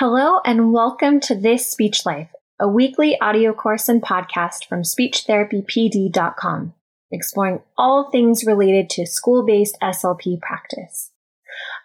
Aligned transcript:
Hello, 0.00 0.40
and 0.46 0.72
welcome 0.72 1.20
to 1.20 1.34
This 1.34 1.66
Speech 1.66 2.06
Life, 2.06 2.30
a 2.58 2.66
weekly 2.66 3.20
audio 3.20 3.52
course 3.52 3.86
and 3.86 4.00
podcast 4.00 4.64
from 4.66 4.80
SpeechTherapyPD.com, 4.80 6.72
exploring 7.12 7.60
all 7.76 8.10
things 8.10 8.46
related 8.46 8.88
to 8.88 9.04
school 9.04 9.44
based 9.44 9.76
SLP 9.82 10.40
practice. 10.40 11.10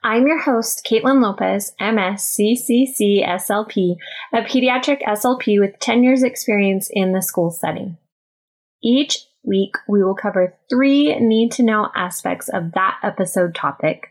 I'm 0.01 0.28
your 0.28 0.39
host, 0.39 0.88
Caitlin 0.89 1.21
Lopez, 1.21 1.73
MS, 1.78 2.39
CCC, 2.39 3.28
SLP, 3.28 3.98
a 4.34 4.43
pediatric 4.43 5.02
SLP 5.04 5.59
with 5.59 5.77
10 5.79 6.02
years 6.05 6.23
experience 6.23 6.89
in 6.89 7.11
the 7.11 7.21
school 7.21 7.52
setting. 7.52 7.97
Each 8.82 9.25
week, 9.43 9.75
we 9.89 10.02
will 10.02 10.16
cover 10.16 10.57
three 10.70 11.20
need 11.20 11.52
to 11.52 11.63
know 11.63 11.89
aspects 11.93 12.47
of 12.47 12.71
that 12.75 12.97
episode 13.04 13.54
topic, 13.54 14.07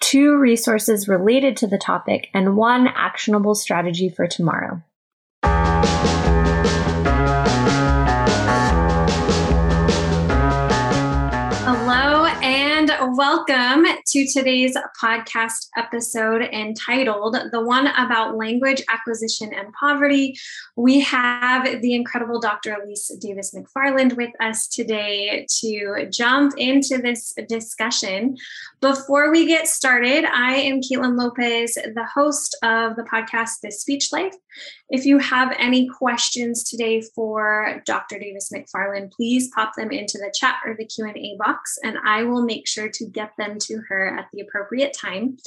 two 0.00 0.36
resources 0.36 1.08
related 1.08 1.56
to 1.58 1.66
the 1.66 1.78
topic, 1.78 2.28
and 2.34 2.56
one 2.56 2.86
actionable 2.88 3.54
strategy 3.54 4.08
for 4.08 4.26
tomorrow. 4.26 4.82
Hello, 11.66 12.26
and 12.42 12.90
welcome 13.16 13.84
to 14.06 14.26
today's 14.26 14.76
podcast 15.00 15.68
episode 15.76 16.42
entitled 16.42 17.36
The 17.52 17.60
One 17.60 17.86
About 17.86 18.36
Language 18.36 18.82
Acquisition 18.88 19.52
and 19.54 19.72
Poverty. 19.72 20.36
We 20.76 21.00
have 21.00 21.80
the 21.80 21.94
incredible 21.94 22.40
Dr. 22.40 22.74
Elise 22.74 23.10
Davis 23.20 23.54
McFarland 23.54 24.16
with 24.16 24.30
us 24.40 24.68
today 24.68 25.46
to 25.60 26.06
jump 26.10 26.54
into 26.58 26.98
this 26.98 27.34
discussion. 27.48 28.36
Before 28.84 29.30
we 29.30 29.46
get 29.46 29.66
started, 29.66 30.26
I 30.26 30.56
am 30.56 30.82
Caitlin 30.82 31.18
Lopez, 31.18 31.72
the 31.72 32.06
host 32.14 32.54
of 32.62 32.96
the 32.96 33.02
podcast 33.04 33.60
This 33.62 33.80
Speech 33.80 34.12
Life. 34.12 34.34
If 34.90 35.06
you 35.06 35.16
have 35.16 35.56
any 35.58 35.88
questions 35.88 36.62
today 36.62 37.00
for 37.00 37.80
Dr. 37.86 38.18
Davis 38.18 38.50
McFarland, 38.54 39.10
please 39.10 39.48
pop 39.54 39.72
them 39.74 39.90
into 39.90 40.18
the 40.18 40.30
chat 40.38 40.56
or 40.66 40.76
the 40.76 40.84
Q&A 40.84 41.34
box 41.38 41.78
and 41.82 41.96
I 42.04 42.24
will 42.24 42.44
make 42.44 42.68
sure 42.68 42.90
to 42.90 43.06
get 43.06 43.32
them 43.38 43.56
to 43.60 43.80
her 43.88 44.18
at 44.18 44.26
the 44.34 44.42
appropriate 44.42 44.92
time. 44.92 45.38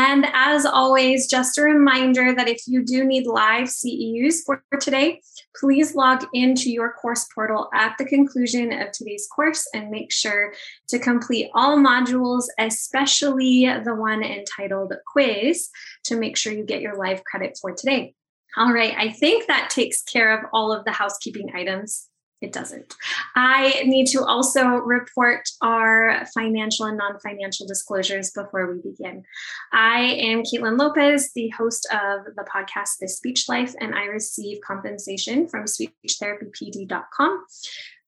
And 0.00 0.26
as 0.32 0.64
always, 0.64 1.26
just 1.26 1.58
a 1.58 1.62
reminder 1.62 2.32
that 2.32 2.46
if 2.46 2.68
you 2.68 2.84
do 2.84 3.04
need 3.04 3.26
live 3.26 3.66
CEUs 3.66 4.44
for 4.46 4.62
today, 4.80 5.20
please 5.58 5.96
log 5.96 6.24
into 6.32 6.70
your 6.70 6.92
course 6.92 7.26
portal 7.34 7.68
at 7.74 7.96
the 7.98 8.04
conclusion 8.04 8.72
of 8.72 8.92
today's 8.92 9.26
course 9.26 9.68
and 9.74 9.90
make 9.90 10.12
sure 10.12 10.54
to 10.86 11.00
complete 11.00 11.50
all 11.52 11.78
modules, 11.78 12.44
especially 12.60 13.68
the 13.84 13.92
one 13.92 14.22
entitled 14.22 14.94
quiz, 15.12 15.68
to 16.04 16.16
make 16.16 16.36
sure 16.36 16.52
you 16.52 16.64
get 16.64 16.80
your 16.80 16.94
live 16.94 17.24
credit 17.24 17.58
for 17.60 17.72
today. 17.72 18.14
All 18.56 18.72
right, 18.72 18.94
I 18.96 19.10
think 19.10 19.48
that 19.48 19.68
takes 19.68 20.02
care 20.02 20.32
of 20.32 20.44
all 20.52 20.72
of 20.72 20.84
the 20.84 20.92
housekeeping 20.92 21.50
items. 21.56 22.06
It 22.40 22.52
doesn't. 22.52 22.94
I 23.34 23.82
need 23.84 24.06
to 24.08 24.24
also 24.24 24.64
report 24.64 25.48
our 25.60 26.24
financial 26.32 26.86
and 26.86 26.96
non 26.96 27.18
financial 27.18 27.66
disclosures 27.66 28.30
before 28.30 28.72
we 28.72 28.80
begin. 28.80 29.24
I 29.72 30.00
am 30.00 30.44
Caitlin 30.44 30.78
Lopez, 30.78 31.32
the 31.34 31.48
host 31.48 31.88
of 31.92 32.36
the 32.36 32.44
podcast 32.44 32.98
This 33.00 33.16
Speech 33.16 33.48
Life, 33.48 33.74
and 33.80 33.92
I 33.92 34.04
receive 34.04 34.60
compensation 34.60 35.48
from 35.48 35.64
speechtherapypd.com. 35.64 37.44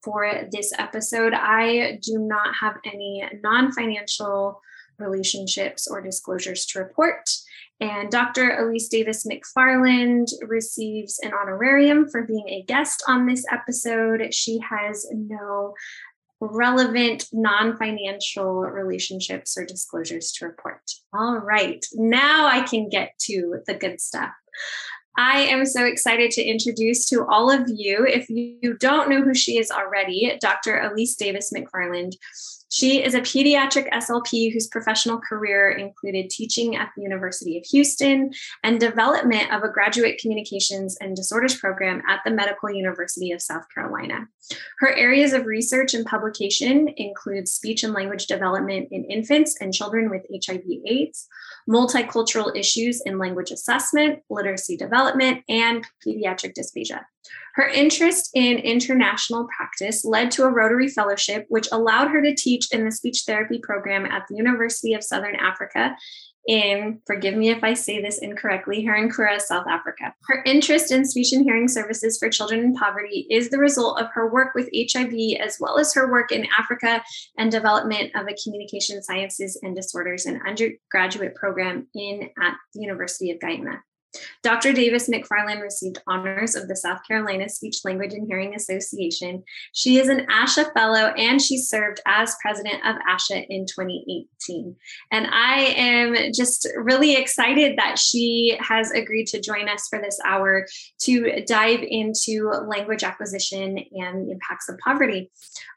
For 0.02 0.48
this 0.50 0.72
episode, 0.78 1.34
I 1.34 1.98
do 2.00 2.18
not 2.18 2.54
have 2.60 2.76
any 2.84 3.24
non 3.42 3.72
financial 3.72 4.62
relationships 5.00 5.88
or 5.88 6.00
disclosures 6.00 6.66
to 6.66 6.78
report. 6.78 7.28
And 7.80 8.10
Dr. 8.10 8.50
Elise 8.58 8.88
Davis 8.88 9.26
McFarland 9.26 10.26
receives 10.46 11.18
an 11.22 11.32
honorarium 11.32 12.08
for 12.10 12.22
being 12.22 12.46
a 12.48 12.62
guest 12.62 13.02
on 13.08 13.26
this 13.26 13.44
episode. 13.50 14.34
She 14.34 14.60
has 14.68 15.06
no 15.12 15.74
relevant 16.40 17.26
non 17.32 17.76
financial 17.78 18.60
relationships 18.60 19.56
or 19.56 19.64
disclosures 19.64 20.32
to 20.32 20.46
report. 20.46 20.82
All 21.14 21.38
right, 21.38 21.84
now 21.94 22.46
I 22.46 22.60
can 22.60 22.88
get 22.88 23.12
to 23.22 23.60
the 23.66 23.74
good 23.74 24.00
stuff. 24.00 24.30
I 25.16 25.40
am 25.40 25.66
so 25.66 25.84
excited 25.84 26.30
to 26.32 26.42
introduce 26.42 27.06
to 27.08 27.26
all 27.26 27.50
of 27.50 27.64
you, 27.66 28.06
if 28.06 28.28
you 28.30 28.76
don't 28.78 29.10
know 29.10 29.22
who 29.22 29.34
she 29.34 29.58
is 29.58 29.70
already, 29.70 30.36
Dr. 30.40 30.80
Elise 30.80 31.16
Davis 31.16 31.52
McFarland. 31.54 32.12
She 32.70 33.02
is 33.02 33.14
a 33.14 33.20
pediatric 33.20 33.90
SLP 33.90 34.52
whose 34.52 34.68
professional 34.68 35.18
career 35.18 35.70
included 35.70 36.30
teaching 36.30 36.76
at 36.76 36.90
the 36.96 37.02
University 37.02 37.58
of 37.58 37.64
Houston 37.66 38.30
and 38.62 38.78
development 38.78 39.52
of 39.52 39.64
a 39.64 39.68
graduate 39.68 40.20
communications 40.20 40.96
and 41.00 41.16
disorders 41.16 41.56
program 41.56 42.00
at 42.08 42.20
the 42.24 42.30
Medical 42.30 42.70
University 42.70 43.32
of 43.32 43.42
South 43.42 43.64
Carolina. 43.74 44.28
Her 44.78 44.92
areas 44.94 45.32
of 45.32 45.46
research 45.46 45.94
and 45.94 46.06
publication 46.06 46.88
include 46.96 47.48
speech 47.48 47.84
and 47.84 47.92
language 47.92 48.26
development 48.26 48.88
in 48.90 49.04
infants 49.04 49.56
and 49.60 49.72
children 49.72 50.10
with 50.10 50.26
HIV/AIDS, 50.32 51.28
multicultural 51.68 52.56
issues 52.56 53.00
in 53.02 53.18
language 53.18 53.50
assessment, 53.50 54.20
literacy 54.30 54.76
development, 54.76 55.44
and 55.48 55.84
pediatric 56.04 56.54
dysphagia. 56.54 57.04
Her 57.54 57.68
interest 57.68 58.30
in 58.34 58.58
international 58.58 59.46
practice 59.56 60.04
led 60.04 60.30
to 60.32 60.44
a 60.44 60.50
Rotary 60.50 60.88
Fellowship, 60.88 61.46
which 61.48 61.68
allowed 61.70 62.08
her 62.08 62.22
to 62.22 62.34
teach 62.34 62.72
in 62.72 62.84
the 62.84 62.92
speech 62.92 63.24
therapy 63.26 63.60
program 63.62 64.06
at 64.06 64.26
the 64.28 64.36
University 64.36 64.94
of 64.94 65.04
Southern 65.04 65.36
Africa 65.36 65.94
in, 66.46 67.00
forgive 67.06 67.34
me 67.34 67.50
if 67.50 67.62
I 67.62 67.74
say 67.74 68.00
this 68.00 68.18
incorrectly, 68.18 68.80
here 68.80 68.94
in 68.94 69.10
Kura, 69.10 69.38
South 69.40 69.66
Africa. 69.68 70.14
Her 70.28 70.42
interest 70.44 70.90
in 70.90 71.04
speech 71.04 71.32
and 71.32 71.44
hearing 71.44 71.68
services 71.68 72.18
for 72.18 72.30
children 72.30 72.60
in 72.60 72.74
poverty 72.74 73.26
is 73.30 73.50
the 73.50 73.58
result 73.58 74.00
of 74.00 74.08
her 74.14 74.30
work 74.30 74.54
with 74.54 74.70
HIV, 74.74 75.40
as 75.40 75.58
well 75.60 75.78
as 75.78 75.94
her 75.94 76.10
work 76.10 76.32
in 76.32 76.46
Africa 76.58 77.02
and 77.38 77.50
development 77.50 78.12
of 78.14 78.26
a 78.26 78.36
communication 78.42 79.02
sciences 79.02 79.58
and 79.62 79.76
disorders 79.76 80.26
and 80.26 80.40
undergraduate 80.46 81.34
program 81.34 81.86
in 81.94 82.30
at 82.42 82.54
the 82.74 82.80
University 82.80 83.30
of 83.30 83.40
Guyana. 83.40 83.82
Dr. 84.42 84.72
Davis 84.72 85.08
McFarland 85.08 85.62
received 85.62 86.02
honors 86.06 86.54
of 86.54 86.68
the 86.68 86.76
South 86.76 87.00
Carolina 87.06 87.48
Speech, 87.48 87.78
Language, 87.84 88.14
and 88.14 88.26
Hearing 88.26 88.54
Association. 88.54 89.42
She 89.72 89.98
is 89.98 90.08
an 90.08 90.26
ASHA 90.26 90.72
Fellow 90.72 91.12
and 91.16 91.40
she 91.40 91.58
served 91.58 92.00
as 92.06 92.36
president 92.40 92.84
of 92.86 92.96
ASHA 93.08 93.46
in 93.48 93.66
2018. 93.66 94.74
And 95.12 95.26
I 95.26 95.60
am 95.76 96.32
just 96.32 96.68
really 96.76 97.16
excited 97.16 97.78
that 97.78 97.98
she 97.98 98.56
has 98.60 98.90
agreed 98.90 99.26
to 99.28 99.40
join 99.40 99.68
us 99.68 99.86
for 99.88 100.00
this 100.00 100.18
hour 100.24 100.66
to 101.02 101.42
dive 101.46 101.80
into 101.82 102.50
language 102.66 103.04
acquisition 103.04 103.78
and 103.92 104.26
the 104.26 104.32
impacts 104.32 104.68
of 104.68 104.78
poverty. 104.78 105.30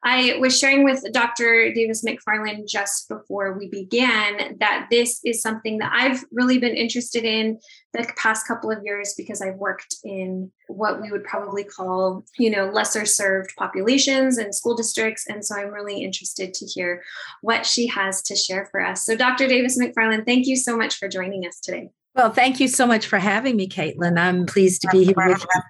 I 0.04 0.38
was 0.40 0.58
sharing 0.58 0.84
with 0.84 1.04
Dr. 1.14 1.74
Davis 1.74 2.04
McFarland 2.04 2.68
just 2.68 3.08
before 3.10 3.58
we 3.58 3.70
began 3.70 4.58
that 4.60 4.88
this 4.90 5.20
is 5.24 5.42
something 5.42 5.78
that 5.80 5.92
I've 5.94 6.24
really 6.32 6.58
been 6.58 6.76
interested 6.76 7.24
in 7.24 7.60
the 7.94 8.12
past 8.18 8.48
couple 8.48 8.72
of 8.72 8.84
years 8.84 9.14
because 9.16 9.42
I've 9.42 9.56
worked 9.56 9.96
in 10.04 10.52
what 10.68 11.02
we 11.02 11.12
would 11.12 11.24
probably 11.24 11.64
call, 11.64 12.26
you 12.40 12.50
know, 12.50 12.66
lesser 12.66 13.06
served 13.06 13.54
populations 13.56 14.38
and 14.38 14.54
school 14.54 14.76
districts. 14.76 15.26
And 15.28 15.46
so 15.46 15.56
I'm 15.56 15.70
really 15.70 16.04
interested 16.04 16.54
to 16.56 16.66
hear 16.66 17.04
what 17.42 17.66
she 17.66 17.88
has 17.88 18.22
to 18.24 18.36
share 18.36 18.68
for 18.72 18.84
us. 18.84 19.06
So, 19.06 19.16
Dr. 19.16 19.48
Davis 19.48 19.80
McFarland, 19.80 20.26
thank 20.26 20.48
you 20.48 20.56
so 20.56 20.76
much 20.76 20.96
for 20.96 21.08
joining 21.08 21.46
us 21.46 21.60
today. 21.60 21.90
Well, 22.16 22.32
thank 22.32 22.60
you 22.60 22.68
so 22.68 22.86
much 22.86 23.06
for 23.06 23.20
having 23.20 23.56
me, 23.56 23.68
Caitlin. 23.68 24.20
I'm 24.20 24.46
pleased 24.46 24.82
to 24.84 24.90
be 24.92 25.04
here 25.06 25.16
with 25.18 25.42
you. 25.42 25.62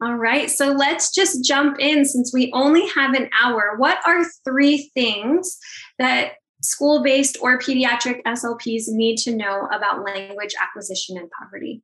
All 0.00 0.14
right, 0.14 0.48
so 0.48 0.70
let's 0.70 1.12
just 1.12 1.44
jump 1.44 1.80
in 1.80 2.04
since 2.04 2.32
we 2.32 2.52
only 2.54 2.86
have 2.88 3.14
an 3.14 3.28
hour. 3.40 3.74
What 3.78 3.98
are 4.06 4.24
three 4.44 4.92
things 4.94 5.58
that 5.98 6.34
school 6.62 7.02
based 7.02 7.38
or 7.40 7.58
pediatric 7.58 8.22
SLPs 8.24 8.84
need 8.88 9.16
to 9.18 9.34
know 9.34 9.68
about 9.72 10.04
language 10.04 10.54
acquisition 10.60 11.16
and 11.16 11.28
poverty? 11.30 11.82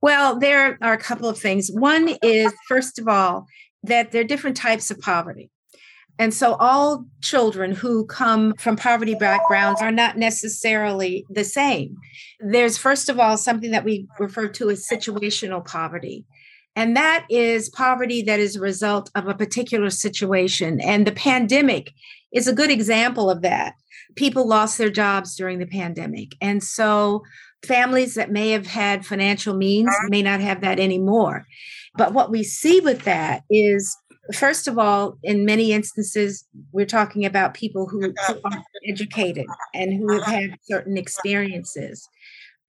Well, 0.00 0.38
there 0.38 0.78
are 0.82 0.92
a 0.92 0.98
couple 0.98 1.28
of 1.28 1.38
things. 1.38 1.70
One 1.70 2.16
is, 2.22 2.52
first 2.68 2.98
of 2.98 3.06
all, 3.06 3.46
that 3.84 4.10
there 4.10 4.22
are 4.22 4.24
different 4.24 4.56
types 4.56 4.90
of 4.90 5.00
poverty. 5.00 5.50
And 6.18 6.34
so 6.34 6.54
all 6.54 7.06
children 7.22 7.72
who 7.72 8.04
come 8.06 8.54
from 8.58 8.76
poverty 8.76 9.14
backgrounds 9.14 9.80
are 9.80 9.90
not 9.90 10.18
necessarily 10.18 11.24
the 11.30 11.44
same. 11.44 11.96
There's, 12.40 12.76
first 12.76 13.08
of 13.08 13.18
all, 13.18 13.36
something 13.36 13.70
that 13.70 13.84
we 13.84 14.06
refer 14.18 14.48
to 14.48 14.70
as 14.70 14.86
situational 14.86 15.64
poverty. 15.64 16.24
And 16.76 16.96
that 16.96 17.26
is 17.28 17.68
poverty 17.70 18.22
that 18.22 18.40
is 18.40 18.56
a 18.56 18.60
result 18.60 19.10
of 19.14 19.28
a 19.28 19.34
particular 19.34 19.90
situation. 19.90 20.80
And 20.80 21.06
the 21.06 21.12
pandemic 21.12 21.92
is 22.32 22.48
a 22.48 22.54
good 22.54 22.70
example 22.70 23.30
of 23.30 23.42
that. 23.42 23.74
People 24.16 24.46
lost 24.46 24.78
their 24.78 24.90
jobs 24.90 25.36
during 25.36 25.58
the 25.58 25.66
pandemic. 25.66 26.34
And 26.40 26.62
so 26.62 27.22
families 27.66 28.14
that 28.14 28.30
may 28.30 28.50
have 28.50 28.66
had 28.66 29.06
financial 29.06 29.54
means 29.54 29.94
may 30.08 30.22
not 30.22 30.40
have 30.40 30.60
that 30.62 30.80
anymore. 30.80 31.46
But 31.96 32.12
what 32.12 32.30
we 32.30 32.42
see 32.42 32.80
with 32.80 33.04
that 33.04 33.42
is, 33.50 33.96
first 34.34 34.66
of 34.68 34.78
all, 34.78 35.18
in 35.22 35.44
many 35.44 35.72
instances, 35.72 36.44
we're 36.72 36.86
talking 36.86 37.24
about 37.24 37.54
people 37.54 37.86
who, 37.88 38.12
who 38.26 38.40
are 38.44 38.62
educated 38.88 39.46
and 39.74 39.92
who 39.92 40.12
have 40.12 40.24
had 40.24 40.58
certain 40.62 40.96
experiences. 40.96 42.08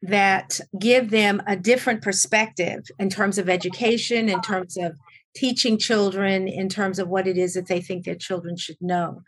that 0.03 0.59
give 0.77 1.11
them 1.11 1.41
a 1.47 1.55
different 1.55 2.01
perspective 2.01 2.83
in 2.99 3.09
terms 3.09 3.37
of 3.37 3.49
education, 3.49 4.27
in 4.27 4.41
terms 4.41 4.77
of 4.77 4.97
teaching 5.33 5.77
children, 5.77 6.47
in 6.47 6.67
terms 6.67 6.99
of 6.99 7.07
what 7.07 7.25
it 7.25 7.37
is 7.37 7.53
that 7.53 7.67
they 7.67 7.79
think 7.79 8.03
their 8.03 8.13
children 8.13 8.57
should 8.57 8.75
know. 8.81 9.21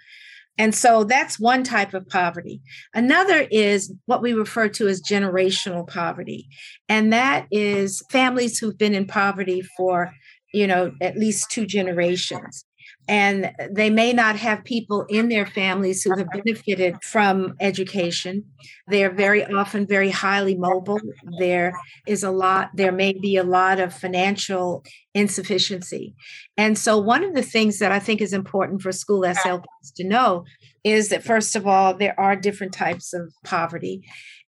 And 0.57 0.73
so 0.73 1.03
that's 1.03 1.39
one 1.39 1.63
type 1.63 1.93
of 1.93 2.07
poverty. 2.07 2.61
Another 2.93 3.47
is 3.51 3.93
what 4.05 4.21
we 4.21 4.33
refer 4.33 4.69
to 4.69 4.87
as 4.87 5.01
generational 5.01 5.87
poverty. 5.87 6.47
And 6.89 7.11
that 7.13 7.47
is 7.51 8.03
families 8.11 8.57
who've 8.57 8.77
been 8.77 8.95
in 8.95 9.05
poverty 9.05 9.61
for, 9.77 10.13
you 10.53 10.67
know, 10.67 10.93
at 11.01 11.17
least 11.17 11.51
two 11.51 11.65
generations 11.65 12.64
and 13.07 13.51
they 13.69 13.89
may 13.89 14.13
not 14.13 14.35
have 14.35 14.63
people 14.63 15.05
in 15.09 15.29
their 15.29 15.45
families 15.45 16.03
who 16.03 16.17
have 16.17 16.27
benefited 16.31 17.03
from 17.03 17.55
education. 17.59 18.43
They're 18.87 19.13
very 19.13 19.45
often 19.45 19.85
very 19.85 20.09
highly 20.09 20.55
mobile. 20.55 20.99
There 21.37 21.73
is 22.07 22.23
a 22.23 22.31
lot 22.31 22.71
there 22.73 22.91
may 22.91 23.13
be 23.13 23.37
a 23.37 23.43
lot 23.43 23.79
of 23.79 23.93
financial 23.93 24.83
insufficiency. 25.13 26.15
And 26.57 26.77
so 26.77 26.97
one 26.97 27.23
of 27.23 27.35
the 27.35 27.43
things 27.43 27.79
that 27.79 27.91
i 27.91 27.99
think 27.99 28.21
is 28.21 28.33
important 28.33 28.81
for 28.81 28.91
school 28.91 29.21
slps 29.21 29.93
to 29.95 30.03
know 30.03 30.45
is 30.83 31.09
that 31.09 31.23
first 31.23 31.55
of 31.55 31.67
all 31.67 31.93
there 31.93 32.19
are 32.19 32.35
different 32.35 32.73
types 32.73 33.13
of 33.13 33.31
poverty. 33.43 34.01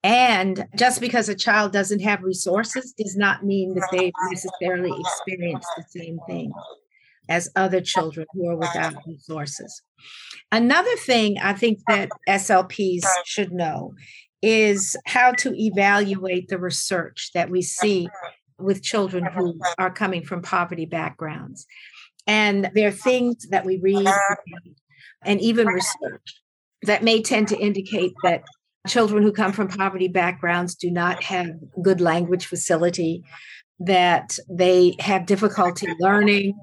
And 0.05 0.67
just 0.77 1.01
because 1.01 1.29
a 1.29 1.35
child 1.35 1.73
doesn't 1.73 2.01
have 2.01 2.23
resources 2.23 2.93
does 2.99 3.17
not 3.17 3.45
mean 3.45 3.75
that 3.75 3.89
they 3.93 4.11
necessarily 4.31 4.93
experience 5.01 5.65
the 5.77 5.85
same 5.89 6.19
thing 6.27 6.53
as 7.29 7.49
other 7.57 7.81
children 7.81 8.27
who 8.33 8.49
are 8.49 8.57
without 8.57 8.95
resources. 9.07 9.83
Another 10.51 10.95
thing 10.97 11.39
I 11.41 11.53
think 11.53 11.79
that 11.89 12.11
SLPs 12.29 13.05
should 13.25 13.53
know 13.53 13.95
is 14.43 14.97
how 15.07 15.33
to 15.33 15.55
evaluate 15.55 16.49
the 16.49 16.59
research 16.59 17.31
that 17.35 17.49
we 17.49 17.63
see 17.63 18.09
with 18.59 18.83
children 18.83 19.25
who 19.25 19.59
are 19.79 19.93
coming 19.93 20.25
from 20.25 20.43
poverty 20.43 20.85
backgrounds. 20.85 21.67
And 22.27 22.71
there 22.75 22.89
are 22.89 22.93
things 22.93 23.49
that 23.51 23.65
we 23.65 23.79
read 23.79 24.09
and 25.25 25.41
even 25.41 25.67
research 25.67 26.41
that 26.83 27.05
may 27.05 27.23
tend 27.23 27.49
to 27.49 27.59
indicate 27.59 28.13
that 28.25 28.43
children 28.89 29.23
who 29.23 29.33
come 29.33 29.53
from 29.53 29.69
poverty 29.69 30.09
backgrounds 30.09 30.75
do 30.75 30.91
not 30.91 31.23
have 31.23 31.51
good 31.81 32.01
language 32.01 32.47
facility, 32.47 33.23
that 33.79 34.39
they 34.49 34.97
have 34.99 35.27
difficulty 35.27 35.87
learning, 36.01 36.55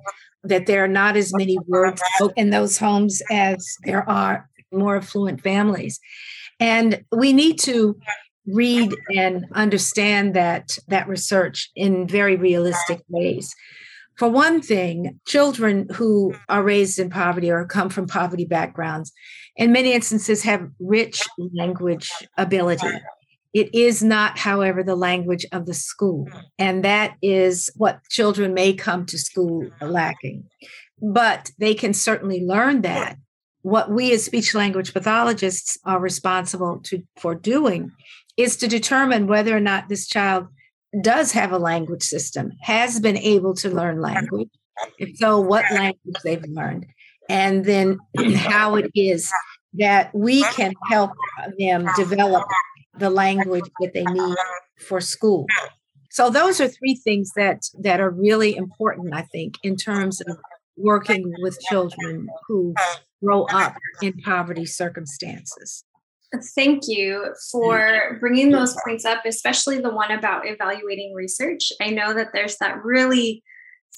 that 0.43 0.65
there 0.65 0.83
are 0.83 0.89
not 0.89 1.17
as 1.17 1.33
many 1.35 1.57
words 1.67 2.01
in 2.35 2.49
those 2.49 2.77
homes 2.77 3.21
as 3.29 3.65
there 3.83 4.07
are 4.09 4.49
more 4.71 4.97
affluent 4.97 5.41
families. 5.41 5.99
And 6.59 7.03
we 7.11 7.33
need 7.33 7.59
to 7.59 7.97
read 8.45 8.93
and 9.15 9.45
understand 9.53 10.33
that 10.35 10.77
that 10.87 11.07
research 11.07 11.69
in 11.75 12.07
very 12.07 12.35
realistic 12.35 13.01
ways. 13.09 13.53
For 14.17 14.27
one 14.27 14.61
thing, 14.61 15.19
children 15.27 15.87
who 15.93 16.33
are 16.49 16.63
raised 16.63 16.99
in 16.99 17.09
poverty 17.09 17.49
or 17.49 17.65
come 17.65 17.89
from 17.89 18.07
poverty 18.07 18.45
backgrounds, 18.45 19.13
in 19.55 19.71
many 19.71 19.93
instances, 19.93 20.43
have 20.43 20.69
rich 20.79 21.21
language 21.53 22.11
ability. 22.37 22.87
It 23.53 23.73
is 23.73 24.03
not, 24.03 24.37
however, 24.37 24.83
the 24.83 24.95
language 24.95 25.45
of 25.51 25.65
the 25.65 25.73
school. 25.73 26.25
Mm. 26.25 26.43
And 26.59 26.85
that 26.85 27.15
is 27.21 27.69
what 27.75 28.03
children 28.09 28.53
may 28.53 28.73
come 28.73 29.05
to 29.07 29.17
school 29.17 29.63
mm-hmm. 29.63 29.87
lacking. 29.87 30.43
But 31.01 31.51
they 31.57 31.73
can 31.73 31.93
certainly 31.93 32.43
learn 32.43 32.81
that. 32.81 33.17
What 33.61 33.91
we 33.91 34.13
as 34.13 34.23
speech 34.23 34.53
language 34.55 34.93
pathologists 34.93 35.77
are 35.83 35.99
responsible 35.99 36.79
to, 36.85 37.03
for 37.17 37.35
doing 37.35 37.91
is 38.37 38.55
to 38.57 38.67
determine 38.67 39.27
whether 39.27 39.55
or 39.55 39.59
not 39.59 39.89
this 39.89 40.07
child 40.07 40.47
does 41.01 41.33
have 41.33 41.51
a 41.51 41.57
language 41.57 42.03
system, 42.03 42.51
has 42.61 42.99
been 42.99 43.17
able 43.17 43.53
to 43.55 43.69
learn 43.69 44.01
language. 44.01 44.49
If 44.97 45.17
so, 45.17 45.39
what 45.39 45.65
language 45.71 46.15
they've 46.23 46.43
learned, 46.47 46.85
and 47.29 47.65
then 47.65 47.99
how 48.35 48.75
it 48.75 48.89
is 48.95 49.31
that 49.73 50.13
we 50.15 50.41
can 50.53 50.73
help 50.89 51.11
them 51.57 51.85
develop 51.95 52.45
the 52.99 53.09
language 53.09 53.69
that 53.79 53.93
they 53.93 54.03
need 54.03 54.35
for 54.77 55.01
school. 55.01 55.45
So 56.11 56.29
those 56.29 56.59
are 56.59 56.67
three 56.67 56.95
things 56.95 57.31
that 57.35 57.61
that 57.81 57.99
are 57.99 58.09
really 58.09 58.55
important, 58.55 59.13
I 59.13 59.21
think, 59.21 59.55
in 59.63 59.75
terms 59.75 60.21
of 60.21 60.37
working 60.77 61.31
with 61.39 61.59
children 61.69 62.27
who 62.47 62.73
grow 63.23 63.43
up 63.45 63.75
in 64.01 64.13
poverty 64.23 64.65
circumstances. 64.65 65.83
Thank 66.55 66.83
you 66.87 67.33
for 67.51 68.17
bringing 68.19 68.51
those 68.51 68.75
points 68.85 69.03
up, 69.03 69.23
especially 69.25 69.79
the 69.79 69.89
one 69.89 70.11
about 70.11 70.45
evaluating 70.45 71.13
research. 71.15 71.71
I 71.81 71.89
know 71.89 72.13
that 72.13 72.29
there's 72.33 72.57
that 72.57 72.83
really 72.83 73.43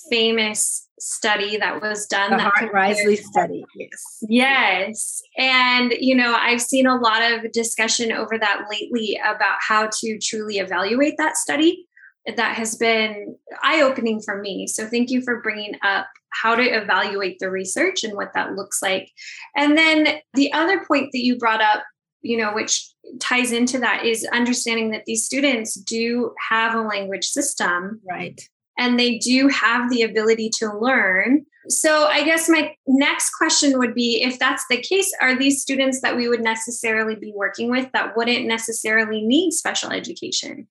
famous 0.10 0.88
study 1.00 1.58
that 1.58 1.82
was 1.82 2.06
done. 2.06 2.32
The 2.32 2.38
that 2.38 2.54
Hart 2.56 2.74
Risley 2.74 3.16
study. 3.18 3.66
Yes. 3.76 4.18
Yes. 4.22 5.22
And, 5.38 5.94
you 6.00 6.16
know, 6.16 6.36
I've 6.40 6.62
seen 6.62 6.86
a 6.86 6.98
lot 6.98 7.22
of 7.32 7.52
discussion 7.52 8.12
over 8.12 8.38
that 8.38 8.66
lately 8.70 9.20
about 9.24 9.58
how 9.60 9.90
to 10.00 10.20
truly 10.20 10.60
evaluate 10.60 11.16
that 11.18 11.38
study. 11.38 11.88
That 12.36 12.56
has 12.56 12.76
been 12.76 13.36
eye 13.64 13.82
opening 13.82 14.22
for 14.22 14.40
me. 14.40 14.68
So, 14.68 14.86
thank 14.86 15.10
you 15.10 15.24
for 15.24 15.42
bringing 15.42 15.74
up 15.84 16.06
how 16.30 16.54
to 16.54 16.64
evaluate 16.64 17.40
the 17.40 17.50
research 17.50 18.04
and 18.04 18.14
what 18.14 18.34
that 18.36 18.54
looks 18.54 18.80
like. 18.80 19.10
And 19.58 19.76
then 19.76 20.20
the 20.36 20.54
other 20.54 20.86
point 20.86 21.10
that 21.14 21.26
you 21.26 21.40
brought 21.40 21.62
up, 21.62 21.84
you 22.22 22.38
know, 22.38 22.54
which 22.54 22.88
ties 23.20 23.52
into 23.52 23.80
that 23.80 24.06
is 24.06 24.24
understanding 24.32 24.92
that 24.92 25.06
these 25.06 25.26
students 25.26 25.74
do 25.74 26.36
have 26.52 26.76
a 26.76 26.82
language 26.82 27.26
system. 27.26 28.02
Right 28.08 28.40
and 28.82 29.00
they 29.00 29.20
do 29.20 29.48
have 29.48 29.92
the 29.92 30.02
ability 30.02 30.50
to 30.50 30.76
learn. 30.76 31.46
So, 31.70 32.06
I 32.06 32.24
guess 32.24 32.50
my 32.50 32.76
next 32.88 33.30
question 33.36 33.78
would 33.78 33.94
be 33.94 34.24
if 34.24 34.40
that's 34.40 34.66
the 34.72 34.82
case, 34.82 35.14
are 35.22 35.38
these 35.38 35.62
students 35.62 36.02
that 36.02 36.18
we 36.18 36.28
would 36.28 36.42
necessarily 36.42 37.14
be 37.14 37.32
working 37.36 37.70
with 37.70 37.92
that 37.94 38.18
wouldn't 38.18 38.48
necessarily 38.48 39.22
need 39.22 39.52
special 39.52 39.92
education? 39.92 40.68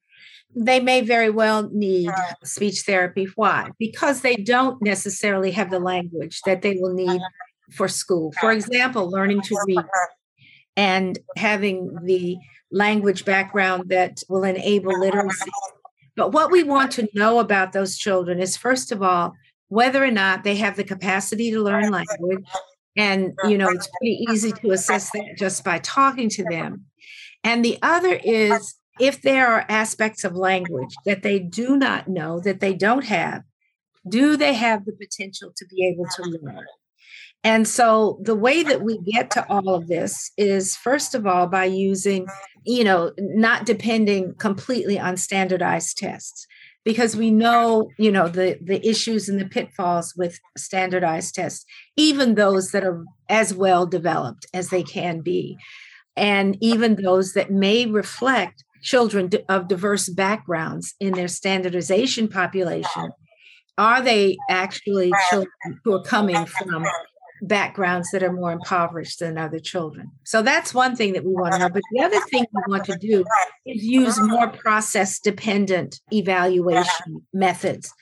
They 0.57 0.81
may 0.81 1.03
very 1.03 1.31
well 1.31 1.71
need 1.71 2.11
speech 2.43 2.81
therapy. 2.81 3.29
Why? 3.37 3.71
Because 3.79 4.23
they 4.23 4.35
don't 4.35 4.83
necessarily 4.83 5.53
have 5.53 5.71
the 5.71 5.79
language 5.79 6.41
that 6.45 6.63
they 6.63 6.75
will 6.81 6.93
need 6.93 7.09
uh-huh. 7.09 7.77
for 7.77 7.87
school. 7.87 8.33
For 8.41 8.51
example, 8.51 9.09
learning 9.09 9.43
to 9.43 9.57
read 9.69 9.85
and 10.77 11.17
having 11.37 11.95
the 12.03 12.37
language 12.73 13.25
background 13.25 13.91
that 13.91 14.25
will 14.29 14.43
enable 14.43 14.99
literacy 14.99 15.43
uh-huh. 15.43 15.80
But 16.21 16.33
what 16.33 16.51
we 16.51 16.63
want 16.63 16.93
to 16.93 17.09
know 17.15 17.39
about 17.39 17.73
those 17.73 17.97
children 17.97 18.41
is, 18.41 18.55
first 18.55 18.93
of 18.93 19.03
all, 19.03 19.33
whether 19.69 20.05
or 20.05 20.11
not 20.11 20.45
they 20.45 20.55
have 20.57 20.77
the 20.77 20.85
capacity 20.85 21.51
to 21.51 21.63
learn 21.63 21.91
language. 21.91 22.45
And, 22.95 23.33
you 23.49 23.57
know, 23.57 23.71
it's 23.71 23.89
pretty 23.97 24.27
easy 24.31 24.53
to 24.53 24.73
assess 24.73 25.11
that 25.13 25.39
just 25.39 25.65
by 25.65 25.79
talking 25.79 26.29
to 26.29 26.45
them. 26.45 26.85
And 27.43 27.65
the 27.65 27.79
other 27.81 28.21
is 28.23 28.75
if 29.01 29.23
there 29.23 29.47
are 29.47 29.65
aspects 29.71 30.23
of 30.23 30.37
language 30.37 30.95
that 31.07 31.23
they 31.23 31.39
do 31.39 31.75
not 31.75 32.07
know, 32.07 32.39
that 32.41 32.61
they 32.61 32.75
don't 32.75 33.07
have, 33.07 33.43
do 34.07 34.37
they 34.37 34.53
have 34.53 34.85
the 34.85 34.93
potential 34.93 35.55
to 35.57 35.65
be 35.69 35.87
able 35.87 36.05
to 36.17 36.39
learn? 36.43 36.67
And 37.43 37.67
so 37.67 38.19
the 38.23 38.35
way 38.35 38.63
that 38.63 38.83
we 38.83 38.99
get 38.99 39.31
to 39.33 39.49
all 39.49 39.75
of 39.75 39.89
this 39.89 40.31
is 40.37 40.77
first 40.77 41.15
of 41.15 41.27
all 41.27 41.47
by 41.47 41.65
using, 41.65 42.27
you 42.65 42.85
know, 42.85 43.13
not 43.19 43.65
depending 43.65 44.35
completely 44.35 44.99
on 44.99 45.17
standardized 45.17 45.97
tests 45.97 46.47
because 46.85 47.17
we 47.17 47.31
know, 47.31 47.91
you 47.99 48.13
know, 48.13 48.29
the 48.29 48.59
the 48.63 48.87
issues 48.87 49.29
and 49.29 49.41
the 49.41 49.47
pitfalls 49.47 50.15
with 50.17 50.39
standardized 50.57 51.35
tests, 51.35 51.65
even 51.97 52.35
those 52.35 52.73
that 52.73 52.85
are 52.85 53.05
as 53.29 53.55
well 53.55 53.87
developed 53.87 54.47
as 54.53 54.69
they 54.69 54.83
can 54.83 55.21
be. 55.21 55.57
And 56.17 56.59
even 56.61 56.97
those 56.97 57.33
that 57.33 57.51
may 57.51 57.87
reflect 57.87 58.65
children 58.83 59.31
of 59.49 59.69
diverse 59.69 60.09
backgrounds 60.09 60.95
in 61.01 61.13
their 61.13 61.29
standardization 61.29 62.29
population 62.29 63.13
are 63.79 64.03
they 64.03 64.37
actually 64.51 65.13
children 65.31 65.81
who 65.85 65.95
are 65.95 66.03
coming 66.03 66.45
from 66.45 66.85
backgrounds 67.43 68.11
that 68.11 68.23
are 68.23 68.33
more 68.33 68.53
impoverished 68.53 69.21
than 69.21 69.39
other 69.39 69.59
children. 69.59 70.11
So 70.25 70.43
that's 70.43 70.75
one 70.75 70.97
thing 70.97 71.13
that 71.15 71.25
we 71.25 71.33
want 71.33 71.53
to 71.55 71.59
know. 71.59 71.69
But 71.69 71.83
the 71.93 72.05
other 72.05 72.21
thing 72.31 72.45
we 72.53 72.63
want 72.69 72.85
to 72.85 72.99
do 72.99 73.25
is 73.67 73.83
use 73.83 74.19
more 74.21 74.49
process 74.49 75.19
dependent 75.19 76.01
evaluation 76.13 77.23
methods. 77.33 77.93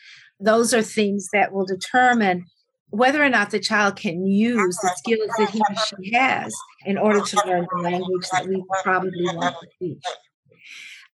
Those 0.40 0.72
are 0.72 0.82
things 0.82 1.28
that 1.32 1.52
will 1.52 1.66
determine 1.66 2.44
whether 2.90 3.22
or 3.22 3.28
not 3.28 3.50
the 3.50 3.60
child 3.60 3.96
can 3.96 4.26
use 4.26 4.76
the 4.78 4.90
skills 4.96 5.30
that 5.38 5.50
he 5.50 5.60
or 5.60 6.02
she 6.02 6.14
has 6.14 6.54
in 6.86 6.96
order 6.96 7.20
to 7.20 7.42
learn 7.46 7.66
the 7.70 7.82
language 7.82 8.28
that 8.32 8.46
we 8.46 8.62
probably 8.82 9.24
want 9.34 9.54
to 9.60 9.68
teach. 9.78 10.02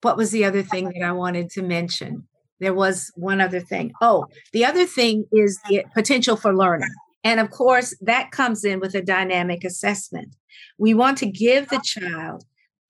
What 0.02 0.16
was 0.16 0.30
the 0.30 0.44
other 0.44 0.62
thing 0.62 0.84
that 0.84 1.02
I 1.02 1.12
wanted 1.12 1.50
to 1.50 1.62
mention? 1.62 2.28
There 2.60 2.74
was 2.74 3.10
one 3.16 3.40
other 3.40 3.60
thing. 3.60 3.92
Oh, 4.00 4.26
the 4.52 4.64
other 4.64 4.86
thing 4.86 5.24
is 5.32 5.58
the 5.68 5.84
potential 5.94 6.36
for 6.36 6.54
learning. 6.54 6.90
And 7.24 7.40
of 7.40 7.50
course, 7.50 7.96
that 8.02 8.30
comes 8.30 8.64
in 8.64 8.78
with 8.78 8.94
a 8.94 9.02
dynamic 9.02 9.64
assessment. 9.64 10.36
We 10.78 10.94
want 10.94 11.18
to 11.18 11.26
give 11.26 11.70
the 11.70 11.80
child 11.82 12.44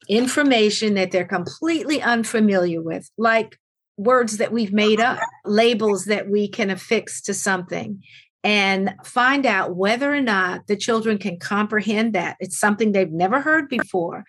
information 0.08 0.94
that 0.94 1.12
they're 1.12 1.24
completely 1.24 2.02
unfamiliar 2.02 2.82
with, 2.82 3.10
like 3.16 3.58
words 3.96 4.38
that 4.38 4.52
we've 4.52 4.72
made 4.72 5.00
up, 5.00 5.18
labels 5.44 6.06
that 6.06 6.28
we 6.28 6.48
can 6.48 6.68
affix 6.68 7.22
to 7.22 7.32
something, 7.32 8.02
and 8.42 8.94
find 9.04 9.46
out 9.46 9.76
whether 9.76 10.12
or 10.12 10.20
not 10.20 10.66
the 10.66 10.76
children 10.76 11.16
can 11.16 11.38
comprehend 11.38 12.12
that. 12.14 12.36
It's 12.40 12.58
something 12.58 12.92
they've 12.92 13.10
never 13.10 13.40
heard 13.40 13.68
before. 13.68 14.24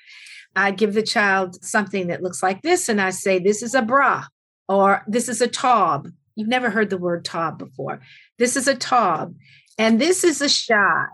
I 0.55 0.71
give 0.71 0.93
the 0.93 1.03
child 1.03 1.63
something 1.63 2.07
that 2.07 2.23
looks 2.23 2.41
like 2.41 2.61
this, 2.61 2.87
and 2.87 3.01
I 3.01 3.09
say, 3.09 3.39
This 3.39 3.61
is 3.61 3.75
a 3.75 3.81
bra, 3.81 4.25
or 4.69 5.03
this 5.07 5.27
is 5.27 5.41
a 5.41 5.47
tob. 5.47 6.07
You've 6.35 6.47
never 6.47 6.69
heard 6.69 6.89
the 6.89 6.97
word 6.97 7.25
tob 7.25 7.57
before. 7.57 8.01
This 8.37 8.55
is 8.55 8.67
a 8.67 8.75
tob, 8.75 9.35
and 9.77 9.99
this 9.99 10.23
is 10.23 10.41
a 10.41 10.49
shy. 10.49 11.05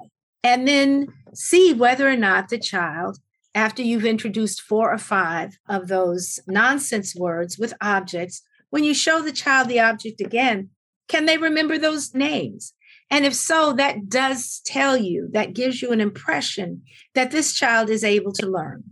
And 0.43 0.67
then 0.67 1.07
see 1.33 1.73
whether 1.73 2.09
or 2.09 2.17
not 2.17 2.49
the 2.49 2.57
child 2.57 3.19
after 3.53 3.81
you've 3.81 4.05
introduced 4.05 4.61
four 4.61 4.91
or 4.91 4.97
five 4.97 5.57
of 5.67 5.87
those 5.87 6.39
nonsense 6.47 7.15
words 7.15 7.57
with 7.57 7.73
objects, 7.81 8.41
when 8.69 8.83
you 8.83 8.93
show 8.93 9.21
the 9.21 9.31
child 9.31 9.67
the 9.67 9.79
object 9.79 10.21
again, 10.21 10.69
can 11.07 11.25
they 11.25 11.37
remember 11.37 11.77
those 11.77 12.15
names? 12.15 12.73
And 13.09 13.25
if 13.25 13.35
so, 13.35 13.73
that 13.73 14.07
does 14.07 14.61
tell 14.65 14.95
you, 14.95 15.27
that 15.33 15.53
gives 15.53 15.81
you 15.81 15.91
an 15.91 15.99
impression 15.99 16.83
that 17.13 17.31
this 17.31 17.53
child 17.53 17.89
is 17.89 18.05
able 18.05 18.31
to 18.33 18.47
learn, 18.47 18.83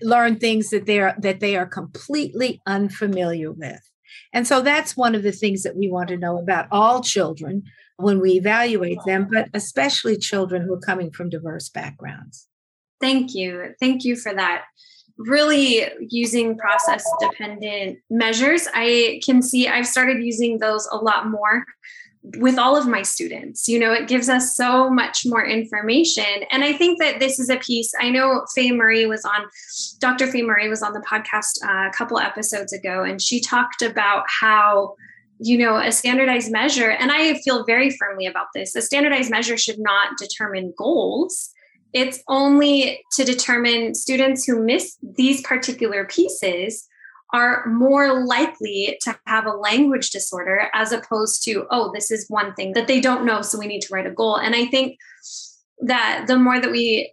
learn 0.00 0.38
things 0.38 0.70
that 0.70 0.86
they 0.86 0.98
are 0.98 1.14
that 1.18 1.40
they 1.40 1.54
are 1.54 1.66
completely 1.66 2.62
unfamiliar 2.66 3.52
with. 3.52 3.82
And 4.32 4.46
so 4.46 4.62
that's 4.62 4.96
one 4.96 5.14
of 5.14 5.22
the 5.22 5.32
things 5.32 5.62
that 5.62 5.76
we 5.76 5.90
want 5.90 6.08
to 6.08 6.16
know 6.16 6.38
about 6.38 6.68
all 6.70 7.02
children 7.02 7.64
when 7.96 8.20
we 8.20 8.32
evaluate 8.32 8.98
them, 9.06 9.28
but 9.30 9.48
especially 9.54 10.16
children 10.16 10.62
who 10.62 10.74
are 10.74 10.80
coming 10.80 11.10
from 11.10 11.28
diverse 11.28 11.68
backgrounds. 11.68 12.48
Thank 13.00 13.34
you. 13.34 13.74
Thank 13.80 14.04
you 14.04 14.16
for 14.16 14.34
that. 14.34 14.64
Really 15.16 15.86
using 16.00 16.58
process 16.58 17.04
dependent 17.20 17.98
measures. 18.10 18.66
I 18.74 19.20
can 19.24 19.42
see 19.42 19.68
I've 19.68 19.86
started 19.86 20.24
using 20.24 20.58
those 20.58 20.88
a 20.90 20.96
lot 20.96 21.28
more 21.28 21.64
with 22.38 22.58
all 22.58 22.76
of 22.76 22.86
my 22.86 23.02
students. 23.02 23.68
You 23.68 23.78
know, 23.78 23.92
it 23.92 24.08
gives 24.08 24.28
us 24.28 24.56
so 24.56 24.88
much 24.90 25.22
more 25.26 25.44
information. 25.44 26.24
And 26.50 26.64
I 26.64 26.72
think 26.72 26.98
that 27.00 27.20
this 27.20 27.38
is 27.38 27.50
a 27.50 27.56
piece. 27.56 27.92
I 28.00 28.08
know 28.10 28.44
Faye 28.54 28.72
Murray 28.72 29.06
was 29.06 29.24
on, 29.24 29.46
Dr. 30.00 30.26
Faye 30.26 30.42
Murray 30.42 30.68
was 30.68 30.82
on 30.82 30.94
the 30.94 31.00
podcast 31.00 31.62
uh, 31.62 31.88
a 31.88 31.92
couple 31.92 32.18
episodes 32.18 32.72
ago, 32.72 33.04
and 33.04 33.20
she 33.20 33.40
talked 33.40 33.82
about 33.82 34.24
how 34.40 34.94
you 35.44 35.58
know 35.58 35.76
a 35.76 35.92
standardized 35.92 36.50
measure 36.50 36.90
and 36.90 37.12
i 37.12 37.34
feel 37.34 37.64
very 37.64 37.90
firmly 37.90 38.26
about 38.26 38.46
this 38.54 38.74
a 38.74 38.82
standardized 38.82 39.30
measure 39.30 39.56
should 39.56 39.78
not 39.78 40.16
determine 40.18 40.72
goals 40.76 41.50
it's 41.92 42.20
only 42.26 43.04
to 43.12 43.24
determine 43.24 43.94
students 43.94 44.44
who 44.44 44.62
miss 44.62 44.98
these 45.16 45.40
particular 45.42 46.04
pieces 46.04 46.88
are 47.32 47.66
more 47.66 48.24
likely 48.24 48.98
to 49.02 49.18
have 49.26 49.46
a 49.46 49.50
language 49.50 50.10
disorder 50.10 50.68
as 50.72 50.92
opposed 50.92 51.42
to, 51.44 51.66
oh, 51.70 51.90
this 51.92 52.10
is 52.10 52.26
one 52.28 52.54
thing 52.54 52.74
that 52.74 52.86
they 52.86 53.00
don't 53.00 53.24
know, 53.24 53.42
so 53.42 53.58
we 53.58 53.66
need 53.66 53.80
to 53.80 53.92
write 53.92 54.06
a 54.06 54.10
goal. 54.12 54.36
And 54.36 54.54
I 54.54 54.66
think 54.66 54.98
that 55.80 56.26
the 56.28 56.38
more 56.38 56.60
that 56.60 56.70
we 56.70 57.12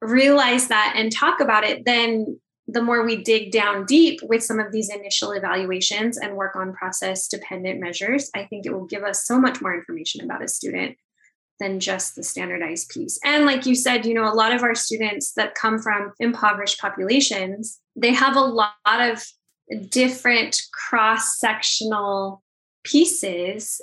realize 0.00 0.68
that 0.68 0.94
and 0.96 1.12
talk 1.12 1.40
about 1.40 1.62
it, 1.62 1.84
then 1.84 2.40
the 2.72 2.82
more 2.82 3.04
we 3.04 3.16
dig 3.16 3.50
down 3.50 3.84
deep 3.84 4.20
with 4.22 4.44
some 4.44 4.60
of 4.60 4.70
these 4.72 4.90
initial 4.90 5.32
evaluations 5.32 6.16
and 6.16 6.36
work 6.36 6.54
on 6.54 6.72
process 6.72 7.26
dependent 7.26 7.80
measures, 7.80 8.30
I 8.34 8.44
think 8.44 8.66
it 8.66 8.72
will 8.72 8.86
give 8.86 9.02
us 9.02 9.26
so 9.26 9.38
much 9.38 9.60
more 9.60 9.74
information 9.74 10.24
about 10.24 10.44
a 10.44 10.48
student 10.48 10.96
than 11.58 11.80
just 11.80 12.14
the 12.16 12.22
standardized 12.22 12.88
piece. 12.88 13.18
And 13.24 13.44
like 13.44 13.66
you 13.66 13.74
said, 13.74 14.06
you 14.06 14.14
know, 14.14 14.24
a 14.24 14.34
lot 14.34 14.54
of 14.54 14.62
our 14.62 14.74
students 14.74 15.32
that 15.32 15.54
come 15.54 15.78
from 15.78 16.12
impoverished 16.18 16.80
populations, 16.80 17.78
they 17.96 18.12
have 18.12 18.36
a 18.36 18.40
lot 18.40 18.72
of 18.86 19.24
different 19.90 20.60
cross 20.72 21.38
sectional 21.38 22.42
pieces 22.82 23.80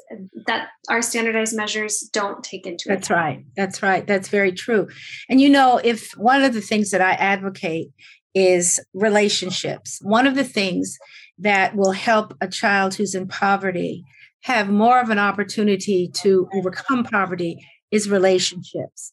that 0.47 0.69
our 0.89 1.03
standardized 1.03 1.55
measures 1.55 1.99
don't 2.11 2.43
take 2.43 2.65
into 2.65 2.89
That's 2.89 3.11
right. 3.11 3.45
That's 3.55 3.83
right. 3.83 4.07
That's 4.07 4.29
very 4.29 4.51
true. 4.51 4.87
And 5.29 5.39
you 5.39 5.49
know, 5.49 5.79
if 5.83 6.11
one 6.17 6.43
of 6.43 6.53
the 6.53 6.61
things 6.61 6.89
that 6.91 7.01
I 7.01 7.11
advocate 7.11 7.91
is 8.37 8.79
relationships, 8.93 9.99
one 10.03 10.27
of 10.27 10.35
the 10.35 10.43
things 10.43 10.99
that 11.39 11.75
will 11.75 11.91
help 11.91 12.35
a 12.39 12.47
child 12.47 12.93
who's 12.93 13.15
in 13.15 13.27
poverty 13.27 14.03
have 14.43 14.69
more 14.69 15.01
of 15.01 15.09
an 15.09 15.17
opportunity 15.17 16.07
to 16.13 16.47
overcome 16.53 17.03
poverty 17.03 17.57
is 17.89 18.07
relationships. 18.07 19.11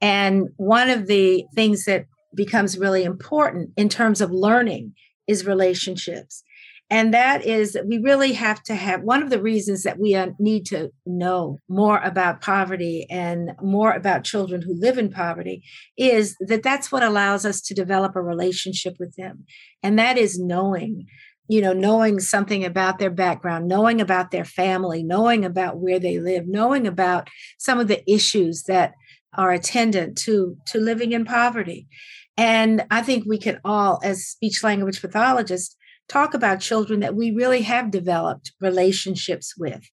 And 0.00 0.48
one 0.56 0.88
of 0.88 1.06
the 1.06 1.44
things 1.54 1.84
that 1.84 2.06
becomes 2.34 2.78
really 2.78 3.04
important 3.04 3.72
in 3.76 3.90
terms 3.90 4.22
of 4.22 4.30
learning 4.30 4.94
is 5.26 5.44
relationships. 5.44 6.42
And 6.92 7.14
that 7.14 7.46
is 7.46 7.72
that 7.72 7.86
we 7.86 7.96
really 7.96 8.34
have 8.34 8.62
to 8.64 8.74
have 8.74 9.00
one 9.00 9.22
of 9.22 9.30
the 9.30 9.40
reasons 9.40 9.82
that 9.84 9.98
we 9.98 10.14
uh, 10.14 10.26
need 10.38 10.66
to 10.66 10.90
know 11.06 11.56
more 11.66 11.98
about 12.02 12.42
poverty 12.42 13.06
and 13.08 13.52
more 13.62 13.92
about 13.92 14.24
children 14.24 14.60
who 14.60 14.78
live 14.78 14.98
in 14.98 15.10
poverty 15.10 15.64
is 15.96 16.36
that 16.40 16.62
that's 16.62 16.92
what 16.92 17.02
allows 17.02 17.46
us 17.46 17.62
to 17.62 17.72
develop 17.72 18.14
a 18.14 18.20
relationship 18.20 18.96
with 19.00 19.16
them. 19.16 19.46
And 19.82 19.98
that 19.98 20.18
is 20.18 20.38
knowing 20.38 21.06
you 21.48 21.60
know, 21.60 21.72
knowing 21.72 22.20
something 22.20 22.64
about 22.64 22.98
their 22.98 23.10
background, 23.10 23.68
knowing 23.68 24.00
about 24.00 24.30
their 24.30 24.44
family, 24.44 25.02
knowing 25.02 25.44
about 25.44 25.78
where 25.78 25.98
they 25.98 26.18
live, 26.18 26.44
knowing 26.46 26.86
about 26.86 27.28
some 27.58 27.80
of 27.80 27.88
the 27.88 28.08
issues 28.10 28.62
that 28.68 28.92
are 29.36 29.50
attendant 29.50 30.16
to 30.18 30.56
to 30.68 30.78
living 30.78 31.12
in 31.12 31.24
poverty. 31.24 31.88
And 32.36 32.84
I 32.90 33.02
think 33.02 33.24
we 33.26 33.38
can 33.38 33.60
all, 33.64 34.00
as 34.04 34.24
speech 34.24 34.62
language 34.62 35.02
pathologists, 35.02 35.76
talk 36.08 36.34
about 36.34 36.60
children 36.60 37.00
that 37.00 37.14
we 37.14 37.30
really 37.30 37.62
have 37.62 37.90
developed 37.90 38.52
relationships 38.60 39.54
with. 39.56 39.88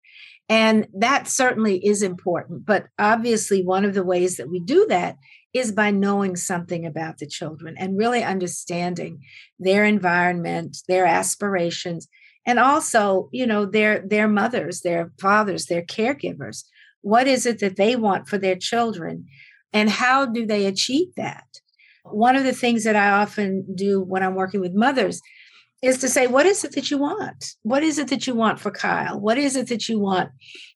And 0.48 0.88
that 0.94 1.28
certainly 1.28 1.86
is 1.86 2.02
important. 2.02 2.66
But 2.66 2.88
obviously, 2.98 3.64
one 3.64 3.86
of 3.86 3.94
the 3.94 4.04
ways 4.04 4.38
that 4.38 4.50
we 4.50 4.60
do 4.60 4.86
that 4.90 5.18
is 5.54 5.72
by 5.72 5.92
knowing 5.92 6.36
something 6.36 6.86
about 6.86 7.18
the 7.18 7.28
children 7.28 7.76
and 7.78 7.98
really 7.98 8.24
understanding 8.24 9.20
their 9.60 9.86
environment, 9.86 10.78
their 10.88 11.06
aspirations, 11.06 12.08
and 12.46 12.58
also, 12.58 13.30
you 13.32 13.46
know, 13.46 13.66
their 13.66 14.04
their 14.08 14.28
mothers, 14.28 14.82
their 14.82 15.12
fathers, 15.22 15.66
their 15.66 15.84
caregivers. 15.84 16.64
What 17.02 17.28
is 17.28 17.46
it 17.46 17.60
that 17.60 17.76
they 17.76 17.96
want 17.96 18.28
for 18.28 18.38
their 18.38 18.56
children 18.56 19.26
and 19.72 19.90
how 19.90 20.26
do 20.26 20.46
they 20.46 20.66
achieve 20.66 21.10
that? 21.16 21.46
One 22.04 22.36
of 22.36 22.44
the 22.44 22.54
things 22.54 22.84
that 22.84 22.96
I 22.96 23.10
often 23.10 23.66
do 23.76 24.02
when 24.02 24.24
I'm 24.24 24.36
working 24.36 24.62
with 24.62 24.74
mothers 24.74 25.22
is 25.82 26.00
to 26.00 26.10
say, 26.10 26.28
what 26.28 26.46
is 26.46 26.64
it 26.64 26.74
that 26.74 26.92
you 26.92 26.98
want? 26.98 27.56
What 27.64 27.84
is 27.84 27.98
it 28.00 28.10
that 28.10 28.28
you 28.28 28.36
want 28.36 28.60
for 28.60 28.72
Kyle? 28.72 29.20
What 29.20 29.38
is 29.38 29.56
it 29.56 29.68
that 29.70 29.88
you 29.88 30.00
want 30.00 30.30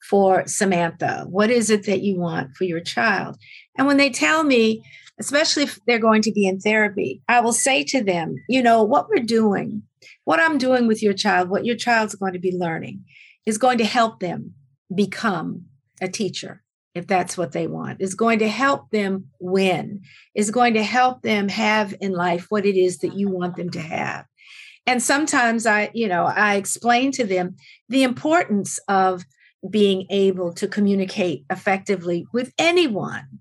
for 0.10 0.48
Samantha? 0.48 1.26
What 1.30 1.50
is 1.50 1.70
it 1.70 1.86
that 1.86 2.02
you 2.02 2.20
want 2.20 2.56
for 2.56 2.64
your 2.64 2.80
child? 2.80 3.38
And 3.78 3.86
when 3.86 3.98
they 3.98 4.10
tell 4.10 4.44
me, 4.44 4.84
especially 5.20 5.64
if 5.64 5.80
they're 5.86 6.00
going 6.00 6.22
to 6.22 6.32
be 6.32 6.48
in 6.48 6.60
therapy, 6.60 7.22
I 7.28 7.42
will 7.42 7.54
say 7.54 7.84
to 7.86 8.04
them, 8.04 8.36
you 8.48 8.62
know, 8.62 8.82
what 8.84 9.10
we're 9.10 9.24
doing, 9.24 9.84
what 10.24 10.40
I'm 10.40 10.58
doing 10.58 10.88
with 10.88 11.04
your 11.04 11.14
child, 11.14 11.50
what 11.50 11.66
your 11.66 11.76
child's 11.76 12.16
going 12.16 12.34
to 12.34 12.40
be 12.40 12.56
learning 12.56 13.04
is 13.46 13.58
going 13.58 13.78
to 13.80 13.86
help 13.86 14.20
them 14.20 14.54
become 14.94 15.66
a 16.02 16.08
teacher 16.08 16.64
if 16.96 17.08
that's 17.08 17.38
what 17.38 17.54
they 17.54 17.66
want 17.66 18.00
is 18.02 18.14
going 18.14 18.40
to 18.40 18.48
help 18.48 18.92
them 18.92 19.28
win 19.40 20.02
is 20.36 20.52
going 20.52 20.76
to 20.76 20.84
help 20.84 21.22
them 21.24 21.50
have 21.50 21.96
in 22.02 22.12
life 22.12 22.46
what 22.50 22.66
it 22.66 22.76
is 22.76 23.00
that 23.00 23.16
you 23.16 23.30
want 23.30 23.56
them 23.56 23.70
to 23.70 23.82
have 23.82 24.26
and 24.86 25.02
sometimes 25.02 25.66
i 25.66 25.90
you 25.94 26.08
know 26.08 26.26
i 26.26 26.56
explain 26.56 27.12
to 27.12 27.26
them 27.26 27.56
the 27.90 28.04
importance 28.04 28.80
of 28.88 29.24
being 29.70 30.06
able 30.10 30.54
to 30.54 30.68
communicate 30.68 31.46
effectively 31.50 32.26
with 32.34 32.54
anyone 32.58 33.40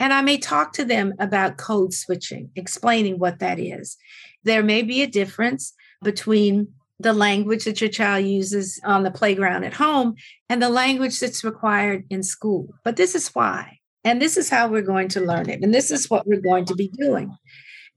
and 0.00 0.14
I 0.14 0.22
may 0.22 0.38
talk 0.38 0.72
to 0.72 0.84
them 0.84 1.12
about 1.18 1.58
code 1.58 1.92
switching, 1.92 2.50
explaining 2.56 3.18
what 3.18 3.38
that 3.40 3.60
is. 3.60 3.98
There 4.42 4.62
may 4.62 4.80
be 4.80 5.02
a 5.02 5.06
difference 5.06 5.74
between 6.02 6.68
the 6.98 7.12
language 7.12 7.64
that 7.64 7.82
your 7.82 7.90
child 7.90 8.24
uses 8.24 8.80
on 8.84 9.02
the 9.02 9.10
playground 9.10 9.64
at 9.64 9.74
home 9.74 10.14
and 10.48 10.62
the 10.62 10.70
language 10.70 11.20
that's 11.20 11.44
required 11.44 12.04
in 12.08 12.22
school. 12.22 12.68
But 12.82 12.96
this 12.96 13.14
is 13.14 13.28
why. 13.28 13.78
And 14.02 14.20
this 14.20 14.38
is 14.38 14.48
how 14.48 14.68
we're 14.68 14.80
going 14.80 15.08
to 15.08 15.20
learn 15.20 15.50
it. 15.50 15.62
And 15.62 15.72
this 15.74 15.90
is 15.90 16.08
what 16.08 16.26
we're 16.26 16.40
going 16.40 16.64
to 16.66 16.74
be 16.74 16.88
doing. 16.88 17.36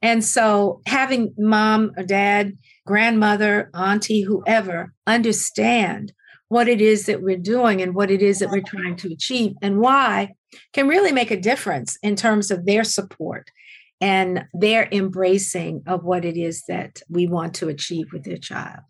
And 0.01 0.23
so 0.23 0.81
having 0.85 1.33
mom 1.37 1.93
or 1.95 2.03
dad, 2.03 2.57
grandmother, 2.85 3.69
auntie, 3.73 4.21
whoever 4.21 4.93
understand 5.07 6.13
what 6.49 6.67
it 6.67 6.81
is 6.81 7.05
that 7.05 7.21
we're 7.21 7.37
doing 7.37 7.81
and 7.81 7.95
what 7.95 8.11
it 8.11 8.21
is 8.21 8.39
that 8.39 8.51
we're 8.51 8.61
trying 8.61 8.95
to 8.95 9.11
achieve 9.11 9.53
and 9.61 9.79
why 9.79 10.33
can 10.71 10.87
really 10.87 11.11
make 11.11 11.31
a 11.31 11.39
difference 11.39 11.97
in 12.03 12.15
terms 12.15 12.51
of 12.51 12.65
their 12.65 12.83
support 12.83 13.49
and 13.99 14.45
their 14.53 14.87
embracing 14.91 15.81
of 15.87 16.03
what 16.03 16.25
it 16.25 16.37
is 16.37 16.63
that 16.67 17.01
we 17.09 17.25
want 17.25 17.55
to 17.55 17.69
achieve 17.69 18.07
with 18.11 18.23
their 18.23 18.37
child. 18.37 18.81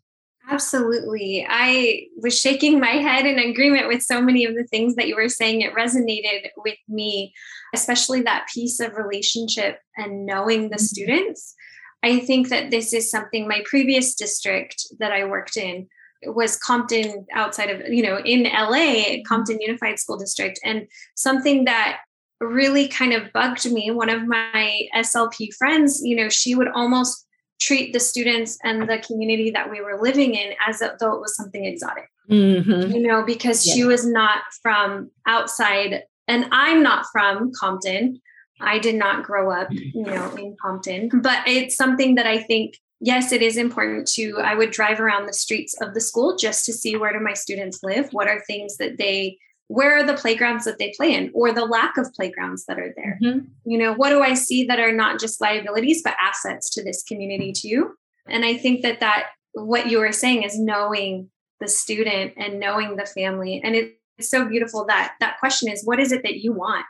Absolutely. 0.49 1.45
I 1.47 2.07
was 2.17 2.37
shaking 2.37 2.79
my 2.79 2.97
head 2.97 3.25
in 3.25 3.39
agreement 3.39 3.87
with 3.87 4.01
so 4.01 4.21
many 4.21 4.43
of 4.43 4.55
the 4.55 4.65
things 4.65 4.95
that 4.95 5.07
you 5.07 5.15
were 5.15 5.29
saying. 5.29 5.61
It 5.61 5.73
resonated 5.73 6.49
with 6.57 6.77
me, 6.89 7.33
especially 7.73 8.23
that 8.23 8.47
piece 8.53 8.81
of 8.81 8.93
relationship 8.95 9.79
and 9.95 10.25
knowing 10.25 10.63
the 10.63 10.75
mm-hmm. 10.75 10.83
students. 10.83 11.55
I 12.03 12.19
think 12.19 12.49
that 12.49 12.69
this 12.69 12.93
is 12.93 13.09
something 13.09 13.47
my 13.47 13.63
previous 13.65 14.13
district 14.13 14.85
that 14.99 15.11
I 15.11 15.23
worked 15.23 15.57
in 15.57 15.87
was 16.25 16.57
Compton 16.57 17.25
outside 17.33 17.69
of, 17.69 17.87
you 17.91 18.03
know, 18.03 18.17
in 18.17 18.43
LA, 18.43 19.23
Compton 19.27 19.59
Unified 19.59 19.99
School 19.99 20.17
District. 20.17 20.59
And 20.63 20.87
something 21.15 21.65
that 21.65 21.99
really 22.39 22.87
kind 22.87 23.13
of 23.13 23.31
bugged 23.33 23.69
me, 23.71 23.91
one 23.91 24.09
of 24.09 24.27
my 24.27 24.81
SLP 24.95 25.53
friends, 25.55 26.01
you 26.03 26.15
know, 26.15 26.29
she 26.29 26.55
would 26.55 26.67
almost 26.69 27.25
treat 27.61 27.93
the 27.93 27.99
students 27.99 28.57
and 28.63 28.89
the 28.89 28.99
community 28.99 29.51
that 29.51 29.69
we 29.69 29.81
were 29.81 30.01
living 30.01 30.35
in 30.35 30.53
as 30.67 30.79
though 30.79 31.13
it 31.13 31.21
was 31.21 31.35
something 31.35 31.65
exotic. 31.65 32.09
Mm-hmm. 32.29 32.91
You 32.91 33.01
know, 33.01 33.23
because 33.23 33.65
yeah. 33.65 33.73
she 33.73 33.83
was 33.83 34.05
not 34.05 34.41
from 34.61 35.11
outside, 35.25 36.03
and 36.27 36.45
I'm 36.51 36.81
not 36.81 37.05
from 37.11 37.51
Compton. 37.59 38.21
I 38.61 38.79
did 38.79 38.95
not 38.95 39.23
grow 39.23 39.51
up, 39.51 39.67
you 39.71 40.05
know, 40.05 40.35
in 40.35 40.55
Compton, 40.61 41.09
but 41.21 41.47
it's 41.47 41.75
something 41.75 42.15
that 42.15 42.27
I 42.27 42.39
think 42.39 42.77
yes, 43.03 43.33
it 43.33 43.41
is 43.41 43.57
important 43.57 44.07
to, 44.07 44.39
I 44.39 44.55
would 44.55 44.71
drive 44.71 44.99
around 45.01 45.25
the 45.25 45.33
streets 45.33 45.75
of 45.81 45.93
the 45.93 45.99
school 45.99 46.37
just 46.37 46.65
to 46.65 46.73
see 46.73 46.95
where 46.95 47.11
do 47.11 47.19
my 47.19 47.33
students 47.33 47.83
live? 47.83 48.07
What 48.11 48.29
are 48.29 48.39
things 48.47 48.77
that 48.77 48.97
they, 48.97 49.37
where 49.67 49.97
are 49.97 50.05
the 50.05 50.13
playgrounds 50.13 50.63
that 50.63 50.79
they 50.79 50.93
play 50.95 51.13
in 51.13 51.29
or 51.33 51.51
the 51.51 51.65
lack 51.65 51.97
of 51.97 52.13
playgrounds 52.13 52.65
that 52.65 52.79
are 52.79 52.93
there? 52.95 53.19
Mm-hmm. 53.21 53.47
You 53.65 53.77
know, 53.77 53.93
what 53.93 54.09
do 54.09 54.21
I 54.21 54.35
see 54.35 54.65
that 54.65 54.79
are 54.79 54.93
not 54.93 55.19
just 55.19 55.41
liabilities, 55.41 56.01
but 56.01 56.15
assets 56.21 56.69
to 56.71 56.83
this 56.83 57.03
community 57.03 57.51
too? 57.51 57.91
And 58.27 58.45
I 58.45 58.55
think 58.55 58.83
that 58.83 59.01
that, 59.01 59.27
what 59.51 59.91
you 59.91 59.99
were 59.99 60.13
saying 60.13 60.43
is 60.43 60.57
knowing 60.57 61.29
the 61.59 61.67
student 61.67 62.33
and 62.37 62.59
knowing 62.59 62.95
the 62.95 63.05
family. 63.05 63.61
And 63.63 63.75
it's 63.75 64.29
so 64.29 64.45
beautiful 64.45 64.85
that 64.85 65.15
that 65.19 65.39
question 65.39 65.69
is, 65.69 65.83
what 65.83 65.99
is 65.99 66.11
it 66.13 66.23
that 66.23 66.37
you 66.37 66.53
want? 66.53 66.85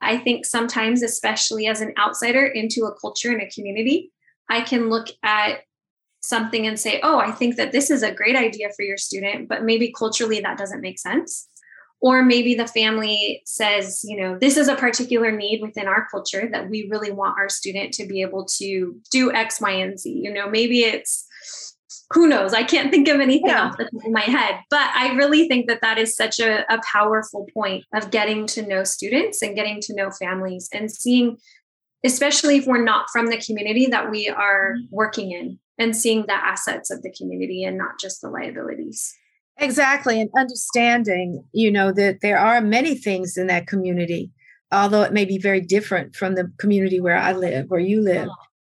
I 0.00 0.18
think 0.18 0.44
sometimes, 0.44 1.02
especially 1.02 1.66
as 1.66 1.80
an 1.80 1.94
outsider 1.98 2.46
into 2.46 2.84
a 2.84 2.94
culture 3.00 3.30
and 3.30 3.42
a 3.42 3.50
community, 3.50 4.12
I 4.48 4.60
can 4.60 4.88
look 4.88 5.08
at 5.22 5.60
something 6.22 6.66
and 6.66 6.78
say, 6.78 7.00
oh, 7.02 7.18
I 7.18 7.30
think 7.30 7.56
that 7.56 7.72
this 7.72 7.90
is 7.90 8.02
a 8.02 8.14
great 8.14 8.36
idea 8.36 8.68
for 8.74 8.82
your 8.82 8.98
student, 8.98 9.48
but 9.48 9.64
maybe 9.64 9.92
culturally 9.96 10.40
that 10.40 10.58
doesn't 10.58 10.80
make 10.80 10.98
sense. 10.98 11.48
Or 12.00 12.22
maybe 12.22 12.54
the 12.54 12.66
family 12.66 13.42
says, 13.46 14.02
you 14.04 14.20
know, 14.20 14.38
this 14.38 14.56
is 14.56 14.68
a 14.68 14.74
particular 14.74 15.32
need 15.32 15.62
within 15.62 15.86
our 15.86 16.06
culture 16.10 16.48
that 16.52 16.68
we 16.68 16.88
really 16.90 17.10
want 17.10 17.38
our 17.38 17.48
student 17.48 17.94
to 17.94 18.06
be 18.06 18.20
able 18.20 18.44
to 18.58 19.00
do 19.10 19.32
X, 19.32 19.60
Y, 19.60 19.70
and 19.70 19.98
Z. 19.98 20.10
You 20.10 20.32
know, 20.32 20.48
maybe 20.48 20.80
it's 20.80 21.25
who 22.10 22.26
knows 22.26 22.54
i 22.54 22.62
can't 22.62 22.90
think 22.90 23.08
of 23.08 23.20
anything 23.20 23.50
yeah. 23.50 23.64
off 23.64 23.76
the 23.76 23.84
top 23.84 24.06
of 24.06 24.12
my 24.12 24.20
head 24.20 24.60
but 24.70 24.90
i 24.94 25.12
really 25.14 25.48
think 25.48 25.66
that 25.66 25.80
that 25.80 25.98
is 25.98 26.16
such 26.16 26.38
a, 26.38 26.64
a 26.72 26.80
powerful 26.92 27.46
point 27.52 27.84
of 27.94 28.10
getting 28.10 28.46
to 28.46 28.66
know 28.66 28.84
students 28.84 29.42
and 29.42 29.54
getting 29.54 29.80
to 29.80 29.94
know 29.94 30.10
families 30.10 30.68
and 30.72 30.90
seeing 30.90 31.36
especially 32.04 32.56
if 32.56 32.66
we're 32.66 32.82
not 32.82 33.06
from 33.12 33.26
the 33.26 33.38
community 33.38 33.86
that 33.86 34.10
we 34.10 34.28
are 34.28 34.74
mm-hmm. 34.74 34.94
working 34.94 35.32
in 35.32 35.58
and 35.78 35.96
seeing 35.96 36.24
the 36.26 36.32
assets 36.32 36.90
of 36.90 37.02
the 37.02 37.12
community 37.12 37.64
and 37.64 37.76
not 37.76 37.98
just 38.00 38.20
the 38.20 38.28
liabilities. 38.28 39.14
Exactly. 39.58 40.20
And 40.20 40.30
understanding, 40.36 41.44
you 41.52 41.70
know, 41.70 41.92
that 41.92 42.20
there 42.20 42.38
are 42.38 42.60
many 42.60 42.94
things 42.94 43.36
in 43.36 43.46
that 43.48 43.66
community, 43.66 44.30
although 44.70 45.02
it 45.02 45.12
may 45.12 45.24
be 45.24 45.38
very 45.38 45.60
different 45.60 46.14
from 46.14 46.34
the 46.34 46.50
community 46.58 47.00
where 47.00 47.16
I 47.16 47.32
live, 47.32 47.68
where 47.68 47.80
you 47.80 48.00
live. 48.02 48.28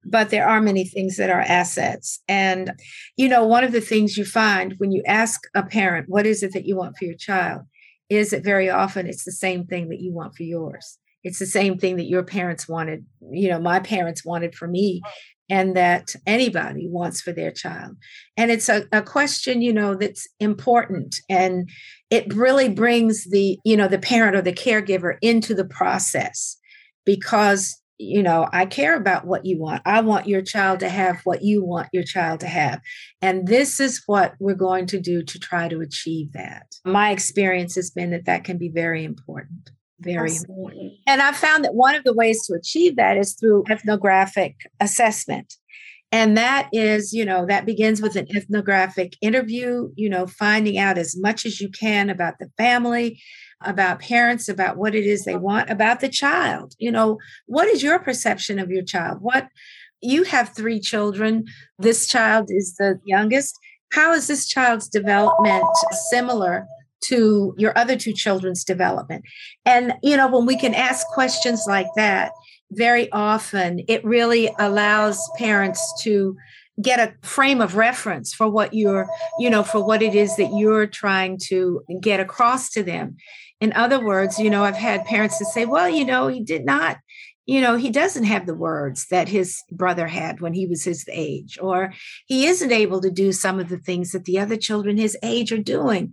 But 0.06 0.30
there 0.30 0.48
are 0.48 0.62
many 0.62 0.86
things 0.86 1.18
that 1.18 1.30
are 1.30 1.42
assets. 1.42 2.22
And, 2.28 2.74
you 3.18 3.30
know, 3.30 3.46
one 3.46 3.64
of 3.64 3.72
the 3.72 3.82
things 3.82 4.18
you 4.18 4.26
find 4.26 4.76
when 4.78 4.92
you 4.92 5.04
ask 5.08 5.42
a 5.56 5.64
parent, 5.64 6.10
what 6.10 6.26
is 6.26 6.44
it 6.44 6.54
that 6.54 6.66
you 6.66 6.76
want 6.76 6.98
for 6.98 7.06
your 7.06 7.16
child, 7.16 7.62
is 8.10 8.32
that 8.32 8.44
very 8.44 8.70
often 8.70 9.08
it's 9.08 9.24
the 9.24 9.32
same 9.32 9.66
thing 9.66 9.90
that 9.90 10.02
you 10.02 10.14
want 10.14 10.36
for 10.36 10.44
yours. 10.44 10.98
It's 11.24 11.40
the 11.40 11.46
same 11.46 11.78
thing 11.78 11.96
that 11.98 12.10
your 12.10 12.24
parents 12.24 12.68
wanted 12.68 13.06
you 13.32 13.50
know 13.50 13.60
my 13.60 13.80
parents 13.80 14.26
wanted 14.26 14.56
for 14.56 14.68
me 14.68 15.02
and 15.50 15.76
that 15.76 16.16
anybody 16.26 16.88
wants 16.88 17.22
for 17.22 17.32
their 17.32 17.52
child. 17.52 17.96
And 18.38 18.50
it's 18.50 18.70
a, 18.70 18.86
a 18.92 19.02
question 19.02 19.62
you 19.62 19.74
know 19.74 19.96
that's 19.96 20.28
important 20.40 21.16
and 21.30 21.70
it 22.10 22.34
really 22.34 22.70
brings 22.70 23.30
the 23.30 23.58
you 23.64 23.78
know 23.78 23.88
the 23.88 24.00
parent 24.00 24.36
or 24.36 24.42
the 24.42 24.54
caregiver 24.54 25.18
into 25.22 25.54
the 25.54 25.66
process 25.66 26.58
because 27.06 27.82
you 28.04 28.22
know 28.24 28.48
i 28.52 28.66
care 28.66 28.96
about 28.96 29.26
what 29.26 29.46
you 29.46 29.60
want 29.60 29.82
i 29.86 30.02
want 30.02 30.28
your 30.28 30.42
child 30.42 30.80
to 30.80 30.90
have 30.90 31.20
what 31.24 31.44
you 31.44 31.64
want 31.64 31.88
your 31.94 32.04
child 32.04 32.40
to 32.40 32.48
have 32.48 32.82
and 33.22 33.48
this 33.48 33.80
is 33.80 34.04
what 34.06 34.34
we're 34.40 34.54
going 34.54 34.86
to 34.86 35.00
do 35.00 35.24
to 35.24 35.40
try 35.40 35.68
to 35.68 35.80
achieve 35.82 36.32
that 36.34 36.76
my 36.86 37.12
experience 37.12 37.76
has 37.76 37.90
been 37.90 38.12
that 38.12 38.26
that 38.26 38.44
can 38.44 38.58
be 38.58 38.70
very 38.70 39.04
important 39.04 39.72
very 40.00 40.36
important. 40.36 40.94
And 41.08 41.22
I 41.22 41.32
found 41.32 41.64
that 41.64 41.76
one 41.76 41.96
of 41.96 42.04
the 42.04 42.14
ways 42.14 42.46
to 42.48 42.54
achieve 42.54 42.98
that 42.98 43.18
is 43.18 43.34
through 43.34 43.64
ethnographic 43.70 44.56
assessment. 44.80 45.56
And 46.12 46.38
that 46.38 46.70
is, 46.72 47.12
you 47.12 47.26
know, 47.26 47.46
that 47.48 47.66
begins 47.66 48.00
with 48.00 48.16
an 48.16 48.28
ethnographic 48.36 49.18
interview, 49.20 49.90
you 49.96 50.08
know, 50.08 50.28
finding 50.28 50.78
out 50.78 51.00
as 51.00 51.18
much 51.18 51.44
as 51.44 51.60
you 51.60 51.70
can 51.70 52.10
about 52.12 52.36
the 52.40 52.52
family, 52.56 53.20
about 53.66 54.00
parents, 54.00 54.50
about 54.50 54.78
what 54.78 54.96
it 54.96 55.06
is 55.06 55.26
they 55.26 55.36
want, 55.36 55.70
about 55.70 56.00
the 56.00 56.10
child. 56.10 56.74
You 56.78 56.92
know, 56.92 57.18
what 57.46 57.68
is 57.68 57.84
your 57.84 58.00
perception 58.00 58.60
of 58.60 58.70
your 58.70 58.84
child? 58.84 59.20
What 59.22 59.48
you 60.02 60.24
have 60.24 60.56
three 60.56 60.80
children. 60.80 61.46
This 61.80 62.08
child 62.08 62.50
is 62.50 62.76
the 62.76 63.00
youngest. 63.06 63.58
How 63.94 64.14
is 64.14 64.28
this 64.28 64.48
child's 64.48 64.90
development 64.90 65.66
similar 66.10 66.66
to 67.06 67.54
your 67.58 67.78
other 67.78 67.96
two 67.96 68.14
children's 68.14 68.64
development. 68.64 69.24
And, 69.66 69.94
you 70.02 70.18
know, 70.18 70.28
when 70.28 70.46
we 70.46 70.58
can 70.58 70.74
ask 70.74 71.06
questions 71.08 71.66
like 71.68 71.88
that, 71.96 72.32
very 72.72 73.12
often 73.12 73.82
it 73.88 74.04
really 74.04 74.54
allows 74.58 75.20
parents 75.38 75.82
to 76.04 76.36
get 76.82 77.00
a 77.00 77.14
frame 77.26 77.62
of 77.62 77.76
reference 77.76 78.34
for 78.34 78.50
what 78.50 78.74
you're, 78.74 79.08
you 79.38 79.50
know, 79.50 79.64
for 79.64 79.86
what 79.86 80.02
it 80.02 80.16
is 80.16 80.36
that 80.38 80.52
you're 80.56 80.88
trying 80.88 81.38
to 81.38 81.82
get 82.02 82.20
across 82.20 82.70
to 82.72 82.82
them. 82.82 83.16
In 83.64 83.72
other 83.72 84.04
words, 84.04 84.40
you 84.40 84.50
know, 84.50 84.66
I've 84.66 84.76
had 84.76 85.06
parents 85.06 85.40
that 85.40 85.46
say, 85.46 85.66
well, 85.66 85.88
you 85.88 86.04
know, 86.04 86.28
he 86.28 86.44
did 86.44 86.66
not, 86.66 86.98
you 87.46 87.62
know, 87.62 87.78
he 87.78 87.92
doesn't 87.92 88.26
have 88.26 88.46
the 88.46 88.54
words 88.54 89.08
that 89.10 89.30
his 89.30 89.64
brother 89.72 90.06
had 90.06 90.42
when 90.42 90.52
he 90.52 90.68
was 90.68 90.84
his 90.84 91.06
age, 91.10 91.58
or 91.62 91.94
he 92.26 92.46
isn't 92.46 92.74
able 92.74 93.00
to 93.00 93.10
do 93.10 93.32
some 93.32 93.62
of 93.62 93.70
the 93.70 93.78
things 93.78 94.12
that 94.12 94.26
the 94.26 94.38
other 94.38 94.58
children 94.58 94.98
his 94.98 95.18
age 95.24 95.54
are 95.54 95.64
doing. 95.64 96.12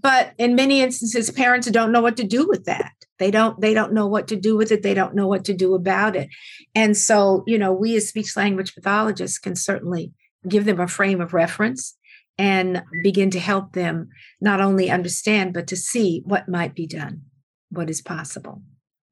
But 0.00 0.32
in 0.38 0.54
many 0.54 0.80
instances 0.80 1.30
parents 1.30 1.70
don't 1.70 1.92
know 1.92 2.00
what 2.00 2.16
to 2.16 2.24
do 2.24 2.48
with 2.48 2.64
that. 2.64 2.92
They 3.18 3.30
don't 3.30 3.60
they 3.60 3.74
don't 3.74 3.92
know 3.92 4.06
what 4.06 4.28
to 4.28 4.36
do 4.36 4.56
with 4.56 4.72
it. 4.72 4.82
They 4.82 4.94
don't 4.94 5.14
know 5.14 5.26
what 5.26 5.44
to 5.46 5.54
do 5.54 5.74
about 5.74 6.16
it. 6.16 6.30
And 6.74 6.96
so 6.96 7.44
you 7.46 7.58
know 7.58 7.74
we 7.74 7.94
as 7.96 8.08
speech 8.08 8.34
language 8.38 8.74
pathologists 8.74 9.38
can 9.38 9.54
certainly 9.54 10.12
give 10.48 10.64
them 10.64 10.80
a 10.80 10.88
frame 10.88 11.20
of 11.20 11.34
reference 11.34 11.95
and 12.38 12.82
begin 13.02 13.30
to 13.30 13.40
help 13.40 13.72
them 13.72 14.08
not 14.40 14.60
only 14.60 14.90
understand 14.90 15.54
but 15.54 15.66
to 15.66 15.76
see 15.76 16.22
what 16.24 16.48
might 16.48 16.74
be 16.74 16.86
done 16.86 17.22
what 17.70 17.90
is 17.90 18.00
possible. 18.00 18.62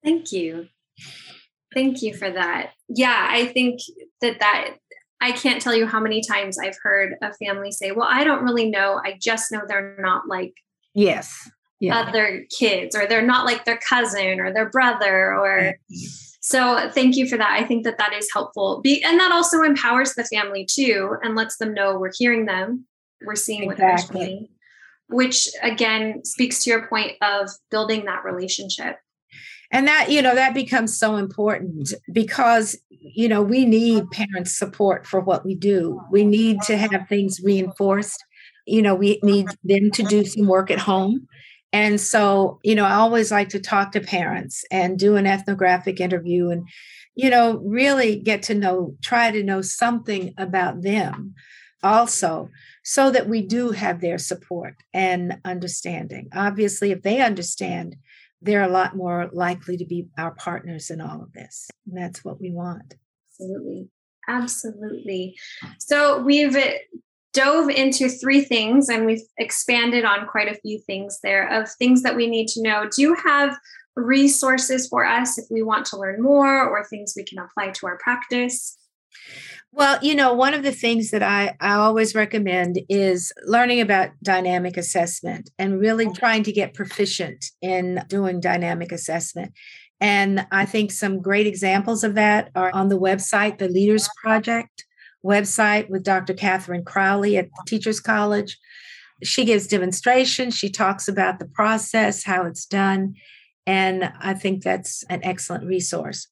Thank 0.05 0.33
you. 0.33 0.69
Thank 1.75 2.03
you 2.03 2.15
for 2.15 2.31
that. 2.31 2.73
Yeah 2.89 3.27
i 3.31 3.47
think 3.47 3.81
that 4.21 4.41
that 4.41 4.77
I 5.21 5.33
can't 5.33 5.63
tell 5.63 5.75
you 5.75 5.87
how 5.87 6.01
many 6.01 6.21
times 6.21 6.59
I've 6.59 6.77
heard 6.83 7.15
a 7.23 7.33
family 7.33 7.73
say, 7.73 7.93
Well, 7.93 8.07
I 8.11 8.25
don't 8.25 8.45
really 8.45 8.69
know. 8.69 9.01
I 9.03 9.17
just 9.19 9.51
know 9.51 9.63
they're 9.67 9.97
not 9.99 10.29
like 10.29 10.53
yes 10.93 11.51
yeah. 11.81 11.99
other 11.99 12.45
kids 12.57 12.95
or 12.97 13.07
they're 13.07 13.27
not 13.27 13.45
like 13.45 13.65
their 13.65 13.79
cousin 13.89 14.41
or 14.41 14.53
their 14.53 14.69
brother 14.69 15.35
or 15.35 15.75
so 16.41 16.91
thank 16.91 17.17
you 17.17 17.27
for 17.27 17.39
that. 17.39 17.59
I 17.59 17.65
think 17.65 17.85
that 17.85 17.99
that 17.99 18.13
is 18.13 18.29
helpful. 18.33 18.81
Be, 18.83 19.03
and 19.03 19.19
that 19.19 19.33
also 19.33 19.63
empowers 19.63 20.15
the 20.15 20.25
family 20.25 20.67
too 20.71 21.17
and 21.23 21.35
lets 21.35 21.57
them 21.57 21.73
know 21.73 21.99
we're 21.99 22.13
hearing 22.17 22.45
them 22.45 22.85
we're 23.27 23.35
seeing 23.35 23.71
exactly. 23.71 23.87
what 23.87 24.21
they're 24.21 24.27
saying 24.27 24.49
which 25.09 25.49
again 25.63 26.25
speaks 26.25 26.65
to 26.65 26.71
your 26.71 26.87
point 26.89 27.13
of 27.23 27.51
building 27.71 28.05
that 28.05 28.25
relationship 28.25 28.97
and 29.71 29.87
that 29.87 30.11
you 30.11 30.23
know 30.23 30.35
that 30.35 30.55
becomes 30.55 30.99
so 30.99 31.17
important 31.17 31.93
because 32.13 32.79
you 32.89 33.29
know 33.29 33.43
we 33.43 33.65
need 33.65 34.11
parents 34.11 34.59
support 34.59 35.07
for 35.07 35.21
what 35.21 35.45
we 35.45 35.55
do 35.55 36.01
we 36.11 36.25
need 36.25 36.61
to 36.63 36.77
have 36.77 37.07
things 37.09 37.41
reinforced 37.45 38.25
you 38.67 38.83
know, 38.83 38.95
we 38.95 39.19
need 39.23 39.49
them 39.63 39.91
to 39.93 40.03
do 40.03 40.25
some 40.25 40.47
work 40.47 40.71
at 40.71 40.79
home. 40.79 41.27
And 41.73 42.01
so, 42.01 42.61
you 42.63 42.75
know, 42.75 42.85
I 42.85 42.95
always 42.95 43.31
like 43.31 43.49
to 43.51 43.61
talk 43.61 43.93
to 43.93 44.01
parents 44.01 44.65
and 44.71 44.99
do 44.99 45.17
an 45.17 45.27
ethnographic 45.27 46.01
interview 46.01 46.51
and, 46.51 46.67
you 47.17 47.31
know, 47.31 47.59
really 47.65 48.17
get 48.17 48.43
to 48.45 48.55
know, 48.55 48.95
try 49.03 49.31
to 49.31 49.43
know 49.43 49.61
something 49.61 50.33
about 50.39 50.83
them 50.83 51.35
also, 51.85 52.51
so 52.83 53.11
that 53.11 53.29
we 53.29 53.43
do 53.43 53.71
have 53.71 54.01
their 54.01 54.19
support 54.19 54.75
and 54.93 55.39
understanding. 55.45 56.29
Obviously, 56.35 56.91
if 56.91 57.03
they 57.03 57.21
understand, 57.21 57.97
they're 58.43 58.63
a 58.63 58.69
lot 58.69 58.97
more 58.97 59.31
likely 59.33 59.77
to 59.77 59.85
be 59.85 60.09
our 60.19 60.33
partners 60.33 60.91
in 60.91 61.01
all 61.01 61.23
of 61.23 61.33
this. 61.33 61.69
And 61.87 61.97
that's 61.97 62.25
what 62.25 62.41
we 62.41 62.51
want. 62.51 62.95
Absolutely. 63.31 63.89
Absolutely. 64.29 65.37
So 65.79 66.21
we've 66.21 66.57
uh, 66.57 66.71
dove 67.33 67.69
into 67.69 68.09
three 68.09 68.43
things 68.43 68.89
and 68.89 69.05
we've 69.05 69.25
expanded 69.39 70.05
on 70.05 70.27
quite 70.27 70.51
a 70.51 70.59
few 70.61 70.79
things 70.79 71.19
there 71.23 71.49
of 71.49 71.71
things 71.71 72.03
that 72.03 72.17
we 72.17 72.27
need 72.27 72.49
to 72.49 72.63
know. 72.63 72.89
Do 72.89 73.03
you 73.03 73.15
have 73.17 73.57
resources 73.97 74.89
for 74.89 75.05
us 75.05 75.39
if 75.39 75.45
we 75.51 75.63
want 75.63 75.87
to 75.87 75.99
learn 75.99 76.23
more 76.23 76.67
or 76.67 76.85
things 76.85 77.15
we 77.17 77.25
can 77.25 77.39
apply 77.39 77.71
to 77.71 77.87
our 77.87 77.99
practice? 77.99 78.79
Well, 79.77 79.99
you 80.03 80.15
know, 80.15 80.33
one 80.33 80.55
of 80.55 80.63
the 80.63 80.71
things 80.71 81.11
that 81.11 81.25
I, 81.25 81.57
I 81.61 81.75
always 81.75 82.15
recommend 82.15 82.79
is 82.89 83.33
learning 83.45 83.81
about 83.81 84.11
dynamic 84.23 84.77
assessment 84.77 85.51
and 85.59 85.81
really 85.81 86.09
trying 86.13 86.45
to 86.45 86.53
get 86.53 86.75
proficient 86.75 87.47
in 87.61 88.01
doing 88.07 88.39
dynamic 88.39 88.93
assessment. 88.93 89.53
And 90.01 90.47
I 90.53 90.65
think 90.65 90.93
some 90.93 91.21
great 91.21 91.49
examples 91.49 92.05
of 92.05 92.15
that 92.15 92.53
are 92.55 92.73
on 92.73 92.89
the 92.89 93.01
website, 93.01 93.59
the 93.59 93.69
Leaders 93.69 94.09
Project 94.23 94.85
website 95.25 95.91
with 95.91 96.05
Dr. 96.05 96.35
Catherine 96.35 96.85
Crowley 96.85 97.37
at 97.37 97.49
Teachers 97.67 97.99
College. 97.99 98.57
She 99.25 99.45
gives 99.45 99.67
demonstrations, 99.67 100.55
she 100.55 100.71
talks 100.71 101.09
about 101.09 101.41
the 101.41 101.49
process, 101.49 102.23
how 102.23 102.47
it's 102.47 102.65
done. 102.65 103.15
And 103.67 104.13
I 104.21 104.35
think 104.35 104.63
that's 104.63 105.03
an 105.09 105.25
excellent 105.25 105.65
resource. 105.65 106.29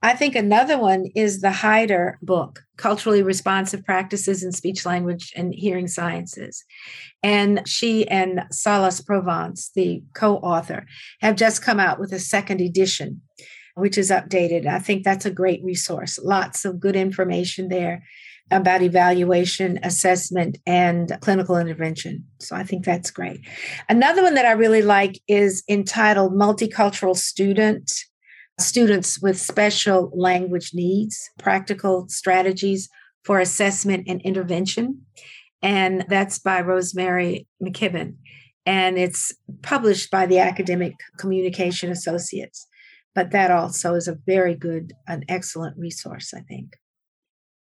I 0.00 0.14
think 0.14 0.36
another 0.36 0.78
one 0.78 1.06
is 1.16 1.40
the 1.40 1.50
Hyter 1.50 2.18
book, 2.22 2.62
Culturally 2.76 3.22
Responsive 3.22 3.84
Practices 3.84 4.44
in 4.44 4.52
Speech, 4.52 4.86
Language, 4.86 5.32
and 5.34 5.52
Hearing 5.52 5.88
Sciences. 5.88 6.64
And 7.22 7.66
she 7.66 8.06
and 8.08 8.44
Salas-Provance, 8.52 9.72
the 9.74 10.02
co 10.14 10.36
author, 10.36 10.86
have 11.20 11.34
just 11.34 11.64
come 11.64 11.80
out 11.80 11.98
with 11.98 12.12
a 12.12 12.20
second 12.20 12.60
edition, 12.60 13.22
which 13.74 13.98
is 13.98 14.10
updated. 14.10 14.66
I 14.66 14.78
think 14.78 15.02
that's 15.02 15.26
a 15.26 15.32
great 15.32 15.64
resource. 15.64 16.18
Lots 16.22 16.64
of 16.64 16.78
good 16.78 16.94
information 16.94 17.68
there 17.68 18.04
about 18.52 18.82
evaluation, 18.82 19.80
assessment, 19.82 20.58
and 20.64 21.18
clinical 21.20 21.56
intervention. 21.56 22.24
So 22.38 22.54
I 22.54 22.62
think 22.62 22.84
that's 22.84 23.10
great. 23.10 23.40
Another 23.88 24.22
one 24.22 24.34
that 24.34 24.46
I 24.46 24.52
really 24.52 24.80
like 24.80 25.20
is 25.26 25.64
entitled 25.68 26.32
Multicultural 26.32 27.16
Student 27.16 27.92
students 28.58 29.20
with 29.20 29.38
special 29.38 30.10
language 30.14 30.72
needs, 30.74 31.30
practical 31.38 32.08
strategies 32.08 32.88
for 33.24 33.40
assessment 33.40 34.04
and 34.08 34.20
intervention. 34.22 35.02
And 35.62 36.04
that's 36.08 36.38
by 36.38 36.60
Rosemary 36.60 37.46
McKibben. 37.62 38.14
And 38.64 38.98
it's 38.98 39.32
published 39.62 40.10
by 40.10 40.26
the 40.26 40.38
Academic 40.38 40.94
Communication 41.18 41.90
Associates. 41.90 42.66
But 43.14 43.30
that 43.32 43.50
also 43.50 43.94
is 43.94 44.08
a 44.08 44.18
very 44.26 44.54
good, 44.54 44.92
an 45.06 45.24
excellent 45.28 45.76
resource, 45.78 46.32
I 46.34 46.40
think. 46.40 46.76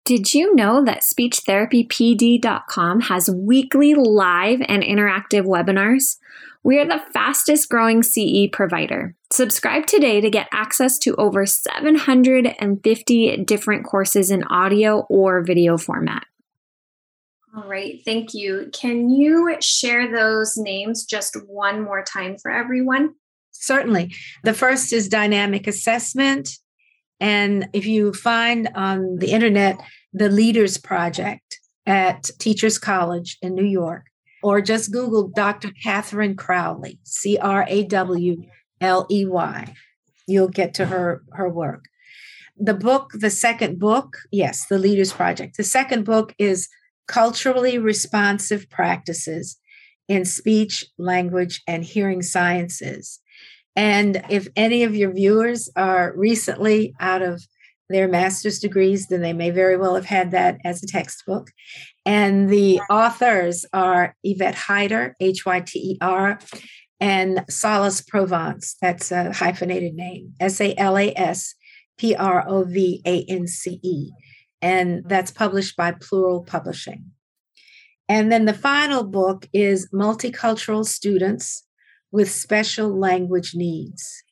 Did 0.05 0.33
you 0.33 0.55
know 0.55 0.85
that 0.85 1.01
speechtherapypd.com 1.01 3.01
has 3.01 3.29
weekly 3.29 3.93
live 3.93 4.61
and 4.67 4.83
interactive 4.83 5.43
webinars? 5.43 6.15
We 6.63 6.79
are 6.79 6.85
the 6.85 7.01
fastest 7.13 7.69
growing 7.69 8.03
CE 8.03 8.49
provider. 8.51 9.15
Subscribe 9.31 9.85
today 9.85 10.21
to 10.21 10.29
get 10.29 10.47
access 10.51 10.97
to 10.99 11.15
over 11.15 11.45
750 11.45 13.37
different 13.43 13.85
courses 13.85 14.31
in 14.31 14.43
audio 14.43 15.05
or 15.09 15.43
video 15.43 15.77
format. 15.77 16.25
All 17.55 17.67
right, 17.67 18.01
thank 18.05 18.33
you. 18.33 18.69
Can 18.73 19.09
you 19.09 19.55
share 19.61 20.11
those 20.11 20.57
names 20.57 21.05
just 21.05 21.35
one 21.47 21.81
more 21.81 22.03
time 22.03 22.37
for 22.37 22.51
everyone? 22.51 23.15
Certainly. 23.51 24.13
The 24.43 24.53
first 24.53 24.93
is 24.93 25.07
dynamic 25.07 25.65
assessment. 25.65 26.49
And 27.19 27.67
if 27.73 27.85
you 27.85 28.13
find 28.13 28.69
on 28.75 29.17
the 29.17 29.31
internet 29.31 29.81
the 30.13 30.29
Leaders 30.29 30.77
Project 30.77 31.59
at 31.85 32.29
Teachers 32.39 32.77
College 32.77 33.37
in 33.41 33.55
New 33.55 33.65
York, 33.65 34.05
or 34.47 34.61
just 34.61 34.93
Google 34.93 35.27
Dr. 35.27 35.71
Catherine 35.83 36.33
Crowley, 36.33 36.99
C 37.03 37.37
R 37.37 37.65
A 37.67 37.83
W 37.83 38.43
L 38.79 39.05
E 39.11 39.25
Y. 39.25 39.73
You'll 40.25 40.47
get 40.47 40.73
to 40.75 40.85
her 40.85 41.21
her 41.33 41.49
work. 41.49 41.83
The 42.57 42.73
book, 42.73 43.11
the 43.13 43.29
second 43.29 43.77
book, 43.77 44.15
yes, 44.31 44.65
the 44.67 44.79
Leaders 44.79 45.11
Project. 45.11 45.57
The 45.57 45.65
second 45.65 46.05
book 46.05 46.33
is 46.39 46.69
Culturally 47.09 47.77
Responsive 47.77 48.69
Practices 48.69 49.57
in 50.07 50.23
Speech, 50.23 50.85
Language, 50.97 51.61
and 51.67 51.83
Hearing 51.83 52.21
Sciences. 52.21 53.19
And 53.75 54.23
if 54.29 54.47
any 54.55 54.83
of 54.83 54.95
your 54.95 55.11
viewers 55.11 55.69
are 55.75 56.13
recently 56.15 56.93
out 57.01 57.21
of 57.21 57.45
their 57.89 58.07
master's 58.07 58.59
degrees, 58.59 59.07
then 59.07 59.21
they 59.21 59.33
may 59.33 59.49
very 59.49 59.77
well 59.77 59.95
have 59.95 60.05
had 60.05 60.31
that 60.31 60.57
as 60.65 60.83
a 60.83 60.87
textbook. 60.87 61.51
And 62.05 62.49
the 62.49 62.81
authors 62.89 63.65
are 63.73 64.15
Yvette 64.23 64.55
Hyter, 64.55 65.15
H 65.19 65.45
Y 65.45 65.61
T 65.61 65.79
E 65.79 65.97
R, 66.01 66.39
and 66.99 67.43
Salas-Provance. 67.49 68.75
That's 68.81 69.11
a 69.11 69.31
hyphenated 69.31 69.93
name, 69.93 70.33
S 70.39 70.59
A 70.59 70.75
L 70.77 70.97
A 70.97 71.13
S 71.15 71.55
P 71.97 72.15
R 72.15 72.43
O 72.47 72.63
V 72.63 73.01
A 73.05 73.25
N 73.29 73.47
C 73.47 73.79
E. 73.83 74.11
And 74.61 75.03
that's 75.07 75.31
published 75.31 75.75
by 75.77 75.91
Plural 75.91 76.43
Publishing. 76.43 77.11
And 78.09 78.31
then 78.31 78.45
the 78.45 78.53
final 78.53 79.03
book 79.03 79.47
is 79.53 79.89
Multicultural 79.93 80.85
Students 80.85 81.63
with 82.11 82.31
Special 82.31 82.97
Language 82.97 83.53
Needs 83.53 84.23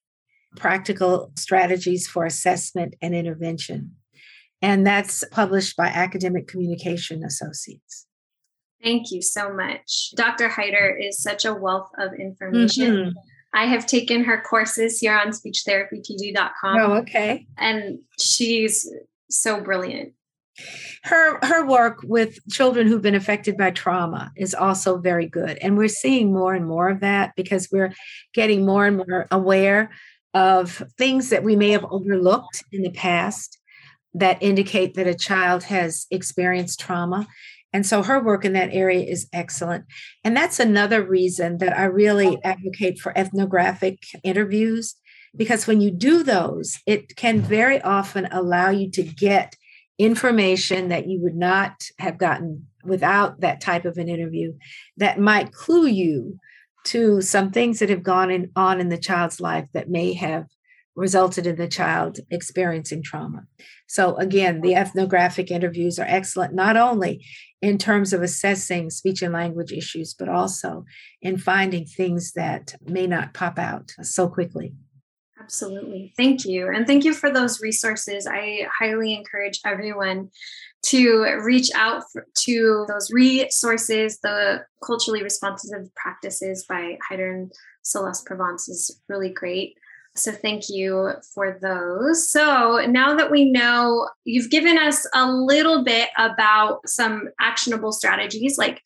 practical 0.55 1.31
strategies 1.35 2.07
for 2.07 2.25
assessment 2.25 2.95
and 3.01 3.13
intervention. 3.13 3.95
And 4.61 4.85
that's 4.85 5.23
published 5.31 5.75
by 5.75 5.87
Academic 5.87 6.47
Communication 6.47 7.23
Associates. 7.23 8.07
Thank 8.81 9.11
you 9.11 9.21
so 9.21 9.53
much. 9.53 10.11
Dr. 10.15 10.47
Hyter 10.47 10.95
is 10.95 11.21
such 11.21 11.45
a 11.45 11.53
wealth 11.53 11.89
of 11.97 12.13
information. 12.13 12.91
Mm-hmm. 12.91 13.09
I 13.53 13.65
have 13.65 13.85
taken 13.85 14.23
her 14.25 14.41
courses 14.41 14.99
here 14.99 15.17
on 15.17 15.29
speechtherapypd.com. 15.29 16.77
Oh, 16.77 16.93
okay. 16.97 17.47
And 17.57 17.99
she's 18.19 18.89
so 19.29 19.61
brilliant. 19.61 20.13
Her 21.03 21.39
her 21.45 21.65
work 21.65 21.99
with 22.03 22.39
children 22.49 22.87
who've 22.87 23.01
been 23.01 23.15
affected 23.15 23.57
by 23.57 23.71
trauma 23.71 24.31
is 24.37 24.53
also 24.53 24.97
very 24.97 25.27
good. 25.27 25.57
And 25.61 25.77
we're 25.77 25.89
seeing 25.89 26.33
more 26.33 26.53
and 26.53 26.65
more 26.65 26.89
of 26.89 27.01
that 27.01 27.33
because 27.35 27.69
we're 27.71 27.93
getting 28.33 28.65
more 28.65 28.85
and 28.85 28.97
more 28.97 29.27
aware 29.31 29.91
of 30.35 30.83
things 30.97 31.29
that 31.29 31.43
we 31.43 31.55
may 31.55 31.71
have 31.71 31.85
overlooked 31.89 32.63
in 32.71 32.83
the 32.83 32.91
past 32.91 33.57
that 34.13 34.43
indicate 34.43 34.93
that 34.93 35.07
a 35.07 35.15
child 35.15 35.63
has 35.63 36.05
experienced 36.11 36.79
trauma. 36.79 37.25
And 37.73 37.85
so 37.85 38.03
her 38.03 38.21
work 38.21 38.45
in 38.45 38.53
that 38.53 38.73
area 38.73 39.05
is 39.05 39.27
excellent. 39.33 39.85
And 40.23 40.35
that's 40.35 40.59
another 40.59 41.03
reason 41.03 41.57
that 41.57 41.77
I 41.77 41.85
really 41.85 42.37
advocate 42.43 42.99
for 42.99 43.17
ethnographic 43.17 44.03
interviews, 44.23 44.95
because 45.35 45.67
when 45.67 45.81
you 45.81 45.91
do 45.91 46.21
those, 46.21 46.79
it 46.85 47.15
can 47.15 47.41
very 47.41 47.81
often 47.81 48.27
allow 48.31 48.69
you 48.69 48.91
to 48.91 49.03
get 49.03 49.55
information 49.97 50.89
that 50.89 51.07
you 51.07 51.21
would 51.21 51.35
not 51.35 51.83
have 51.99 52.17
gotten 52.17 52.67
without 52.83 53.39
that 53.39 53.61
type 53.61 53.85
of 53.85 53.97
an 53.97 54.09
interview 54.09 54.53
that 54.97 55.19
might 55.19 55.53
clue 55.53 55.87
you 55.87 56.37
to 56.85 57.21
some 57.21 57.51
things 57.51 57.79
that 57.79 57.89
have 57.89 58.03
gone 58.03 58.31
in, 58.31 58.51
on 58.55 58.79
in 58.79 58.89
the 58.89 58.97
child's 58.97 59.39
life 59.39 59.67
that 59.73 59.89
may 59.89 60.13
have 60.13 60.47
resulted 60.95 61.45
in 61.45 61.57
the 61.57 61.67
child 61.67 62.19
experiencing 62.31 63.03
trauma. 63.03 63.43
So, 63.87 64.15
again, 64.15 64.61
the 64.61 64.75
ethnographic 64.75 65.51
interviews 65.51 65.99
are 65.99 66.05
excellent, 66.07 66.53
not 66.53 66.77
only 66.77 67.25
in 67.61 67.77
terms 67.77 68.13
of 68.13 68.21
assessing 68.21 68.89
speech 68.89 69.21
and 69.21 69.33
language 69.33 69.71
issues, 69.71 70.13
but 70.13 70.29
also 70.29 70.85
in 71.21 71.37
finding 71.37 71.85
things 71.85 72.31
that 72.33 72.75
may 72.85 73.07
not 73.07 73.33
pop 73.33 73.59
out 73.59 73.91
so 74.01 74.29
quickly. 74.29 74.73
Absolutely. 75.39 76.13
Thank 76.17 76.45
you. 76.45 76.69
And 76.73 76.87
thank 76.87 77.03
you 77.03 77.13
for 77.13 77.31
those 77.31 77.61
resources. 77.61 78.25
I 78.25 78.67
highly 78.79 79.13
encourage 79.13 79.59
everyone 79.65 80.29
to 80.85 81.23
reach 81.43 81.69
out 81.73 82.03
to 82.43 82.85
those 82.87 83.11
resources. 83.11 84.19
The 84.19 84.63
culturally 84.85 85.23
responsive 85.23 85.93
practices 85.95 86.65
by 86.67 86.97
Hyter 87.07 87.31
and 87.31 87.51
Salas-Provance 87.83 88.69
is 88.69 89.01
really 89.09 89.29
great. 89.29 89.75
So 90.15 90.31
thank 90.31 90.69
you 90.69 91.11
for 91.33 91.59
those. 91.61 92.31
So 92.31 92.85
now 92.87 93.15
that 93.17 93.31
we 93.31 93.51
know 93.51 94.09
you've 94.23 94.49
given 94.49 94.77
us 94.77 95.05
a 95.13 95.29
little 95.29 95.83
bit 95.83 96.09
about 96.17 96.87
some 96.87 97.29
actionable 97.39 97.91
strategies 97.91 98.57
like 98.57 98.81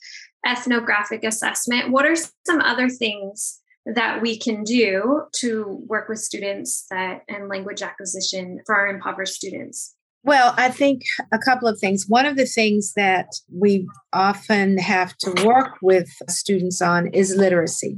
ethnographic 0.46 1.24
assessment, 1.24 1.92
what 1.92 2.06
are 2.06 2.16
some 2.16 2.62
other 2.62 2.90
things 2.90 3.62
that 3.86 4.22
we 4.22 4.40
can 4.40 4.64
do 4.64 5.24
to 5.34 5.86
work 5.88 6.10
with 6.10 6.20
students 6.20 6.86
that 6.90 7.22
and 7.28 7.48
language 7.48 7.82
acquisition 7.82 8.62
for 8.66 8.76
our 8.76 8.88
impoverished 8.88 9.34
students? 9.34 9.96
Well, 10.24 10.54
I 10.58 10.70
think 10.70 11.04
a 11.32 11.40
couple 11.40 11.68
of 11.68 11.80
things. 11.80 12.06
One 12.08 12.26
of 12.26 12.36
the 12.36 12.46
things 12.46 12.94
that 12.96 13.28
we 13.52 13.88
often 14.12 14.78
have 14.78 15.16
to 15.18 15.46
work 15.46 15.78
with 15.82 16.10
students 16.28 16.82
on 16.82 17.08
is 17.08 17.36
literacy, 17.36 17.98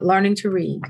learning 0.00 0.34
to 0.36 0.50
read. 0.50 0.82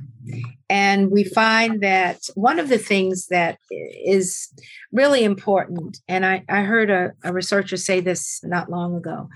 And 0.69 1.11
we 1.11 1.23
find 1.23 1.81
that 1.83 2.19
one 2.35 2.59
of 2.59 2.69
the 2.69 2.79
things 2.79 3.29
that 3.29 3.59
is 3.71 4.49
really 4.93 5.23
important, 5.23 5.99
and 6.09 6.27
I, 6.27 6.45
I 6.49 6.63
heard 6.63 6.91
a, 6.91 7.13
a 7.23 7.33
researcher 7.33 7.77
say 7.77 8.01
this 8.01 8.41
not 8.43 8.71
long 8.71 8.97
ago, 8.97 9.29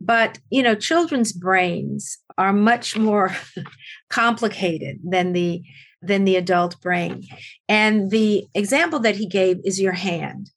but 0.00 0.38
you 0.50 0.62
know, 0.62 0.74
children's 0.74 1.32
brains 1.32 2.18
are 2.38 2.52
much 2.52 2.96
more 2.96 3.34
complicated 4.10 4.98
than 5.04 5.32
the 5.32 5.62
than 6.02 6.24
the 6.24 6.36
adult 6.36 6.80
brain. 6.80 7.24
And 7.68 8.10
the 8.10 8.46
example 8.54 8.98
that 9.00 9.16
he 9.16 9.26
gave 9.26 9.58
is 9.64 9.80
your 9.80 9.92
hand. 9.92 10.50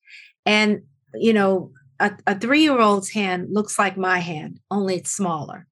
And 0.46 0.82
you 1.14 1.34
know, 1.34 1.72
a, 2.00 2.12
a 2.28 2.38
three 2.38 2.62
year 2.62 2.80
old's 2.80 3.12
hand 3.12 3.48
looks 3.52 3.80
like 3.80 3.98
my 3.98 4.20
hand, 4.20 4.60
only 4.70 4.96
it's 4.96 5.12
smaller. 5.12 5.68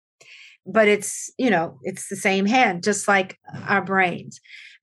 But 0.65 0.87
it's, 0.87 1.29
you 1.37 1.49
know, 1.49 1.77
it's 1.83 2.07
the 2.07 2.15
same 2.15 2.45
hand, 2.45 2.83
just 2.83 3.07
like 3.07 3.37
our 3.67 3.83
brains. 3.83 4.39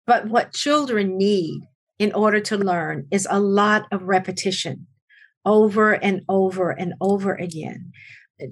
But 0.07 0.26
what 0.26 0.53
children 0.53 1.16
need 1.16 1.62
in 1.98 2.12
order 2.12 2.40
to 2.40 2.59
learn 2.59 3.07
is 3.11 3.26
a 3.31 3.40
lot 3.40 3.87
of 3.90 4.03
repetition 4.03 4.87
over 5.46 5.92
and 5.92 6.20
over 6.29 6.70
and 6.70 6.92
over 7.00 7.35
again. 7.35 7.92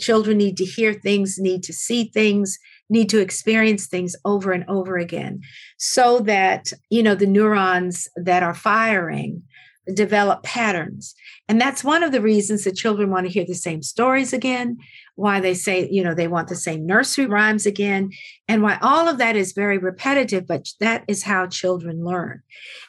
Children 0.00 0.38
need 0.38 0.56
to 0.58 0.64
hear 0.64 0.94
things, 0.94 1.36
need 1.38 1.62
to 1.64 1.72
see 1.72 2.04
things, 2.04 2.58
need 2.88 3.08
to 3.10 3.20
experience 3.20 3.86
things 3.86 4.16
over 4.24 4.52
and 4.52 4.64
over 4.68 4.96
again 4.96 5.40
so 5.76 6.20
that, 6.20 6.72
you 6.90 7.02
know, 7.02 7.14
the 7.14 7.26
neurons 7.26 8.08
that 8.16 8.42
are 8.42 8.54
firing 8.54 9.42
develop 9.94 10.42
patterns. 10.42 11.14
And 11.48 11.60
that's 11.60 11.84
one 11.84 12.02
of 12.02 12.12
the 12.12 12.20
reasons 12.20 12.64
that 12.64 12.76
children 12.76 13.10
want 13.10 13.26
to 13.26 13.32
hear 13.32 13.44
the 13.46 13.54
same 13.54 13.82
stories 13.82 14.32
again, 14.32 14.78
why 15.14 15.40
they 15.40 15.54
say, 15.54 15.88
you 15.90 16.02
know, 16.02 16.14
they 16.14 16.28
want 16.28 16.48
the 16.48 16.56
same 16.56 16.86
nursery 16.86 17.26
rhymes 17.26 17.66
again, 17.66 18.10
and 18.46 18.62
why 18.62 18.78
all 18.82 19.08
of 19.08 19.18
that 19.18 19.36
is 19.36 19.52
very 19.52 19.78
repetitive, 19.78 20.46
but 20.46 20.68
that 20.80 21.04
is 21.08 21.22
how 21.22 21.46
children 21.46 22.04
learn. 22.04 22.42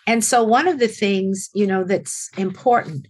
And 0.08 0.24
so, 0.24 0.44
one 0.44 0.68
of 0.68 0.80
the 0.80 0.88
things, 0.88 1.50
you 1.54 1.66
know, 1.66 1.84
that's 1.84 2.30
important, 2.38 3.08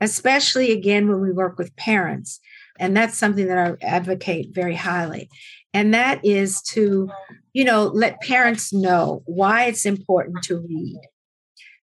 especially 0.00 0.72
again 0.72 1.08
when 1.08 1.20
we 1.20 1.32
work 1.32 1.58
with 1.58 1.74
parents, 1.76 2.40
and 2.78 2.96
that's 2.96 3.18
something 3.18 3.46
that 3.46 3.58
I 3.58 3.86
advocate 3.86 4.54
very 4.54 4.74
highly, 4.74 5.30
and 5.72 5.94
that 5.94 6.24
is 6.24 6.60
to 6.62 7.08
you 7.52 7.64
know 7.64 7.84
let 7.86 8.20
parents 8.20 8.72
know 8.72 9.22
why 9.26 9.64
it's 9.64 9.86
important 9.86 10.42
to 10.42 10.58
read 10.58 11.00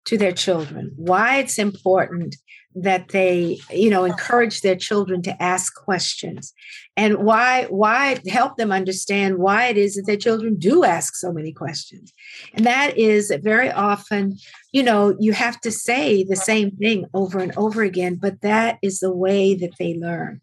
to 0.04 0.18
their 0.18 0.32
children 0.32 0.92
why 0.96 1.38
it's 1.38 1.58
important 1.58 2.36
that 2.74 3.08
they 3.08 3.58
you 3.70 3.88
know 3.88 4.04
encourage 4.04 4.60
their 4.60 4.74
children 4.74 5.22
to 5.22 5.42
ask 5.42 5.74
questions 5.74 6.52
and 6.96 7.18
why 7.18 7.64
why 7.70 8.18
help 8.28 8.56
them 8.56 8.72
understand 8.72 9.38
why 9.38 9.66
it 9.66 9.76
is 9.76 9.94
that 9.94 10.04
their 10.06 10.16
children 10.16 10.56
do 10.56 10.84
ask 10.84 11.14
so 11.14 11.32
many 11.32 11.52
questions. 11.52 12.12
And 12.54 12.66
that 12.66 12.96
is 12.98 13.28
that 13.28 13.42
very 13.42 13.70
often 13.70 14.36
you 14.72 14.82
know 14.82 15.16
you 15.20 15.32
have 15.32 15.60
to 15.60 15.70
say 15.70 16.24
the 16.24 16.36
same 16.36 16.72
thing 16.72 17.06
over 17.14 17.38
and 17.38 17.56
over 17.56 17.82
again 17.82 18.16
but 18.16 18.40
that 18.40 18.78
is 18.82 18.98
the 18.98 19.14
way 19.14 19.54
that 19.54 19.74
they 19.78 19.94
learn 19.94 20.40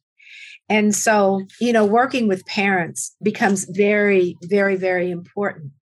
and 0.72 0.96
so, 0.96 1.42
you 1.60 1.74
know, 1.74 1.86
working 1.86 2.30
with 2.30 2.46
parents 2.46 3.14
becomes 3.22 3.66
very, 3.66 4.38
very, 4.44 4.78
very 4.78 5.12
important. 5.12 5.74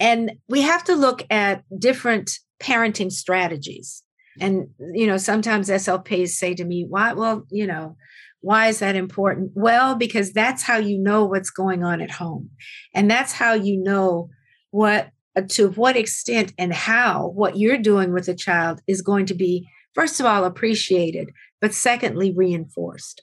And 0.00 0.32
we 0.48 0.62
have 0.62 0.82
to 0.84 0.96
look 0.96 1.22
at 1.30 1.62
different 1.78 2.32
parenting 2.60 3.12
strategies. 3.12 4.02
And, 4.40 4.70
you 4.92 5.06
know, 5.06 5.18
sometimes 5.18 5.68
SLPs 5.68 6.30
say 6.30 6.52
to 6.54 6.64
me, 6.64 6.84
why, 6.88 7.12
well, 7.12 7.46
you 7.52 7.64
know, 7.64 7.96
why 8.40 8.66
is 8.66 8.80
that 8.80 8.96
important? 8.96 9.52
Well, 9.54 9.94
because 9.94 10.32
that's 10.32 10.64
how 10.64 10.78
you 10.78 10.98
know 10.98 11.24
what's 11.24 11.50
going 11.50 11.84
on 11.84 12.00
at 12.00 12.10
home. 12.10 12.50
And 12.92 13.08
that's 13.08 13.34
how 13.34 13.52
you 13.52 13.80
know 13.80 14.30
what, 14.72 15.10
uh, 15.36 15.42
to 15.50 15.70
what 15.70 15.96
extent 15.96 16.52
and 16.58 16.74
how 16.74 17.28
what 17.36 17.56
you're 17.56 17.78
doing 17.78 18.12
with 18.12 18.26
a 18.26 18.34
child 18.34 18.80
is 18.88 19.00
going 19.00 19.26
to 19.26 19.34
be, 19.34 19.68
first 19.94 20.18
of 20.18 20.26
all, 20.26 20.44
appreciated, 20.44 21.30
but 21.60 21.72
secondly, 21.72 22.34
reinforced 22.36 23.22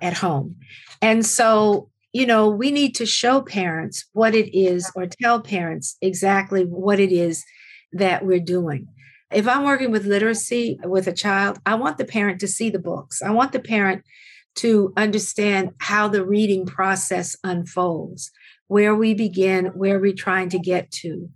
at 0.00 0.14
home. 0.14 0.56
And 1.00 1.24
so, 1.24 1.90
you 2.12 2.26
know, 2.26 2.48
we 2.48 2.70
need 2.70 2.94
to 2.96 3.06
show 3.06 3.42
parents 3.42 4.04
what 4.12 4.34
it 4.34 4.56
is 4.56 4.90
or 4.94 5.06
tell 5.06 5.40
parents 5.40 5.96
exactly 6.00 6.62
what 6.62 7.00
it 7.00 7.12
is 7.12 7.44
that 7.92 8.24
we're 8.24 8.40
doing. 8.40 8.88
If 9.32 9.48
I'm 9.48 9.64
working 9.64 9.90
with 9.90 10.06
literacy 10.06 10.78
with 10.84 11.08
a 11.08 11.12
child, 11.12 11.58
I 11.66 11.74
want 11.74 11.98
the 11.98 12.04
parent 12.04 12.40
to 12.40 12.48
see 12.48 12.70
the 12.70 12.78
books. 12.78 13.20
I 13.20 13.30
want 13.30 13.52
the 13.52 13.60
parent 13.60 14.04
to 14.56 14.92
understand 14.96 15.70
how 15.80 16.06
the 16.06 16.24
reading 16.24 16.66
process 16.66 17.36
unfolds, 17.42 18.30
where 18.68 18.94
we 18.94 19.12
begin, 19.14 19.66
where 19.74 19.98
we're 19.98 20.12
trying 20.12 20.50
to 20.50 20.58
get 20.58 20.90
to. 20.92 21.28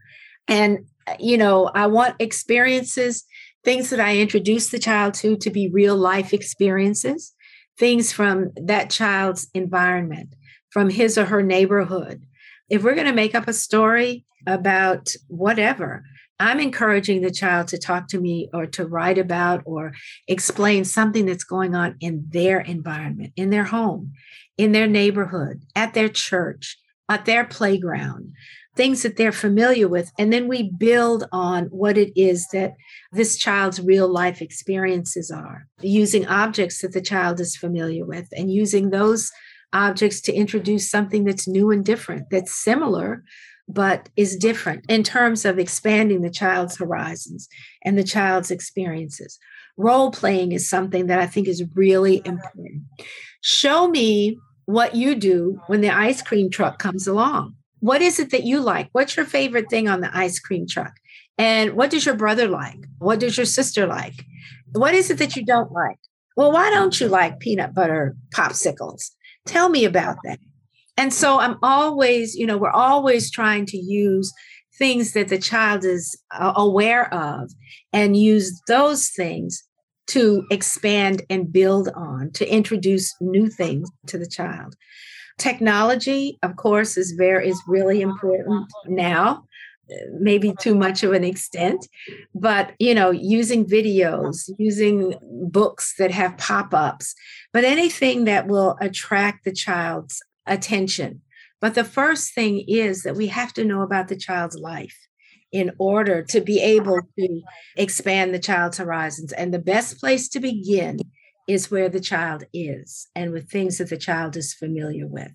And, 0.47 0.87
you 1.19 1.37
know, 1.37 1.71
I 1.75 1.89
want 1.89 2.15
experiences, 2.21 3.25
things 3.65 3.91
that 3.91 4.01
I 4.01 4.19
introduce 4.19 4.69
the 4.69 4.79
child 4.79 5.15
to, 5.15 5.37
to 5.39 5.51
be 5.51 5.69
real 5.69 5.97
life 5.97 6.33
experiences 6.33 7.35
things 7.79 8.13
from 8.13 8.51
that 8.57 8.91
child's 8.91 9.49
environment, 9.55 10.35
from 10.71 10.91
his 10.91 11.17
or 11.17 11.27
her 11.27 11.43
neighborhood. 11.43 12.23
If 12.69 12.83
we're 12.83 12.95
going 12.95 13.07
to 13.07 13.13
make 13.13 13.35
up 13.35 13.49
a 13.49 13.53
story 13.53 14.27
about 14.47 15.13
whatever, 15.29 16.05
I'm 16.41 16.61
encouraging 16.61 17.23
the 17.23 17.31
child 17.31 17.69
to 17.69 17.79
talk 17.79 18.09
to 18.09 18.21
me 18.21 18.49
or 18.53 18.67
to 18.67 18.87
write 18.87 19.19
about 19.19 19.63
or 19.65 19.93
explain 20.29 20.85
something 20.85 21.27
that's 21.27 21.45
going 21.45 21.75
on 21.75 21.97
in 22.01 22.27
their 22.29 22.61
environment, 22.61 23.33
in 23.37 23.51
their 23.51 23.65
home, 23.65 24.13
in 24.57 24.73
their 24.73 24.87
neighborhood, 24.87 25.63
at 25.75 25.95
their 25.95 26.09
church, 26.09 26.79
at 27.09 27.25
their 27.25 27.45
playground, 27.45 28.35
things 28.79 29.03
that 29.03 29.17
they're 29.17 29.33
familiar 29.33 29.89
with. 29.89 30.13
And 30.21 30.33
then 30.33 30.47
we 30.47 30.71
build 30.71 31.25
on 31.33 31.65
what 31.65 31.99
it 31.99 32.13
is 32.15 32.47
that 32.53 32.75
this 33.11 33.37
child's 33.37 33.81
real 33.81 34.09
life 34.09 34.41
experiences 34.41 35.33
are, 35.33 35.67
using 35.81 36.25
objects 36.27 36.81
that 36.81 36.93
the 36.93 37.01
child 37.03 37.41
is 37.41 37.57
familiar 37.57 38.07
with 38.07 38.29
and 38.33 38.53
using 38.53 38.91
those 38.91 39.33
objects 39.73 40.21
to 40.23 40.33
introduce 40.33 40.89
something 40.89 41.25
that's 41.25 41.49
new 41.49 41.73
and 41.73 41.85
different, 41.85 42.31
that's 42.31 42.55
similar, 42.55 43.25
but 43.67 44.09
is 44.17 44.37
different 44.37 44.85
in 44.89 45.03
terms 45.03 45.45
of 45.45 45.59
expanding 45.59 46.23
the 46.23 46.31
child's 46.31 46.77
horizons 46.77 47.49
and 47.85 47.99
the 47.99 48.05
child's 48.05 48.53
experiences. 48.53 49.41
Role 49.77 50.13
playing 50.13 50.53
is 50.53 50.71
something 50.71 51.09
that 51.09 51.19
I 51.19 51.27
think 51.27 51.49
is 51.49 51.65
really 51.75 52.23
important. 52.25 52.85
Show 53.41 53.89
me 53.89 54.39
what 54.67 54.95
you 54.95 55.17
do 55.17 55.61
when 55.67 55.81
the 55.81 55.91
ice 55.91 56.23
cream 56.23 56.49
truck 56.49 56.79
comes 56.79 57.09
along 57.09 57.57
what 57.81 58.03
is 58.03 58.19
it 58.19 58.31
that 58.31 58.45
you 58.45 58.61
like? 58.61 58.89
What's 58.93 59.17
your 59.17 59.27
favorite 59.27 59.71
thing 59.71 59.89
on 59.89 60.01
the 60.01 60.17
ice 60.17 60.39
cream 60.39 60.67
truck? 60.67 60.95
And 61.37 61.75
what 61.75 61.91
does 61.91 62.05
your 62.05 62.17
brother 62.17 62.49
like? 62.49 62.85
What 62.99 63.21
does 63.21 63.37
your 63.37 63.47
sister 63.47 63.87
like? 63.87 64.25
What 64.73 64.95
is 64.95 65.11
it 65.11 65.19
that 65.19 65.37
you 65.37 65.45
don't 65.45 65.71
like? 65.73 65.99
Well, 66.37 66.53
why 66.53 66.71
don't 66.71 67.01
you 67.01 67.09
like 67.09 67.41
peanut 67.41 67.75
butter 67.75 68.17
popsicles? 68.35 69.11
Tell 69.47 69.69
me 69.69 69.85
about 69.85 70.17
that. 70.25 70.39
And 70.97 71.15
so 71.15 71.39
I'm 71.39 71.57
always, 71.63 72.35
you 72.35 72.47
know, 72.47 72.59
we're 72.59 72.71
always 72.71 73.31
trying 73.31 73.67
to 73.67 73.77
use 73.77 74.33
things 74.79 75.13
that 75.13 75.29
the 75.29 75.39
child 75.39 75.85
is 75.85 76.21
uh, 76.33 76.53
aware 76.57 77.13
of 77.13 77.51
and 77.93 78.17
use 78.17 78.61
those 78.69 79.09
things 79.11 79.63
to 80.09 80.45
expand 80.51 81.23
and 81.31 81.53
build 81.53 81.89
on, 81.95 82.31
to 82.33 82.51
introduce 82.51 83.15
new 83.21 83.49
things 83.49 83.91
to 84.07 84.19
the 84.19 84.29
child. 84.29 84.75
Technology, 85.39 86.39
of 86.43 86.57
course, 86.57 86.97
is 86.97 87.13
very 87.13 87.49
is 87.49 87.63
really 87.67 88.01
important 88.01 88.67
now 88.87 89.45
maybe 90.21 90.55
too 90.61 90.75
much 90.75 91.03
of 91.03 91.13
an 91.13 91.25
extent 91.25 91.87
but 92.35 92.73
you 92.79 92.95
know 92.95 93.11
using 93.11 93.65
videos 93.65 94.51
using 94.59 95.15
books 95.51 95.95
that 95.99 96.11
have 96.11 96.37
pop-ups 96.37 97.15
but 97.53 97.65
anything 97.65 98.25
that 98.25 98.47
will 98.47 98.77
attract 98.81 99.45
the 99.45 99.53
child's 99.53 100.23
attention 100.47 101.21
but 101.61 101.75
the 101.75 101.85
first 101.85 102.35
thing 102.35 102.65
is 102.69 103.03
that 103.03 103.17
we 103.17 103.29
have 103.29 103.53
to 103.53 103.65
know 103.65 103.83
about 103.83 104.09
the 104.09 104.17
child's 104.17 104.57
life 104.57 105.08
in 105.53 105.73
order 105.79 106.23
to 106.23 106.41
be 106.41 106.61
able 106.61 107.01
to 107.19 107.43
expand 107.77 108.35
the 108.35 108.39
child's 108.39 108.79
horizons 108.79 109.33
and 109.33 109.53
the 109.53 109.59
best 109.59 109.99
place 109.99 110.29
to 110.29 110.41
begin 110.41 110.99
is 111.49 111.71
where 111.71 111.89
the 111.89 112.01
child 112.01 112.45
is 112.53 113.09
and 113.15 113.33
with 113.33 113.51
things 113.51 113.79
that 113.79 113.89
the 113.89 113.97
child 113.97 114.37
is 114.37 114.53
familiar 114.53 115.07
with. 115.07 115.33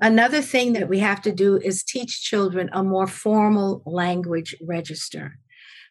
Another 0.00 0.42
thing 0.42 0.72
that 0.74 0.88
we 0.88 0.98
have 0.98 1.22
to 1.22 1.32
do 1.32 1.56
is 1.58 1.82
teach 1.82 2.22
children 2.22 2.68
a 2.72 2.82
more 2.82 3.06
formal 3.06 3.82
language 3.86 4.54
register 4.66 5.38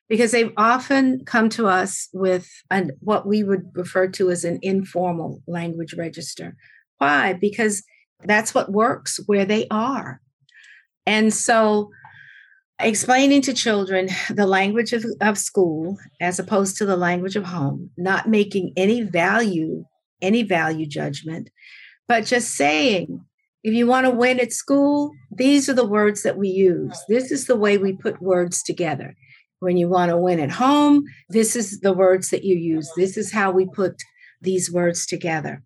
because 0.07 0.31
they've 0.31 0.53
often 0.57 1.23
come 1.25 1.49
to 1.49 1.67
us 1.67 2.09
with 2.13 2.47
an, 2.69 2.91
what 2.99 3.27
we 3.27 3.43
would 3.43 3.71
refer 3.73 4.07
to 4.07 4.29
as 4.29 4.43
an 4.43 4.59
informal 4.61 5.41
language 5.47 5.95
register. 5.95 6.55
Why? 6.99 7.33
Because 7.33 7.83
that's 8.23 8.53
what 8.53 8.71
works 8.71 9.19
where 9.25 9.45
they 9.45 9.67
are. 9.71 10.21
And 11.07 11.33
so 11.33 11.89
explaining 12.79 13.41
to 13.41 13.53
children 13.53 14.09
the 14.29 14.45
language 14.45 14.93
of, 14.93 15.05
of 15.21 15.37
school 15.37 15.97
as 16.19 16.39
opposed 16.39 16.77
to 16.77 16.85
the 16.85 16.97
language 16.97 17.35
of 17.35 17.45
home, 17.45 17.89
not 17.97 18.27
making 18.27 18.73
any 18.75 19.01
value, 19.01 19.85
any 20.21 20.43
value 20.43 20.85
judgment, 20.85 21.49
but 22.07 22.25
just 22.25 22.55
saying, 22.55 23.25
if 23.63 23.73
you 23.73 23.87
want 23.87 24.05
to 24.05 24.11
win 24.11 24.39
at 24.39 24.53
school, 24.53 25.11
these 25.31 25.67
are 25.69 25.73
the 25.73 25.87
words 25.87 26.21
that 26.23 26.37
we 26.37 26.49
use. 26.49 26.95
This 27.09 27.31
is 27.31 27.47
the 27.47 27.55
way 27.55 27.77
we 27.77 27.93
put 27.93 28.21
words 28.21 28.61
together. 28.61 29.15
When 29.59 29.77
you 29.77 29.89
want 29.89 30.11
to 30.11 30.17
win 30.17 30.39
at 30.39 30.51
home, 30.51 31.05
this 31.29 31.55
is 31.55 31.79
the 31.79 31.93
words 31.93 32.29
that 32.29 32.43
you 32.43 32.55
use. 32.55 32.91
This 32.95 33.17
is 33.17 33.31
how 33.31 33.51
we 33.51 33.65
put 33.65 34.03
these 34.41 34.71
words 34.71 35.07
together. 35.07 35.63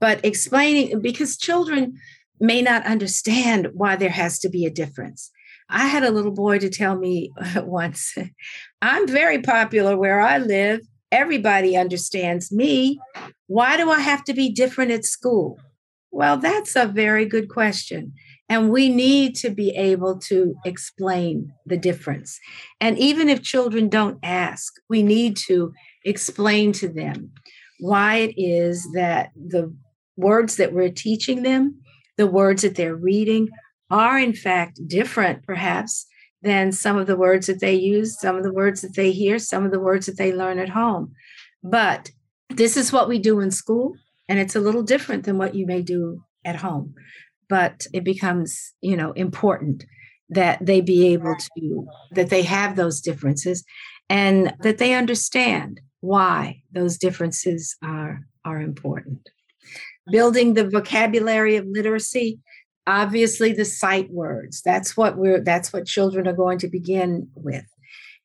But 0.00 0.22
explaining, 0.24 1.00
because 1.00 1.38
children 1.38 1.98
may 2.38 2.60
not 2.60 2.84
understand 2.84 3.68
why 3.72 3.96
there 3.96 4.10
has 4.10 4.38
to 4.40 4.48
be 4.48 4.66
a 4.66 4.70
difference. 4.70 5.30
I 5.70 5.86
had 5.86 6.02
a 6.02 6.10
little 6.10 6.32
boy 6.32 6.58
to 6.60 6.70
tell 6.70 6.96
me 6.96 7.32
once, 7.56 8.16
I'm 8.82 9.06
very 9.06 9.40
popular 9.40 9.96
where 9.96 10.20
I 10.20 10.38
live, 10.38 10.80
everybody 11.12 11.76
understands 11.76 12.52
me. 12.52 12.98
Why 13.46 13.76
do 13.76 13.90
I 13.90 14.00
have 14.00 14.24
to 14.24 14.34
be 14.34 14.50
different 14.50 14.90
at 14.90 15.04
school? 15.04 15.58
Well, 16.10 16.38
that's 16.38 16.74
a 16.74 16.86
very 16.86 17.26
good 17.26 17.48
question. 17.48 18.14
And 18.48 18.70
we 18.70 18.88
need 18.88 19.34
to 19.36 19.50
be 19.50 19.70
able 19.70 20.18
to 20.20 20.54
explain 20.64 21.52
the 21.66 21.76
difference. 21.76 22.40
And 22.80 22.98
even 22.98 23.28
if 23.28 23.42
children 23.42 23.88
don't 23.88 24.18
ask, 24.22 24.72
we 24.88 25.02
need 25.02 25.36
to 25.48 25.72
explain 26.04 26.72
to 26.72 26.88
them 26.88 27.32
why 27.78 28.16
it 28.16 28.34
is 28.38 28.90
that 28.94 29.30
the 29.36 29.74
words 30.16 30.56
that 30.56 30.72
we're 30.72 30.90
teaching 30.90 31.42
them, 31.42 31.78
the 32.16 32.26
words 32.26 32.62
that 32.62 32.74
they're 32.74 32.96
reading, 32.96 33.48
are 33.90 34.18
in 34.18 34.32
fact 34.34 34.80
different, 34.86 35.44
perhaps, 35.44 36.06
than 36.42 36.72
some 36.72 36.96
of 36.96 37.06
the 37.06 37.16
words 37.16 37.46
that 37.46 37.60
they 37.60 37.74
use, 37.74 38.18
some 38.18 38.36
of 38.36 38.42
the 38.42 38.52
words 38.52 38.80
that 38.82 38.94
they 38.94 39.10
hear, 39.12 39.38
some 39.38 39.64
of 39.64 39.70
the 39.70 39.80
words 39.80 40.06
that 40.06 40.16
they 40.16 40.32
learn 40.32 40.58
at 40.58 40.68
home. 40.68 41.12
But 41.62 42.10
this 42.48 42.76
is 42.76 42.92
what 42.92 43.08
we 43.08 43.18
do 43.18 43.40
in 43.40 43.50
school, 43.50 43.94
and 44.28 44.38
it's 44.38 44.56
a 44.56 44.60
little 44.60 44.82
different 44.82 45.24
than 45.24 45.38
what 45.38 45.54
you 45.54 45.66
may 45.66 45.82
do 45.82 46.22
at 46.44 46.56
home. 46.56 46.94
But 47.48 47.86
it 47.92 48.04
becomes, 48.04 48.72
you 48.80 48.96
know, 48.96 49.12
important 49.12 49.84
that 50.30 50.64
they 50.64 50.80
be 50.80 51.08
able 51.08 51.34
to, 51.56 51.86
that 52.12 52.30
they 52.30 52.42
have 52.42 52.76
those 52.76 53.00
differences 53.00 53.64
and 54.10 54.54
that 54.60 54.78
they 54.78 54.94
understand 54.94 55.80
why 56.00 56.62
those 56.72 56.98
differences 56.98 57.76
are, 57.82 58.20
are 58.44 58.60
important. 58.60 59.18
Mm-hmm. 59.18 60.12
Building 60.12 60.54
the 60.54 60.68
vocabulary 60.68 61.56
of 61.56 61.66
literacy, 61.66 62.38
obviously 62.88 63.52
the 63.52 63.66
sight 63.66 64.10
words. 64.10 64.62
That's 64.62 64.96
what 64.96 65.18
we're 65.18 65.40
that's 65.40 65.72
what 65.72 65.86
children 65.86 66.26
are 66.26 66.32
going 66.32 66.58
to 66.60 66.68
begin 66.68 67.28
with. 67.34 67.66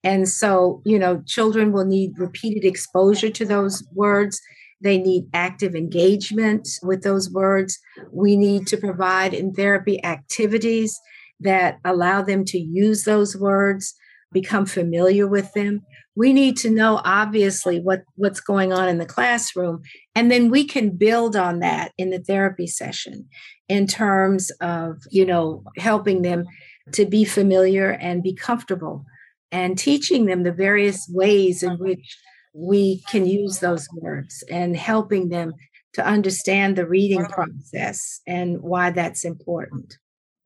And 0.03 0.27
so 0.27 0.81
you 0.85 0.97
know 0.97 1.21
children 1.27 1.71
will 1.73 1.85
need 1.85 2.17
repeated 2.17 2.65
exposure 2.65 3.29
to 3.29 3.45
those 3.45 3.85
words. 3.93 4.41
They 4.81 4.97
need 4.97 5.25
active 5.33 5.75
engagement 5.75 6.67
with 6.81 7.03
those 7.03 7.29
words. 7.29 7.77
We 8.11 8.35
need 8.35 8.65
to 8.67 8.77
provide 8.77 9.33
in 9.33 9.53
therapy 9.53 10.03
activities 10.03 10.99
that 11.41 11.79
allow 11.85 12.21
them 12.21 12.45
to 12.45 12.57
use 12.57 13.03
those 13.03 13.35
words 13.35 13.93
become 14.31 14.65
familiar 14.65 15.27
with 15.27 15.53
them 15.53 15.81
we 16.15 16.33
need 16.33 16.57
to 16.57 16.69
know 16.69 17.01
obviously 17.03 17.79
what 17.79 18.03
what's 18.15 18.39
going 18.39 18.71
on 18.71 18.87
in 18.87 18.97
the 18.97 19.05
classroom 19.05 19.81
and 20.15 20.31
then 20.31 20.49
we 20.49 20.65
can 20.65 20.95
build 20.95 21.35
on 21.35 21.59
that 21.59 21.91
in 21.97 22.09
the 22.09 22.19
therapy 22.19 22.67
session 22.67 23.27
in 23.67 23.87
terms 23.87 24.51
of 24.61 24.97
you 25.11 25.25
know 25.25 25.63
helping 25.77 26.21
them 26.21 26.45
to 26.91 27.05
be 27.05 27.23
familiar 27.23 27.91
and 27.91 28.23
be 28.23 28.33
comfortable 28.33 29.05
and 29.51 29.77
teaching 29.77 30.25
them 30.25 30.43
the 30.43 30.51
various 30.51 31.09
ways 31.11 31.63
in 31.63 31.77
which 31.77 32.17
we 32.53 33.01
can 33.09 33.25
use 33.25 33.59
those 33.59 33.87
words 33.95 34.43
and 34.51 34.75
helping 34.75 35.29
them 35.29 35.53
to 35.93 36.05
understand 36.05 36.75
the 36.75 36.87
reading 36.87 37.25
process 37.25 38.19
and 38.27 38.61
why 38.61 38.89
that's 38.89 39.23
important 39.23 39.97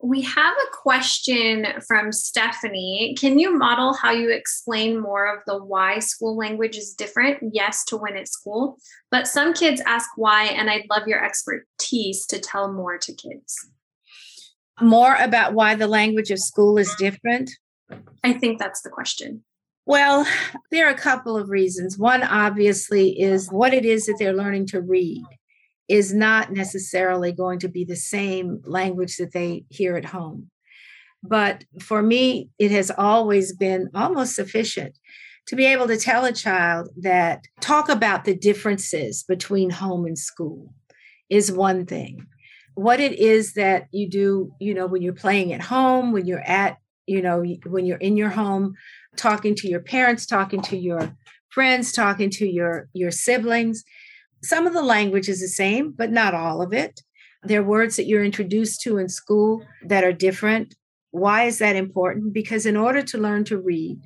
we 0.02 0.22
have 0.22 0.54
a 0.54 0.72
question 0.76 1.66
from 1.88 2.12
Stephanie. 2.12 3.16
Can 3.18 3.40
you 3.40 3.58
model 3.58 3.94
how 3.94 4.12
you 4.12 4.30
explain 4.30 5.00
more 5.00 5.34
of 5.34 5.42
the 5.48 5.64
why 5.64 6.00
school 6.00 6.38
language 6.38 6.78
is 6.78 6.94
different? 6.94 7.40
Yes, 7.52 7.84
to 7.86 7.98
win 7.98 8.16
at 8.16 8.28
school, 8.28 8.78
but 9.10 9.28
some 9.28 9.54
kids 9.54 9.82
ask 9.86 10.10
why, 10.16 10.46
and 10.46 10.70
I'd 10.70 10.86
love 10.90 11.08
your 11.08 11.24
expertise 11.24 12.26
to 12.28 12.40
tell 12.40 12.72
more 12.72 12.98
to 13.00 13.14
kids. 13.14 13.56
More 14.80 15.16
about 15.16 15.54
why 15.54 15.74
the 15.74 15.88
language 15.88 16.30
of 16.30 16.40
school 16.40 16.78
is 16.78 16.94
different? 17.00 17.50
I 18.24 18.34
think 18.34 18.60
that's 18.60 18.82
the 18.82 18.92
question. 18.92 19.44
Well, 19.88 20.28
there 20.70 20.86
are 20.88 20.94
a 20.94 20.98
couple 20.98 21.38
of 21.38 21.50
reasons. 21.50 21.98
One, 21.98 22.22
obviously, 22.22 23.20
is 23.20 23.50
what 23.50 23.74
it 23.74 23.86
is 23.86 24.06
that 24.06 24.18
they're 24.20 24.34
learning 24.34 24.68
to 24.68 24.82
read 24.82 25.24
is 25.88 26.14
not 26.14 26.52
necessarily 26.52 27.32
going 27.32 27.60
to 27.60 27.70
be 27.70 27.86
the 27.86 27.96
same 27.96 28.62
language 28.66 29.18
that 29.18 29.34
they 29.34 29.66
hear 29.70 29.96
at 29.96 30.06
home. 30.06 30.50
But 31.24 31.64
for 31.82 32.02
me, 32.02 32.50
it 32.60 32.72
has 32.72 32.92
always 32.92 33.56
been 33.56 33.90
almost 33.94 34.36
sufficient 34.36 34.98
to 35.48 35.56
be 35.56 35.66
able 35.66 35.88
to 35.88 35.98
tell 35.98 36.26
a 36.26 36.32
child 36.32 36.90
that 36.98 37.46
talk 37.62 37.90
about 37.90 38.26
the 38.26 38.36
differences 38.36 39.24
between 39.24 39.70
home 39.70 40.06
and 40.06 40.18
school 40.18 40.74
is 41.30 41.52
one 41.52 41.86
thing. 41.86 42.28
What 42.76 43.00
it 43.00 43.14
is 43.14 43.54
that 43.54 43.88
you 43.92 44.10
do, 44.10 44.52
you 44.60 44.74
know, 44.74 44.86
when 44.86 45.02
you're 45.02 45.14
playing 45.14 45.54
at 45.54 45.62
home, 45.62 46.12
when 46.12 46.28
you're 46.28 46.48
at, 46.48 46.78
you 47.08 47.22
know, 47.22 47.44
when 47.66 47.86
you're 47.86 47.98
in 47.98 48.18
your 48.18 48.30
home, 48.30 48.76
talking 49.16 49.56
to 49.56 49.68
your 49.68 49.80
parents, 49.80 50.26
talking 50.26 50.62
to 50.64 50.78
your 50.78 51.16
friends, 51.50 51.92
talking 51.92 52.30
to 52.30 52.48
your 52.48 52.90
your 52.94 53.10
siblings, 53.10 53.84
some 54.44 54.68
of 54.68 54.74
the 54.74 54.84
language 54.84 55.30
is 55.30 55.42
the 55.42 55.48
same, 55.48 55.92
but 55.92 56.12
not 56.12 56.34
all 56.34 56.62
of 56.62 56.74
it. 56.74 57.02
There 57.44 57.62
are 57.62 57.66
words 57.66 57.96
that 57.96 58.08
you're 58.08 58.24
introduced 58.24 58.82
to 58.82 58.98
in 58.98 59.10
school 59.10 59.66
that 59.86 60.04
are 60.04 60.14
different. 60.14 60.76
Why 61.12 61.44
is 61.44 61.60
that 61.60 61.76
important? 61.76 62.34
Because 62.34 62.66
in 62.66 62.78
order 62.78 63.02
to 63.02 63.18
learn 63.18 63.44
to 63.46 63.58
read, 63.58 64.00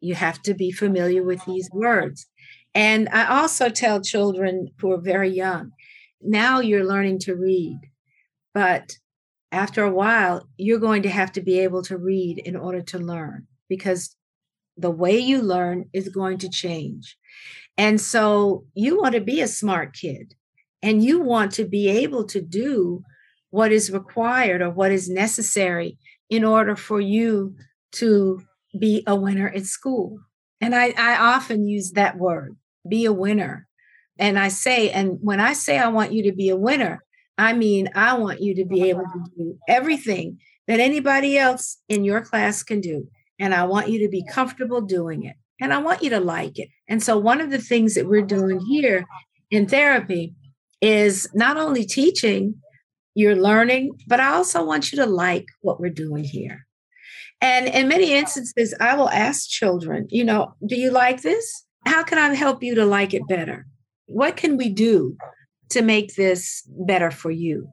you 0.00 0.14
have 0.14 0.40
to 0.42 0.54
be 0.54 0.70
familiar 0.70 1.22
with 1.22 1.44
these 1.44 1.68
words. 1.72 2.26
And 2.74 3.08
I 3.10 3.26
also 3.26 3.68
tell 3.68 4.00
children 4.00 4.68
who 4.78 4.92
are 4.92 5.00
very 5.00 5.30
young 5.30 5.72
now 6.24 6.60
you're 6.60 6.84
learning 6.84 7.18
to 7.20 7.36
read, 7.36 7.78
but 8.54 8.96
after 9.52 9.84
a 9.84 9.90
while, 9.90 10.48
you're 10.56 10.78
going 10.78 11.02
to 11.02 11.10
have 11.10 11.30
to 11.32 11.42
be 11.42 11.60
able 11.60 11.82
to 11.82 11.98
read 11.98 12.38
in 12.38 12.56
order 12.56 12.80
to 12.80 12.98
learn 12.98 13.46
because 13.68 14.16
the 14.76 14.90
way 14.90 15.16
you 15.18 15.40
learn 15.40 15.84
is 15.92 16.08
going 16.08 16.38
to 16.38 16.48
change. 16.48 17.16
And 17.76 18.00
so 18.00 18.64
you 18.74 19.00
want 19.00 19.14
to 19.14 19.20
be 19.20 19.40
a 19.40 19.48
smart 19.48 19.94
kid 19.94 20.34
and 20.82 21.02
you 21.02 21.20
want 21.20 21.52
to 21.52 21.64
be 21.64 21.88
able 21.88 22.24
to 22.26 22.40
do 22.40 23.02
what 23.50 23.72
is 23.72 23.90
required 23.90 24.62
or 24.62 24.70
what 24.70 24.92
is 24.92 25.08
necessary 25.08 25.98
in 26.30 26.44
order 26.44 26.76
for 26.76 27.00
you 27.00 27.54
to 27.92 28.42
be 28.78 29.02
a 29.06 29.14
winner 29.14 29.48
at 29.48 29.64
school. 29.64 30.18
And 30.60 30.74
I, 30.74 30.92
I 30.96 31.16
often 31.16 31.66
use 31.66 31.92
that 31.92 32.16
word, 32.16 32.56
be 32.88 33.04
a 33.04 33.12
winner. 33.12 33.66
And 34.18 34.38
I 34.38 34.48
say, 34.48 34.90
and 34.90 35.18
when 35.20 35.40
I 35.40 35.52
say 35.52 35.78
I 35.78 35.88
want 35.88 36.12
you 36.12 36.22
to 36.24 36.32
be 36.32 36.48
a 36.48 36.56
winner, 36.56 37.02
I 37.36 37.52
mean, 37.52 37.88
I 37.94 38.14
want 38.14 38.40
you 38.40 38.54
to 38.56 38.64
be 38.64 38.82
oh, 38.82 38.86
able 38.86 39.02
to 39.04 39.30
do 39.36 39.58
everything 39.68 40.38
that 40.68 40.80
anybody 40.80 41.36
else 41.36 41.78
in 41.88 42.04
your 42.04 42.20
class 42.20 42.62
can 42.62 42.80
do. 42.80 43.08
And 43.38 43.52
I 43.52 43.64
want 43.64 43.88
you 43.88 43.98
to 44.00 44.08
be 44.08 44.24
comfortable 44.24 44.80
doing 44.80 45.24
it 45.24 45.36
and 45.64 45.72
I 45.72 45.78
want 45.78 46.02
you 46.02 46.10
to 46.10 46.20
like 46.20 46.58
it. 46.58 46.68
And 46.88 47.02
so, 47.02 47.16
one 47.16 47.40
of 47.40 47.50
the 47.50 47.58
things 47.58 47.94
that 47.94 48.06
we're 48.06 48.20
doing 48.20 48.60
here 48.60 49.06
in 49.50 49.66
therapy 49.66 50.34
is 50.82 51.26
not 51.34 51.56
only 51.56 51.86
teaching, 51.86 52.56
you're 53.14 53.34
learning, 53.34 53.96
but 54.06 54.20
I 54.20 54.34
also 54.34 54.62
want 54.62 54.92
you 54.92 54.96
to 54.98 55.06
like 55.06 55.46
what 55.62 55.80
we're 55.80 55.88
doing 55.88 56.22
here. 56.22 56.66
And 57.40 57.66
in 57.66 57.88
many 57.88 58.12
instances, 58.12 58.74
I 58.78 58.94
will 58.94 59.08
ask 59.08 59.48
children, 59.48 60.06
you 60.10 60.22
know, 60.22 60.54
do 60.66 60.76
you 60.76 60.90
like 60.90 61.22
this? 61.22 61.64
How 61.86 62.02
can 62.02 62.18
I 62.18 62.34
help 62.34 62.62
you 62.62 62.74
to 62.74 62.84
like 62.84 63.14
it 63.14 63.26
better? 63.26 63.66
What 64.04 64.36
can 64.36 64.58
we 64.58 64.68
do 64.68 65.16
to 65.70 65.80
make 65.80 66.14
this 66.14 66.62
better 66.86 67.10
for 67.10 67.30
you? 67.30 67.68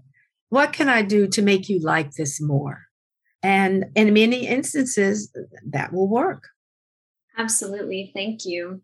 What 0.48 0.72
can 0.72 0.88
I 0.88 1.02
do 1.02 1.28
to 1.28 1.42
make 1.42 1.68
you 1.68 1.82
like 1.82 2.12
this 2.12 2.42
more? 2.42 2.84
And 3.44 3.86
in 3.96 4.14
many 4.14 4.48
instances, 4.48 5.30
that 5.72 5.92
will 5.92 6.08
work. 6.08 6.44
Absolutely. 7.42 8.12
Thank 8.14 8.46
you. 8.46 8.82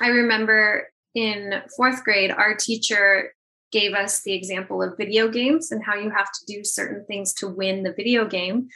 I 0.00 0.08
remember 0.08 0.88
in 1.14 1.62
fourth 1.76 2.02
grade, 2.02 2.32
our 2.32 2.56
teacher 2.56 3.32
gave 3.70 3.94
us 3.94 4.22
the 4.22 4.32
example 4.34 4.82
of 4.82 4.96
video 4.96 5.28
games 5.28 5.70
and 5.70 5.84
how 5.84 5.94
you 5.94 6.10
have 6.10 6.32
to 6.32 6.40
do 6.46 6.64
certain 6.64 7.04
things 7.06 7.32
to 7.34 7.48
win 7.48 7.84
the 7.84 7.92
video 7.92 8.26
game. 8.26 8.68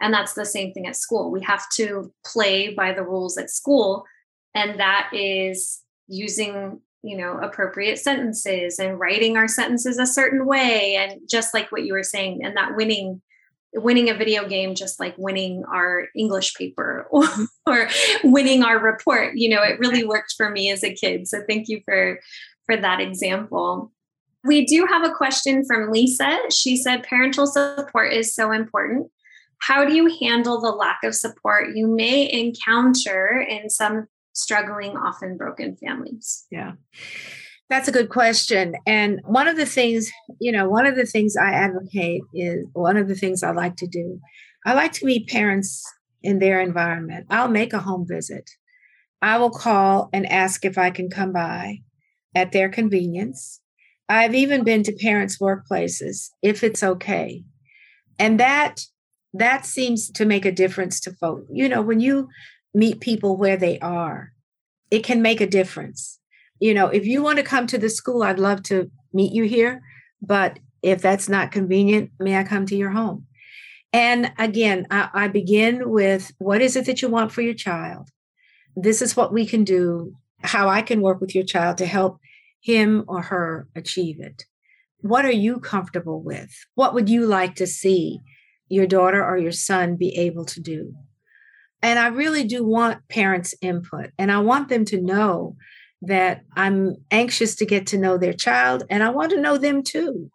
And 0.00 0.12
that's 0.12 0.34
the 0.34 0.44
same 0.44 0.72
thing 0.72 0.88
at 0.88 0.96
school. 0.96 1.30
We 1.30 1.42
have 1.42 1.68
to 1.76 2.12
play 2.26 2.74
by 2.74 2.92
the 2.92 3.04
rules 3.04 3.38
at 3.38 3.50
school. 3.50 4.04
And 4.56 4.80
that 4.80 5.10
is 5.12 5.80
using, 6.08 6.80
you 7.02 7.16
know, 7.16 7.38
appropriate 7.38 8.00
sentences 8.00 8.80
and 8.80 8.98
writing 8.98 9.36
our 9.36 9.48
sentences 9.48 9.98
a 9.98 10.06
certain 10.06 10.46
way. 10.46 10.96
And 10.96 11.20
just 11.30 11.54
like 11.54 11.70
what 11.70 11.84
you 11.84 11.92
were 11.92 12.02
saying, 12.02 12.40
and 12.44 12.56
that 12.56 12.74
winning 12.74 13.22
winning 13.74 14.08
a 14.08 14.14
video 14.14 14.48
game 14.48 14.74
just 14.74 14.98
like 14.98 15.14
winning 15.18 15.62
our 15.70 16.06
english 16.16 16.54
paper 16.54 17.06
or. 17.10 17.26
Or, 17.68 17.88
winning 18.24 18.62
our 18.62 18.78
report 18.78 19.36
you 19.36 19.48
know 19.48 19.62
it 19.62 19.78
really 19.78 20.04
worked 20.04 20.34
for 20.36 20.50
me 20.50 20.70
as 20.70 20.82
a 20.82 20.94
kid 20.94 21.26
so 21.28 21.40
thank 21.48 21.68
you 21.68 21.80
for 21.84 22.18
for 22.66 22.76
that 22.76 23.00
example 23.00 23.92
we 24.44 24.64
do 24.64 24.86
have 24.86 25.04
a 25.04 25.14
question 25.14 25.64
from 25.64 25.90
lisa 25.90 26.38
she 26.50 26.76
said 26.76 27.06
parental 27.08 27.46
support 27.46 28.12
is 28.12 28.34
so 28.34 28.50
important 28.52 29.10
how 29.60 29.84
do 29.84 29.94
you 29.94 30.18
handle 30.20 30.60
the 30.60 30.70
lack 30.70 30.98
of 31.04 31.14
support 31.14 31.74
you 31.74 31.86
may 31.86 32.30
encounter 32.32 33.44
in 33.48 33.68
some 33.70 34.06
struggling 34.32 34.96
often 34.96 35.36
broken 35.36 35.76
families 35.76 36.46
yeah 36.50 36.72
that's 37.70 37.88
a 37.88 37.92
good 37.92 38.08
question. 38.08 38.76
And 38.86 39.20
one 39.24 39.46
of 39.46 39.56
the 39.56 39.66
things, 39.66 40.10
you 40.40 40.50
know, 40.50 40.68
one 40.68 40.86
of 40.86 40.96
the 40.96 41.04
things 41.04 41.36
I 41.36 41.50
advocate 41.50 42.22
is 42.32 42.64
one 42.72 42.96
of 42.96 43.08
the 43.08 43.14
things 43.14 43.42
I 43.42 43.50
like 43.50 43.76
to 43.76 43.86
do. 43.86 44.20
I 44.64 44.72
like 44.72 44.92
to 44.92 45.06
meet 45.06 45.28
parents 45.28 45.84
in 46.22 46.38
their 46.38 46.60
environment. 46.60 47.26
I'll 47.30 47.48
make 47.48 47.72
a 47.72 47.78
home 47.78 48.06
visit 48.06 48.50
I 49.20 49.38
will 49.38 49.50
call 49.50 50.08
and 50.12 50.30
ask 50.30 50.64
if 50.64 50.78
I 50.78 50.90
can 50.90 51.10
come 51.10 51.32
by 51.32 51.78
at 52.34 52.52
their 52.52 52.68
convenience. 52.68 53.60
I've 54.08 54.34
even 54.34 54.64
been 54.64 54.82
to 54.84 54.92
parents' 54.92 55.38
workplaces 55.38 56.30
if 56.42 56.62
it's 56.62 56.82
okay. 56.82 57.44
And 58.18 58.38
that 58.40 58.80
that 59.34 59.66
seems 59.66 60.10
to 60.12 60.24
make 60.24 60.46
a 60.46 60.52
difference 60.52 61.00
to 61.00 61.12
folks. 61.12 61.46
You 61.52 61.68
know, 61.68 61.82
when 61.82 62.00
you 62.00 62.28
meet 62.74 63.00
people 63.00 63.36
where 63.36 63.56
they 63.56 63.78
are, 63.80 64.32
it 64.90 65.04
can 65.04 65.20
make 65.20 65.40
a 65.40 65.46
difference. 65.46 66.18
You 66.60 66.72
know, 66.72 66.86
if 66.86 67.04
you 67.04 67.22
want 67.22 67.38
to 67.38 67.44
come 67.44 67.66
to 67.66 67.78
the 67.78 67.90
school, 67.90 68.22
I'd 68.22 68.38
love 68.38 68.62
to 68.64 68.90
meet 69.12 69.32
you 69.32 69.44
here. 69.44 69.82
But 70.22 70.58
if 70.82 71.02
that's 71.02 71.28
not 71.28 71.52
convenient, 71.52 72.10
may 72.18 72.36
I 72.36 72.44
come 72.44 72.64
to 72.66 72.76
your 72.76 72.90
home? 72.90 73.26
And 73.92 74.32
again, 74.38 74.86
I, 74.90 75.08
I 75.14 75.28
begin 75.28 75.90
with 75.90 76.32
what 76.38 76.60
is 76.60 76.76
it 76.76 76.86
that 76.86 77.02
you 77.02 77.08
want 77.08 77.32
for 77.32 77.42
your 77.42 77.54
child? 77.54 78.10
This 78.76 79.02
is 79.02 79.16
what 79.16 79.32
we 79.32 79.46
can 79.46 79.64
do, 79.64 80.14
how 80.42 80.68
I 80.68 80.82
can 80.82 81.00
work 81.00 81.20
with 81.20 81.34
your 81.34 81.44
child 81.44 81.78
to 81.78 81.86
help 81.86 82.18
him 82.60 83.04
or 83.08 83.22
her 83.22 83.68
achieve 83.74 84.20
it. 84.20 84.44
What 85.00 85.24
are 85.24 85.32
you 85.32 85.60
comfortable 85.60 86.22
with? 86.22 86.50
What 86.74 86.92
would 86.94 87.08
you 87.08 87.24
like 87.24 87.54
to 87.56 87.66
see 87.66 88.18
your 88.68 88.86
daughter 88.86 89.24
or 89.24 89.38
your 89.38 89.52
son 89.52 89.96
be 89.96 90.16
able 90.16 90.44
to 90.46 90.60
do? 90.60 90.94
And 91.80 91.98
I 91.98 92.08
really 92.08 92.44
do 92.44 92.64
want 92.64 93.06
parents' 93.08 93.54
input, 93.62 94.10
and 94.18 94.32
I 94.32 94.38
want 94.40 94.68
them 94.68 94.84
to 94.86 95.00
know 95.00 95.56
that 96.02 96.42
I'm 96.56 96.96
anxious 97.10 97.54
to 97.56 97.66
get 97.66 97.86
to 97.88 97.98
know 97.98 98.18
their 98.18 98.32
child, 98.32 98.82
and 98.90 99.02
I 99.02 99.10
want 99.10 99.30
to 99.30 99.40
know 99.40 99.58
them 99.58 99.84
too. 99.84 100.30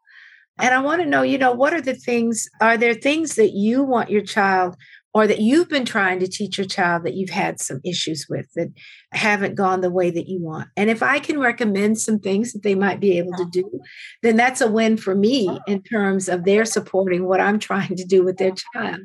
And 0.60 0.74
I 0.74 0.82
want 0.82 1.02
to 1.02 1.08
know, 1.08 1.24
you 1.24 1.38
know, 1.38 1.52
what 1.52 1.74
are 1.74 1.82
the 1.82 1.96
things, 1.96 2.48
are 2.62 2.78
there 2.78 2.94
things 2.94 3.36
that 3.36 3.52
you 3.54 3.84
want 3.84 4.12
your 4.12 4.22
child 4.22 4.76
or 5.14 5.28
that 5.28 5.40
you've 5.40 5.70
been 5.70 5.86
trying 5.86 6.20
to 6.20 6.28
teach 6.28 6.58
your 6.58 6.68
child 6.68 7.04
that 7.04 7.14
you've 7.14 7.30
had 7.30 7.60
some 7.60 7.80
issues 7.86 8.26
with 8.30 8.48
that 8.56 8.70
haven't 9.12 9.56
gone 9.56 9.82
the 9.82 9.92
way 9.92 10.10
that 10.10 10.28
you 10.28 10.42
want. 10.42 10.68
And 10.76 10.90
if 10.90 11.04
I 11.04 11.20
can 11.20 11.40
recommend 11.40 12.00
some 12.00 12.20
things 12.20 12.54
that 12.54 12.64
they 12.64 12.74
might 12.74 13.00
be 13.00 13.18
able 13.18 13.34
to 13.34 13.48
do, 13.52 13.80
then 14.24 14.36
that's 14.38 14.62
a 14.62 14.72
win 14.72 14.98
for 14.98 15.14
me 15.14 15.60
in 15.68 15.84
terms 15.84 16.28
of 16.28 16.46
their 16.46 16.66
supporting 16.66 17.28
what 17.28 17.40
I'm 17.40 17.60
trying 17.60 17.96
to 17.96 18.06
do 18.06 18.24
with 18.24 18.38
their 18.38 18.54
child. 18.74 19.02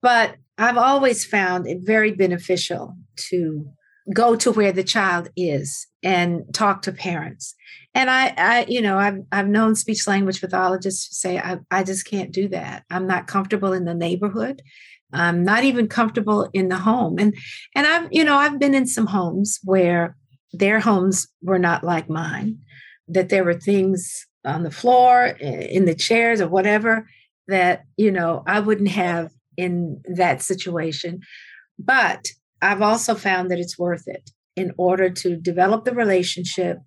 But 0.00 0.36
I've 0.56 0.78
always 0.78 1.24
found 1.24 1.66
it 1.66 1.78
very 1.82 2.12
beneficial 2.12 2.96
to 3.28 3.66
go 4.12 4.36
to 4.36 4.52
where 4.52 4.72
the 4.72 4.84
child 4.84 5.28
is 5.36 5.86
and 6.02 6.42
talk 6.52 6.82
to 6.82 6.92
parents. 6.92 7.54
And 7.94 8.10
I, 8.10 8.34
I 8.36 8.66
you 8.68 8.82
know, 8.82 8.98
I've 8.98 9.18
I've 9.32 9.48
known 9.48 9.74
speech 9.74 10.06
language 10.06 10.40
pathologists 10.40 11.20
say 11.20 11.38
I, 11.38 11.58
I 11.70 11.84
just 11.84 12.06
can't 12.06 12.32
do 12.32 12.48
that. 12.48 12.84
I'm 12.90 13.06
not 13.06 13.26
comfortable 13.26 13.72
in 13.72 13.84
the 13.84 13.94
neighborhood. 13.94 14.62
I'm 15.12 15.44
not 15.44 15.64
even 15.64 15.86
comfortable 15.88 16.50
in 16.52 16.68
the 16.68 16.76
home. 16.76 17.18
And 17.18 17.34
and 17.74 17.86
I've, 17.86 18.08
you 18.10 18.24
know, 18.24 18.36
I've 18.36 18.58
been 18.58 18.74
in 18.74 18.86
some 18.86 19.06
homes 19.06 19.60
where 19.62 20.16
their 20.52 20.80
homes 20.80 21.26
were 21.42 21.58
not 21.58 21.84
like 21.84 22.08
mine, 22.08 22.58
that 23.08 23.28
there 23.28 23.44
were 23.44 23.54
things 23.54 24.26
on 24.44 24.62
the 24.62 24.70
floor, 24.70 25.26
in 25.40 25.84
the 25.84 25.94
chairs, 25.94 26.40
or 26.40 26.48
whatever 26.48 27.08
that, 27.48 27.84
you 27.96 28.10
know, 28.10 28.42
I 28.46 28.60
wouldn't 28.60 28.90
have 28.90 29.30
in 29.56 30.02
that 30.04 30.42
situation. 30.42 31.20
But 31.78 32.28
I've 32.64 32.82
also 32.82 33.14
found 33.14 33.50
that 33.50 33.58
it's 33.58 33.78
worth 33.78 34.06
it 34.06 34.30
in 34.56 34.72
order 34.76 35.10
to 35.10 35.36
develop 35.36 35.84
the 35.84 35.94
relationship, 35.94 36.78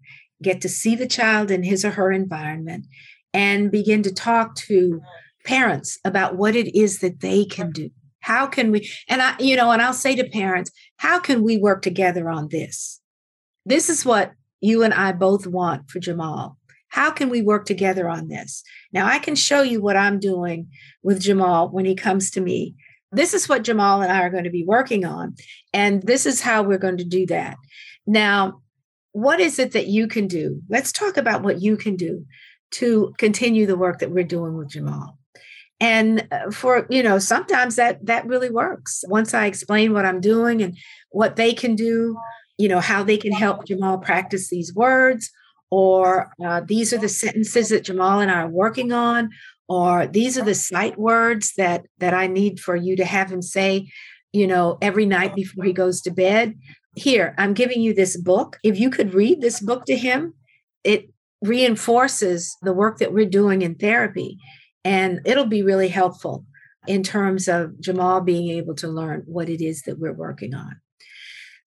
get 0.41 0.61
to 0.61 0.69
see 0.69 0.95
the 0.95 1.07
child 1.07 1.51
in 1.51 1.63
his 1.63 1.83
or 1.85 1.91
her 1.91 2.11
environment, 2.11 2.85
and 3.33 3.71
begin 3.71 4.03
to 4.03 4.13
talk 4.13 4.55
to 4.55 5.01
parents 5.45 5.99
about 6.03 6.35
what 6.35 6.55
it 6.55 6.77
is 6.77 6.99
that 6.99 7.19
they 7.19 7.45
can 7.45 7.71
do 7.71 7.89
how 8.27 8.45
can 8.45 8.71
we, 8.71 8.91
and 9.07 9.21
I, 9.21 9.35
you 9.39 9.55
know, 9.55 9.71
and 9.71 9.81
I'll 9.81 9.93
say 9.93 10.13
to 10.13 10.29
parents, 10.29 10.69
how 10.97 11.17
can 11.17 11.43
we 11.43 11.57
work 11.57 11.81
together 11.81 12.29
on 12.29 12.49
this? 12.49 12.99
This 13.65 13.89
is 13.89 14.05
what 14.05 14.33
you 14.59 14.83
and 14.83 14.93
I 14.93 15.13
both 15.13 15.47
want 15.47 15.89
for 15.89 15.99
Jamal. 15.99 16.57
How 16.89 17.09
can 17.09 17.29
we 17.29 17.41
work 17.41 17.65
together 17.65 18.09
on 18.09 18.27
this? 18.27 18.63
Now, 18.91 19.07
I 19.07 19.19
can 19.19 19.35
show 19.35 19.61
you 19.61 19.81
what 19.81 19.95
I'm 19.95 20.19
doing 20.19 20.67
with 21.03 21.21
Jamal 21.21 21.69
when 21.69 21.85
he 21.85 21.95
comes 21.95 22.29
to 22.31 22.41
me. 22.41 22.75
This 23.11 23.33
is 23.33 23.47
what 23.47 23.63
Jamal 23.63 24.01
and 24.01 24.11
I 24.11 24.21
are 24.21 24.29
going 24.29 24.43
to 24.43 24.49
be 24.49 24.65
working 24.65 25.05
on. 25.05 25.35
And 25.73 26.03
this 26.03 26.25
is 26.25 26.41
how 26.41 26.63
we're 26.63 26.77
going 26.77 26.97
to 26.97 27.05
do 27.05 27.25
that. 27.27 27.57
Now, 28.05 28.61
what 29.11 29.39
is 29.39 29.59
it 29.59 29.71
that 29.71 29.87
you 29.87 30.07
can 30.07 30.27
do? 30.27 30.61
Let's 30.69 30.91
talk 30.91 31.17
about 31.17 31.41
what 31.41 31.61
you 31.61 31.77
can 31.77 31.95
do 31.95 32.25
to 32.71 33.13
continue 33.17 33.65
the 33.65 33.77
work 33.77 33.99
that 33.99 34.11
we're 34.11 34.23
doing 34.23 34.55
with 34.57 34.69
Jamal 34.69 35.17
and 35.79 36.27
uh, 36.31 36.49
for 36.51 36.87
you 36.89 37.03
know 37.03 37.19
sometimes 37.19 37.75
that 37.75 38.03
that 38.05 38.25
really 38.25 38.49
works 38.49 39.03
once 39.07 39.33
i 39.33 39.45
explain 39.45 39.93
what 39.93 40.05
i'm 40.05 40.19
doing 40.19 40.61
and 40.61 40.77
what 41.11 41.35
they 41.35 41.53
can 41.53 41.75
do 41.75 42.17
you 42.57 42.67
know 42.67 42.79
how 42.79 43.03
they 43.03 43.17
can 43.17 43.31
help 43.31 43.65
jamal 43.65 43.97
practice 43.97 44.49
these 44.49 44.73
words 44.73 45.29
or 45.69 46.31
uh, 46.45 46.61
these 46.65 46.93
are 46.93 46.97
the 46.97 47.09
sentences 47.09 47.69
that 47.69 47.83
jamal 47.83 48.19
and 48.19 48.31
i 48.31 48.41
are 48.41 48.49
working 48.49 48.91
on 48.91 49.29
or 49.67 50.07
these 50.07 50.37
are 50.37 50.45
the 50.45 50.55
sight 50.55 50.97
words 50.97 51.53
that 51.57 51.85
that 51.99 52.13
i 52.13 52.27
need 52.27 52.59
for 52.59 52.75
you 52.75 52.95
to 52.95 53.05
have 53.05 53.31
him 53.31 53.41
say 53.41 53.89
you 54.33 54.47
know 54.47 54.77
every 54.81 55.05
night 55.05 55.35
before 55.35 55.65
he 55.65 55.73
goes 55.73 56.01
to 56.01 56.11
bed. 56.11 56.57
Here 56.95 57.35
i'm 57.37 57.53
giving 57.53 57.81
you 57.81 57.93
this 57.93 58.17
book. 58.17 58.57
If 58.63 58.79
you 58.79 58.89
could 58.89 59.13
read 59.13 59.41
this 59.41 59.59
book 59.59 59.85
to 59.85 59.95
him 59.95 60.33
it 60.83 61.09
reinforces 61.41 62.55
the 62.61 62.73
work 62.73 62.97
that 62.97 63.13
we're 63.13 63.29
doing 63.29 63.61
in 63.61 63.75
therapy 63.75 64.37
and 64.83 65.19
it'll 65.25 65.45
be 65.45 65.61
really 65.61 65.89
helpful 65.89 66.45
in 66.87 67.03
terms 67.03 67.47
of 67.47 67.79
Jamal 67.79 68.21
being 68.21 68.49
able 68.49 68.73
to 68.75 68.87
learn 68.87 69.23
what 69.25 69.49
it 69.49 69.61
is 69.61 69.83
that 69.83 69.99
we're 69.99 70.13
working 70.13 70.55
on. 70.55 70.79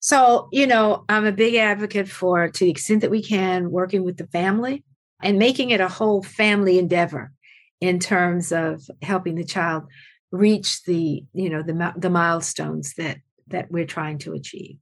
So, 0.00 0.48
you 0.50 0.66
know, 0.66 1.04
I'm 1.08 1.26
a 1.26 1.32
big 1.32 1.54
advocate 1.56 2.08
for, 2.08 2.48
to 2.48 2.64
the 2.64 2.70
extent 2.70 3.02
that 3.02 3.10
we 3.10 3.22
can, 3.22 3.70
working 3.70 4.02
with 4.02 4.16
the 4.16 4.26
family 4.28 4.82
and 5.22 5.38
making 5.38 5.70
it 5.70 5.80
a 5.80 5.88
whole 5.88 6.22
family 6.22 6.78
endeavor 6.78 7.32
in 7.80 7.98
terms 7.98 8.52
of 8.52 8.82
helping 9.02 9.34
the 9.34 9.44
child 9.44 9.84
reach 10.30 10.82
the, 10.84 11.24
you 11.32 11.50
know, 11.50 11.62
the, 11.62 11.92
the 11.96 12.10
milestones 12.10 12.94
that 12.96 13.18
that 13.48 13.70
we're 13.70 13.86
trying 13.86 14.18
to 14.18 14.32
achieve. 14.32 14.76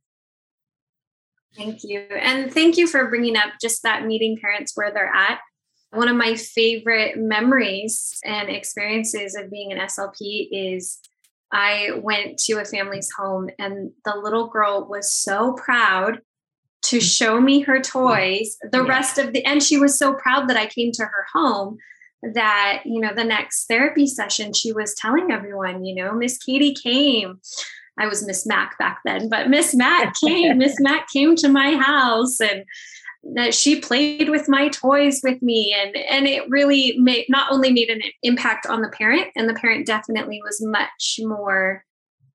Thank 1.56 1.82
you. 1.82 2.00
And 2.00 2.52
thank 2.52 2.76
you 2.76 2.86
for 2.86 3.08
bringing 3.08 3.36
up 3.36 3.54
just 3.60 3.82
that 3.82 4.06
meeting 4.06 4.36
parents 4.40 4.72
where 4.74 4.92
they're 4.92 5.12
at. 5.12 5.40
One 5.90 6.08
of 6.08 6.16
my 6.16 6.34
favorite 6.34 7.16
memories 7.16 8.18
and 8.24 8.50
experiences 8.50 9.34
of 9.34 9.50
being 9.50 9.72
an 9.72 9.78
SLP 9.78 10.48
is 10.52 10.98
I 11.50 11.92
went 12.02 12.38
to 12.40 12.60
a 12.60 12.64
family's 12.64 13.08
home 13.16 13.48
and 13.58 13.90
the 14.04 14.14
little 14.16 14.48
girl 14.48 14.86
was 14.88 15.10
so 15.10 15.54
proud 15.54 16.20
to 16.82 16.98
mm. 16.98 17.02
show 17.02 17.40
me 17.40 17.60
her 17.60 17.80
toys 17.80 18.56
the 18.70 18.82
yeah. 18.82 18.88
rest 18.88 19.18
of 19.18 19.32
the 19.32 19.44
and 19.44 19.62
she 19.62 19.78
was 19.78 19.98
so 19.98 20.14
proud 20.14 20.48
that 20.48 20.56
I 20.56 20.66
came 20.66 20.92
to 20.92 21.04
her 21.04 21.26
home 21.32 21.78
that 22.22 22.82
you 22.84 23.00
know 23.00 23.14
the 23.14 23.24
next 23.24 23.66
therapy 23.66 24.06
session 24.06 24.52
she 24.52 24.72
was 24.72 24.94
telling 24.94 25.30
everyone 25.30 25.84
you 25.84 25.94
know 25.94 26.12
Miss 26.12 26.38
Katie 26.38 26.74
came. 26.74 27.40
I 28.00 28.06
was 28.06 28.24
Miss 28.24 28.46
Mac 28.46 28.78
back 28.78 29.00
then 29.04 29.28
but 29.28 29.48
Miss 29.48 29.74
Mac 29.74 30.14
came 30.24 30.58
Miss 30.58 30.76
Mac 30.80 31.08
came 31.08 31.36
to 31.36 31.48
my 31.48 31.76
house 31.76 32.40
and 32.40 32.64
that 33.34 33.54
she 33.54 33.80
played 33.80 34.28
with 34.28 34.48
my 34.48 34.68
toys 34.68 35.20
with 35.22 35.42
me 35.42 35.74
and 35.76 35.96
and 35.96 36.26
it 36.26 36.48
really 36.48 36.96
made 36.98 37.26
not 37.28 37.50
only 37.50 37.72
made 37.72 37.90
an 37.90 38.00
impact 38.22 38.66
on 38.66 38.80
the 38.80 38.88
parent 38.88 39.28
and 39.36 39.48
the 39.48 39.54
parent 39.54 39.86
definitely 39.86 40.40
was 40.42 40.60
much 40.64 41.20
more 41.22 41.84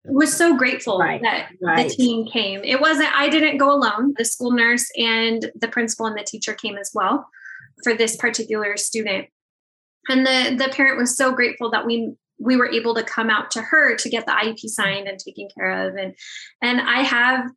was 0.05 0.35
so 0.35 0.57
grateful 0.57 0.99
right, 0.99 1.21
that 1.21 1.49
right. 1.61 1.87
the 1.87 1.95
team 1.95 2.25
came. 2.25 2.61
It 2.63 2.81
wasn't 2.81 3.15
i 3.15 3.29
didn't 3.29 3.57
go 3.57 3.71
alone 3.71 4.13
the 4.17 4.25
school 4.25 4.51
nurse 4.51 4.89
and 4.97 5.49
the 5.55 5.67
principal 5.67 6.05
and 6.05 6.17
the 6.17 6.23
teacher 6.23 6.53
came 6.53 6.77
as 6.77 6.91
well 6.93 7.27
for 7.83 7.93
this 7.93 8.15
particular 8.15 8.77
student 8.77 9.27
and 10.09 10.25
the 10.25 10.55
the 10.57 10.71
parent 10.71 10.97
was 10.97 11.15
so 11.15 11.31
grateful 11.31 11.71
that 11.71 11.85
we 11.85 12.13
we 12.39 12.55
were 12.57 12.69
able 12.69 12.93
to 12.95 13.03
come 13.03 13.29
out 13.29 13.51
to 13.51 13.61
her 13.61 13.95
to 13.95 14.09
get 14.09 14.25
the 14.25 14.31
IEP 14.31 14.59
signed 14.65 15.07
and 15.07 15.19
taken 15.19 15.47
care 15.55 15.87
of 15.87 15.95
and 15.95 16.15
and 16.61 16.81
I 16.81 17.01
have 17.01 17.49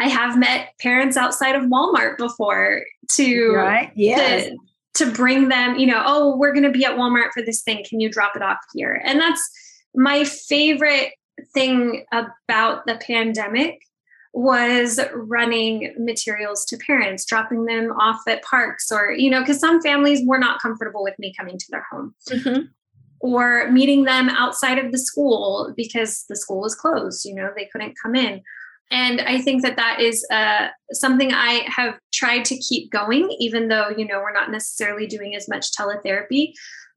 I 0.00 0.08
have 0.08 0.38
met 0.38 0.70
parents 0.80 1.16
outside 1.16 1.54
of 1.54 1.62
Walmart 1.64 2.18
before 2.18 2.82
to 3.12 3.52
right. 3.52 3.92
yes. 3.94 4.46
to, 4.46 4.56
to 5.04 5.12
bring 5.12 5.48
them, 5.48 5.76
you 5.76 5.86
know, 5.86 6.02
oh, 6.04 6.36
we're 6.36 6.52
going 6.52 6.64
to 6.64 6.70
be 6.70 6.84
at 6.84 6.96
Walmart 6.96 7.30
for 7.32 7.42
this 7.42 7.62
thing. 7.62 7.84
Can 7.88 8.00
you 8.00 8.10
drop 8.10 8.34
it 8.34 8.42
off 8.42 8.58
here? 8.74 9.00
And 9.04 9.20
that's 9.20 9.48
my 9.94 10.24
favorite 10.24 11.12
thing 11.54 12.04
about 12.12 12.86
the 12.86 12.96
pandemic 12.96 13.80
was 14.32 14.98
running 15.14 15.94
materials 15.98 16.64
to 16.64 16.78
parents, 16.78 17.24
dropping 17.24 17.66
them 17.66 17.92
off 17.92 18.20
at 18.26 18.42
parks 18.42 18.90
or, 18.90 19.12
you 19.12 19.30
know, 19.30 19.40
because 19.40 19.60
some 19.60 19.82
families 19.82 20.22
were 20.24 20.38
not 20.38 20.60
comfortable 20.60 21.02
with 21.02 21.18
me 21.18 21.34
coming 21.38 21.58
to 21.58 21.66
their 21.70 21.84
home. 21.90 22.14
Mm-hmm. 22.30 22.66
Or 23.20 23.70
meeting 23.70 24.04
them 24.04 24.28
outside 24.30 24.78
of 24.78 24.90
the 24.90 24.98
school 24.98 25.72
because 25.76 26.24
the 26.28 26.34
school 26.34 26.60
was 26.60 26.74
closed, 26.74 27.24
you 27.24 27.34
know, 27.34 27.50
they 27.54 27.68
couldn't 27.72 27.94
come 28.02 28.16
in 28.16 28.42
and 28.92 29.20
i 29.22 29.40
think 29.40 29.62
that 29.62 29.76
that 29.76 30.00
is 30.00 30.24
uh, 30.30 30.68
something 30.92 31.32
i 31.32 31.64
have 31.66 31.98
tried 32.12 32.44
to 32.44 32.56
keep 32.58 32.90
going 32.92 33.34
even 33.40 33.68
though 33.68 33.88
you 33.96 34.06
know 34.06 34.20
we're 34.20 34.32
not 34.32 34.50
necessarily 34.50 35.06
doing 35.06 35.34
as 35.34 35.48
much 35.48 35.72
teletherapy 35.72 36.52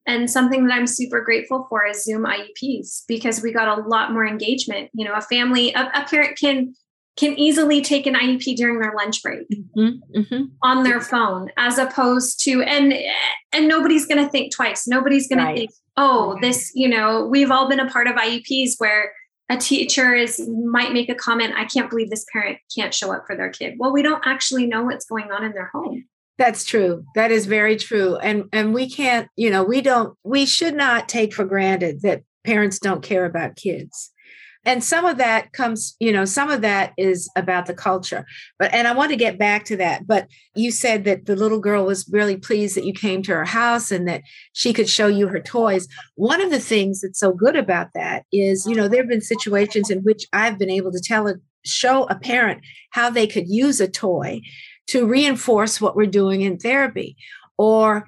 and 0.05 0.29
something 0.29 0.67
that 0.67 0.73
i'm 0.73 0.85
super 0.85 1.21
grateful 1.21 1.65
for 1.69 1.85
is 1.85 2.03
zoom 2.03 2.25
ieps 2.25 3.03
because 3.07 3.41
we 3.41 3.51
got 3.51 3.79
a 3.79 3.81
lot 3.87 4.11
more 4.11 4.25
engagement 4.25 4.89
you 4.93 5.05
know 5.05 5.13
a 5.13 5.21
family 5.21 5.73
a, 5.73 5.89
a 5.95 6.05
parent 6.09 6.37
can 6.37 6.73
can 7.17 7.37
easily 7.39 7.81
take 7.81 8.05
an 8.05 8.13
IEP 8.13 8.55
during 8.55 8.79
their 8.79 8.93
lunch 8.95 9.23
break 9.23 9.47
mm-hmm, 9.49 10.19
mm-hmm. 10.19 10.43
on 10.61 10.83
their 10.83 10.99
phone 10.99 11.49
as 11.57 11.77
opposed 11.77 12.43
to 12.43 12.61
and 12.61 12.93
and 13.53 13.67
nobody's 13.67 14.05
going 14.05 14.23
to 14.23 14.29
think 14.29 14.53
twice. 14.53 14.87
Nobody's 14.87 15.27
going 15.27 15.39
right. 15.39 15.53
to 15.53 15.59
think 15.59 15.71
oh 15.97 16.37
this 16.41 16.71
you 16.75 16.87
know 16.87 17.25
we've 17.25 17.51
all 17.51 17.69
been 17.69 17.79
a 17.79 17.89
part 17.89 18.07
of 18.07 18.15
IEPs 18.15 18.73
where 18.77 19.13
a 19.49 19.57
teacher 19.57 20.13
is 20.13 20.49
might 20.65 20.91
make 20.91 21.07
a 21.07 21.13
comment 21.13 21.53
i 21.55 21.65
can't 21.65 21.87
believe 21.87 22.09
this 22.09 22.25
parent 22.33 22.57
can't 22.75 22.95
show 22.95 23.13
up 23.13 23.25
for 23.27 23.35
their 23.35 23.51
kid 23.51 23.75
well 23.77 23.93
we 23.93 24.01
don't 24.01 24.25
actually 24.25 24.65
know 24.65 24.83
what's 24.83 25.05
going 25.05 25.31
on 25.31 25.43
in 25.43 25.51
their 25.51 25.67
home. 25.67 26.03
That's 26.37 26.65
true. 26.65 27.05
That 27.15 27.31
is 27.31 27.45
very 27.45 27.77
true. 27.77 28.17
And 28.17 28.45
and 28.51 28.73
we 28.73 28.89
can't 28.89 29.29
you 29.35 29.49
know 29.49 29.63
we 29.63 29.81
don't 29.81 30.17
we 30.23 30.45
should 30.45 30.75
not 30.75 31.07
take 31.07 31.33
for 31.33 31.45
granted 31.45 32.01
that 32.01 32.23
parents 32.43 32.79
don't 32.79 33.01
care 33.01 33.25
about 33.25 33.55
kids 33.55 34.11
and 34.65 34.83
some 34.83 35.05
of 35.05 35.17
that 35.17 35.53
comes 35.53 35.95
you 35.99 36.11
know 36.11 36.25
some 36.25 36.49
of 36.49 36.61
that 36.61 36.93
is 36.97 37.29
about 37.35 37.65
the 37.65 37.73
culture. 37.73 38.25
But 38.59 38.73
and 38.73 38.87
i 38.87 38.93
want 38.93 39.11
to 39.11 39.17
get 39.17 39.39
back 39.39 39.65
to 39.65 39.77
that 39.77 40.07
but 40.07 40.27
you 40.55 40.71
said 40.71 41.03
that 41.05 41.25
the 41.25 41.35
little 41.35 41.59
girl 41.59 41.85
was 41.85 42.07
really 42.11 42.37
pleased 42.37 42.75
that 42.75 42.85
you 42.85 42.93
came 42.93 43.21
to 43.23 43.33
her 43.33 43.45
house 43.45 43.91
and 43.91 44.07
that 44.07 44.21
she 44.53 44.73
could 44.73 44.89
show 44.89 45.07
you 45.07 45.27
her 45.27 45.41
toys. 45.41 45.87
One 46.15 46.41
of 46.41 46.49
the 46.49 46.59
things 46.59 47.01
that's 47.01 47.19
so 47.19 47.33
good 47.33 47.55
about 47.55 47.89
that 47.95 48.25
is 48.31 48.65
you 48.65 48.75
know 48.75 48.87
there 48.87 49.01
have 49.01 49.09
been 49.09 49.21
situations 49.21 49.89
in 49.89 49.99
which 49.99 50.25
i've 50.33 50.57
been 50.57 50.69
able 50.69 50.91
to 50.91 51.01
tell 51.01 51.27
a 51.27 51.35
show 51.65 52.03
a 52.05 52.15
parent 52.15 52.61
how 52.91 53.09
they 53.09 53.27
could 53.27 53.47
use 53.47 53.79
a 53.81 53.87
toy 53.87 54.41
to 54.87 55.07
reinforce 55.07 55.81
what 55.81 55.95
we're 55.95 56.05
doing 56.05 56.41
in 56.41 56.57
therapy. 56.57 57.17
Or 57.57 58.05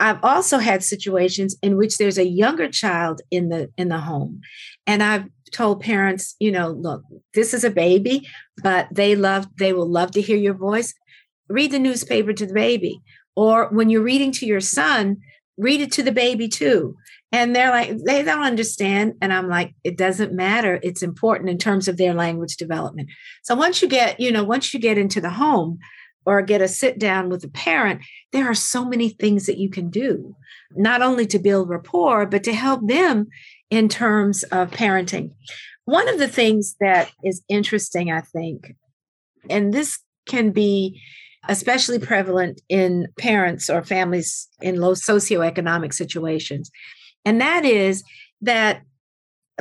I've 0.00 0.22
also 0.22 0.58
had 0.58 0.82
situations 0.82 1.56
in 1.62 1.76
which 1.76 1.98
there's 1.98 2.18
a 2.18 2.26
younger 2.26 2.68
child 2.68 3.22
in 3.30 3.48
the 3.48 3.70
in 3.76 3.88
the 3.88 3.98
home. 3.98 4.40
And 4.86 5.02
I've 5.02 5.24
told 5.52 5.80
parents, 5.80 6.34
you 6.40 6.50
know, 6.50 6.70
look, 6.70 7.02
this 7.34 7.54
is 7.54 7.64
a 7.64 7.70
baby, 7.70 8.28
but 8.62 8.88
they 8.90 9.14
love, 9.14 9.46
they 9.58 9.72
will 9.72 9.88
love 9.88 10.10
to 10.12 10.22
hear 10.22 10.36
your 10.36 10.54
voice. 10.54 10.94
Read 11.48 11.70
the 11.70 11.78
newspaper 11.78 12.32
to 12.32 12.46
the 12.46 12.54
baby. 12.54 13.00
Or 13.36 13.68
when 13.70 13.90
you're 13.90 14.02
reading 14.02 14.32
to 14.32 14.46
your 14.46 14.60
son, 14.60 15.18
read 15.56 15.80
it 15.80 15.92
to 15.92 16.02
the 16.02 16.12
baby 16.12 16.48
too. 16.48 16.96
And 17.30 17.56
they're 17.56 17.70
like, 17.70 17.96
they 18.04 18.22
don't 18.22 18.42
understand. 18.42 19.14
And 19.22 19.32
I'm 19.32 19.48
like, 19.48 19.74
it 19.84 19.96
doesn't 19.96 20.34
matter. 20.34 20.78
It's 20.82 21.02
important 21.02 21.48
in 21.48 21.56
terms 21.56 21.88
of 21.88 21.96
their 21.96 22.12
language 22.12 22.56
development. 22.56 23.08
So 23.42 23.54
once 23.54 23.80
you 23.80 23.88
get, 23.88 24.20
you 24.20 24.30
know, 24.30 24.44
once 24.44 24.74
you 24.74 24.80
get 24.80 24.98
into 24.98 25.20
the 25.20 25.30
home 25.30 25.78
or 26.26 26.42
get 26.42 26.60
a 26.60 26.68
sit 26.68 26.98
down 26.98 27.30
with 27.30 27.42
a 27.42 27.48
parent, 27.48 28.02
there 28.32 28.48
are 28.50 28.54
so 28.54 28.84
many 28.84 29.08
things 29.08 29.46
that 29.46 29.58
you 29.58 29.70
can 29.70 29.88
do, 29.88 30.36
not 30.72 31.00
only 31.00 31.26
to 31.26 31.38
build 31.38 31.70
rapport, 31.70 32.26
but 32.26 32.44
to 32.44 32.52
help 32.52 32.86
them 32.86 33.28
in 33.72 33.88
terms 33.88 34.42
of 34.44 34.70
parenting. 34.70 35.30
One 35.86 36.06
of 36.06 36.18
the 36.18 36.28
things 36.28 36.76
that 36.78 37.10
is 37.24 37.42
interesting, 37.48 38.12
I 38.12 38.20
think, 38.20 38.76
and 39.48 39.72
this 39.72 39.98
can 40.28 40.50
be 40.50 41.00
especially 41.48 41.98
prevalent 41.98 42.60
in 42.68 43.08
parents 43.18 43.70
or 43.70 43.82
families 43.82 44.46
in 44.60 44.78
low 44.78 44.92
socioeconomic 44.92 45.94
situations, 45.94 46.70
and 47.24 47.40
that 47.40 47.64
is 47.64 48.04
that 48.42 48.82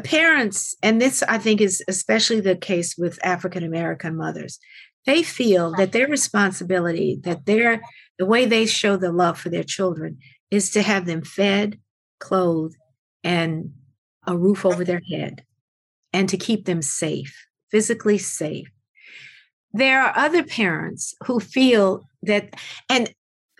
parents, 0.03 0.75
and 0.83 0.99
this 1.01 1.23
I 1.23 1.37
think 1.37 1.61
is 1.61 1.81
especially 1.87 2.41
the 2.41 2.57
case 2.57 2.95
with 2.97 3.17
African 3.23 3.63
American 3.63 4.17
mothers, 4.17 4.59
they 5.05 5.23
feel 5.23 5.73
that 5.77 5.93
their 5.93 6.07
responsibility, 6.07 7.17
that 7.23 7.45
their 7.45 7.81
the 8.19 8.25
way 8.25 8.45
they 8.45 8.65
show 8.65 8.97
the 8.97 9.13
love 9.13 9.39
for 9.39 9.47
their 9.47 9.63
children 9.63 10.17
is 10.51 10.69
to 10.71 10.81
have 10.81 11.05
them 11.05 11.23
fed, 11.23 11.79
clothed, 12.19 12.75
and 13.23 13.71
a 14.27 14.37
roof 14.37 14.65
over 14.65 14.83
their 14.83 15.01
head 15.11 15.43
and 16.13 16.29
to 16.29 16.37
keep 16.37 16.65
them 16.65 16.81
safe, 16.81 17.47
physically 17.71 18.17
safe. 18.17 18.67
There 19.73 20.01
are 20.01 20.13
other 20.15 20.43
parents 20.43 21.15
who 21.25 21.39
feel 21.39 22.07
that, 22.23 22.55
and 22.89 23.13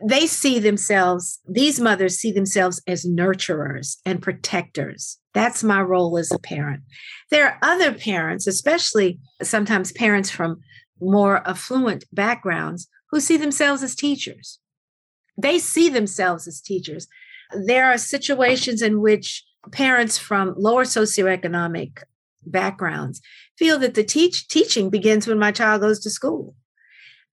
they 0.03 0.27
see 0.27 0.59
themselves, 0.59 1.39
these 1.47 1.79
mothers 1.79 2.17
see 2.17 2.31
themselves 2.31 2.81
as 2.87 3.05
nurturers 3.05 3.97
and 4.05 4.21
protectors. 4.21 5.19
That's 5.33 5.63
my 5.63 5.81
role 5.81 6.17
as 6.17 6.31
a 6.31 6.39
parent. 6.39 6.83
There 7.29 7.45
are 7.45 7.59
other 7.61 7.93
parents, 7.93 8.47
especially 8.47 9.19
sometimes 9.41 9.91
parents 9.93 10.29
from 10.29 10.59
more 10.99 11.47
affluent 11.47 12.03
backgrounds, 12.11 12.87
who 13.09 13.19
see 13.19 13.37
themselves 13.37 13.83
as 13.83 13.95
teachers. 13.95 14.59
They 15.37 15.59
see 15.59 15.89
themselves 15.89 16.47
as 16.47 16.61
teachers. 16.61 17.07
There 17.65 17.85
are 17.85 17.97
situations 17.97 18.81
in 18.81 19.01
which 19.01 19.43
parents 19.71 20.17
from 20.17 20.55
lower 20.57 20.83
socioeconomic 20.83 22.03
backgrounds 22.45 23.21
feel 23.57 23.77
that 23.79 23.93
the 23.93 24.03
teach 24.03 24.47
teaching 24.47 24.89
begins 24.89 25.27
when 25.27 25.39
my 25.39 25.51
child 25.51 25.81
goes 25.81 25.99
to 25.99 26.09
school. 26.09 26.55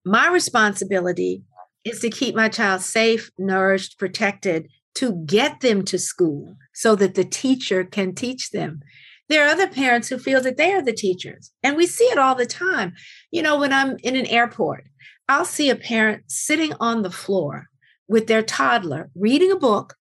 My 0.04 0.28
responsibility 0.28 1.42
is 1.84 2.00
to 2.00 2.10
keep 2.10 2.34
my 2.34 2.48
child 2.48 2.82
safe, 2.82 3.30
nourished, 3.38 3.98
protected, 3.98 4.68
to 4.96 5.22
get 5.26 5.60
them 5.60 5.84
to 5.84 5.98
school 5.98 6.56
so 6.74 6.94
that 6.96 7.14
the 7.14 7.24
teacher 7.24 7.84
can 7.84 8.14
teach 8.14 8.50
them. 8.50 8.80
There 9.28 9.44
are 9.44 9.50
other 9.50 9.68
parents 9.68 10.08
who 10.08 10.18
feel 10.18 10.40
that 10.40 10.56
they 10.56 10.72
are 10.72 10.82
the 10.82 10.92
teachers, 10.92 11.52
and 11.62 11.76
we 11.76 11.86
see 11.86 12.04
it 12.04 12.18
all 12.18 12.34
the 12.34 12.46
time. 12.46 12.94
You 13.30 13.42
know, 13.42 13.58
when 13.58 13.72
I'm 13.72 13.96
in 14.02 14.16
an 14.16 14.26
airport, 14.26 14.88
I'll 15.28 15.44
see 15.44 15.68
a 15.68 15.76
parent 15.76 16.24
sitting 16.28 16.72
on 16.80 17.02
the 17.02 17.10
floor 17.10 17.66
with 18.08 18.26
their 18.26 18.42
toddler 18.42 19.10
reading 19.14 19.52
a 19.52 19.56
book 19.56 19.97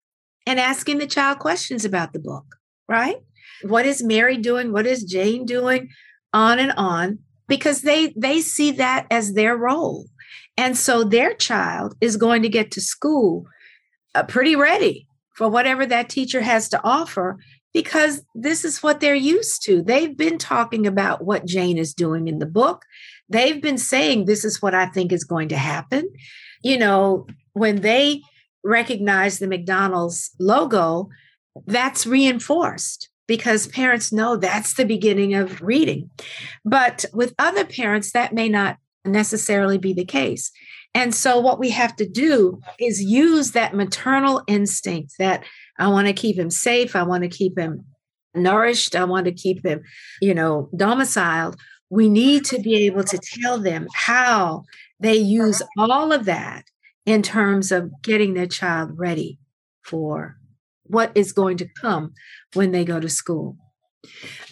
and 0.48 0.62
asking 0.62 0.98
the 0.98 1.06
child 1.06 1.40
questions 1.40 1.84
about 1.84 2.14
the 2.14 2.20
book, 2.20 2.56
right? 2.88 3.18
What 3.64 3.86
is 3.86 4.02
Mary 4.02 4.38
doing? 4.38 4.72
What 4.72 4.88
is 4.88 5.04
Jane 5.04 5.46
doing? 5.46 5.90
On 6.34 6.58
and 6.58 6.72
on, 6.78 7.20
because 7.48 7.82
they 7.82 8.14
they 8.16 8.40
see 8.40 8.72
that 8.72 9.08
as 9.12 9.34
their 9.34 9.58
role. 9.58 10.08
And 10.56 10.78
so 10.78 11.04
their 11.04 11.34
child 11.34 11.96
is 12.02 12.18
going 12.18 12.42
to 12.42 12.50
get 12.50 12.72
to 12.72 12.82
school 12.82 13.46
uh, 14.16 14.24
pretty 14.24 14.56
ready 14.56 15.08
for 15.36 15.50
whatever 15.50 15.86
that 15.86 16.10
teacher 16.10 16.42
has 16.42 16.70
to 16.70 16.82
offer 16.84 17.38
because 17.74 18.24
this 18.34 18.66
is 18.66 18.82
what 18.82 19.00
they're 19.02 19.16
used 19.16 19.64
to. 19.66 19.84
They've 19.84 20.16
been 20.16 20.38
talking 20.38 20.88
about 20.88 21.26
what 21.26 21.46
Jane 21.46 21.78
is 21.78 21.94
doing 21.94 22.28
in 22.28 22.40
the 22.40 22.46
book. 22.46 22.86
They've 23.30 23.62
been 23.62 23.78
saying, 23.78 24.26
This 24.26 24.46
is 24.46 24.62
what 24.62 24.74
I 24.74 24.86
think 24.86 25.12
is 25.12 25.26
going 25.26 25.50
to 25.50 25.58
happen. 25.58 26.10
You 26.64 26.78
know, 26.78 27.28
when 27.54 27.82
they 27.82 28.22
recognize 28.68 29.40
the 29.40 29.48
McDonald's 29.48 30.32
logo, 30.40 31.10
that's 31.66 32.06
reinforced 32.06 33.10
because 33.28 33.68
parents 33.68 34.12
know 34.12 34.36
that's 34.36 34.76
the 34.76 34.86
beginning 34.86 35.34
of 35.34 35.62
reading. 35.62 36.10
But 36.64 37.06
with 37.14 37.34
other 37.40 37.66
parents, 37.66 38.12
that 38.12 38.34
may 38.34 38.50
not 38.50 38.78
necessarily 39.06 39.78
be 39.78 39.94
the 39.94 40.06
case. 40.06 40.52
And 40.94 41.14
so, 41.14 41.40
what 41.40 41.60
we 41.60 41.70
have 41.72 41.96
to 41.98 42.08
do 42.08 42.60
is 42.80 43.02
use 43.02 43.52
that 43.52 43.76
maternal 43.76 44.44
instinct 44.48 45.14
that 45.20 45.44
I 45.78 45.88
want 45.90 46.08
to 46.08 46.14
keep 46.14 46.38
him 46.38 46.50
safe, 46.50 46.96
I 46.96 47.04
want 47.04 47.24
to 47.24 47.30
keep 47.30 47.58
him 47.58 47.86
nourished, 48.34 48.96
I 48.96 49.04
want 49.04 49.26
to 49.26 49.32
keep 49.32 49.66
him, 49.66 49.82
you 50.22 50.34
know, 50.34 50.70
domiciled. 50.76 51.58
We 51.90 52.10
need 52.10 52.46
to 52.46 52.60
be 52.60 52.86
able 52.86 53.04
to 53.04 53.18
tell 53.18 53.60
them 53.60 53.88
how 53.94 54.64
they 55.00 55.16
use 55.16 55.62
all 55.78 56.12
of 56.12 56.26
that 56.26 56.66
in 57.08 57.24
terms 57.24 57.72
of 57.72 57.90
getting 58.04 58.34
their 58.34 58.46
child 58.46 58.92
ready 58.96 59.40
for 59.82 60.36
what 60.84 61.10
is 61.16 61.32
going 61.32 61.58
to 61.58 61.68
come 61.82 62.14
when 62.54 62.72
they 62.72 62.84
go 62.84 63.00
to 63.00 63.10
school. 63.10 63.58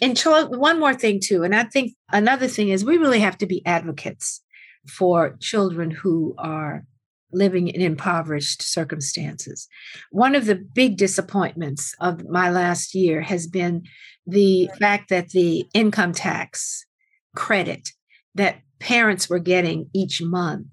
And 0.02 0.18
one 0.18 0.80
more 0.80 0.94
thing, 0.94 1.20
too, 1.22 1.44
and 1.44 1.54
I 1.54 1.64
think 1.64 1.92
another 2.12 2.48
thing 2.48 2.70
is 2.70 2.84
we 2.84 2.96
really 2.96 3.20
have 3.20 3.38
to 3.38 3.46
be 3.46 3.64
advocates 3.64 4.42
for 4.88 5.36
children 5.38 5.90
who 5.90 6.34
are 6.38 6.84
living 7.30 7.68
in 7.68 7.82
impoverished 7.82 8.62
circumstances. 8.62 9.68
One 10.10 10.34
of 10.34 10.46
the 10.46 10.54
big 10.54 10.96
disappointments 10.96 11.94
of 12.00 12.24
my 12.28 12.50
last 12.50 12.94
year 12.94 13.20
has 13.20 13.46
been 13.46 13.82
the 14.26 14.70
fact 14.78 15.10
that 15.10 15.30
the 15.30 15.66
income 15.74 16.12
tax 16.12 16.86
credit 17.34 17.90
that 18.34 18.60
parents 18.78 19.28
were 19.28 19.38
getting 19.38 19.90
each 19.94 20.22
month 20.22 20.66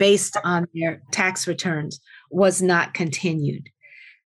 based 0.00 0.38
on 0.44 0.66
their 0.74 1.02
tax 1.12 1.46
returns 1.46 2.00
was 2.30 2.62
not 2.62 2.94
continued. 2.94 3.68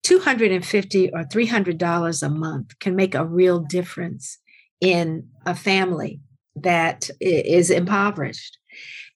250 0.03 1.11
or 1.11 1.26
300 1.26 1.78
dollars 1.78 2.24
a 2.24 2.30
month 2.30 2.80
can 2.80 2.95
make 2.95 3.13
a 3.13 3.26
real 3.26 3.59
difference 3.59 4.39
in 4.80 5.28
a 5.45 5.53
family 5.53 6.22
that 6.55 7.09
is 7.20 7.70
impoverished. 7.70 8.57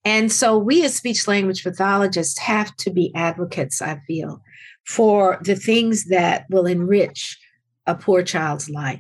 And 0.04 0.30
so 0.30 0.58
we 0.58 0.84
as 0.84 0.93
speech 0.93 1.26
language 1.26 1.64
pathologists 1.64 2.38
have 2.39 2.76
to 2.78 2.89
be 2.89 3.14
advocates, 3.16 3.82
I 3.82 4.02
feel, 4.06 4.41
for 4.86 5.39
the 5.41 5.56
things 5.56 6.06
that 6.06 6.47
will 6.49 6.66
enrich 6.66 7.39
a 7.88 7.95
poor 7.95 8.24
child's 8.24 8.70
life. 8.70 8.99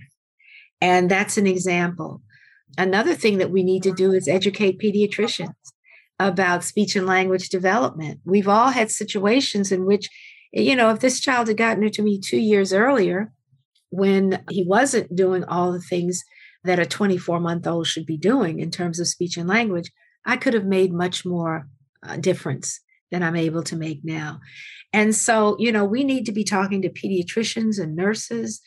And 0.79 1.11
that's 1.11 1.37
an 1.37 1.47
example. 1.47 2.21
Another 2.77 3.13
thing 3.13 3.39
that 3.39 3.51
we 3.51 3.61
need 3.61 3.83
to 3.83 3.91
do 3.91 4.13
is 4.13 4.29
educate 4.29 4.79
pediatricians 4.79 5.53
about 6.27 6.63
speech 6.63 6.95
and 6.95 7.05
language 7.05 7.49
development. 7.49 8.19
We've 8.25 8.47
all 8.47 8.69
had 8.69 8.91
situations 8.91 9.71
in 9.71 9.85
which, 9.85 10.09
you 10.53 10.75
know, 10.75 10.89
if 10.89 10.99
this 10.99 11.19
child 11.19 11.47
had 11.47 11.57
gotten 11.57 11.83
it 11.83 11.93
to 11.93 12.01
me 12.01 12.19
two 12.19 12.39
years 12.39 12.73
earlier 12.73 13.31
when 13.89 14.43
he 14.49 14.63
wasn't 14.63 15.15
doing 15.15 15.43
all 15.43 15.71
the 15.71 15.81
things 15.81 16.23
that 16.63 16.79
a 16.79 16.85
24 16.85 17.39
month 17.39 17.67
old 17.67 17.87
should 17.87 18.05
be 18.05 18.17
doing 18.17 18.59
in 18.59 18.71
terms 18.71 18.99
of 18.99 19.07
speech 19.07 19.37
and 19.37 19.49
language, 19.49 19.91
I 20.25 20.37
could 20.37 20.53
have 20.53 20.65
made 20.65 20.93
much 20.93 21.25
more 21.25 21.67
uh, 22.03 22.17
difference 22.17 22.79
than 23.11 23.23
I'm 23.23 23.35
able 23.35 23.63
to 23.63 23.75
make 23.75 24.03
now. 24.03 24.39
And 24.93 25.15
so, 25.15 25.55
you 25.59 25.71
know, 25.71 25.85
we 25.85 26.03
need 26.03 26.25
to 26.25 26.31
be 26.31 26.43
talking 26.43 26.81
to 26.81 26.89
pediatricians 26.89 27.79
and 27.79 27.95
nurses. 27.95 28.61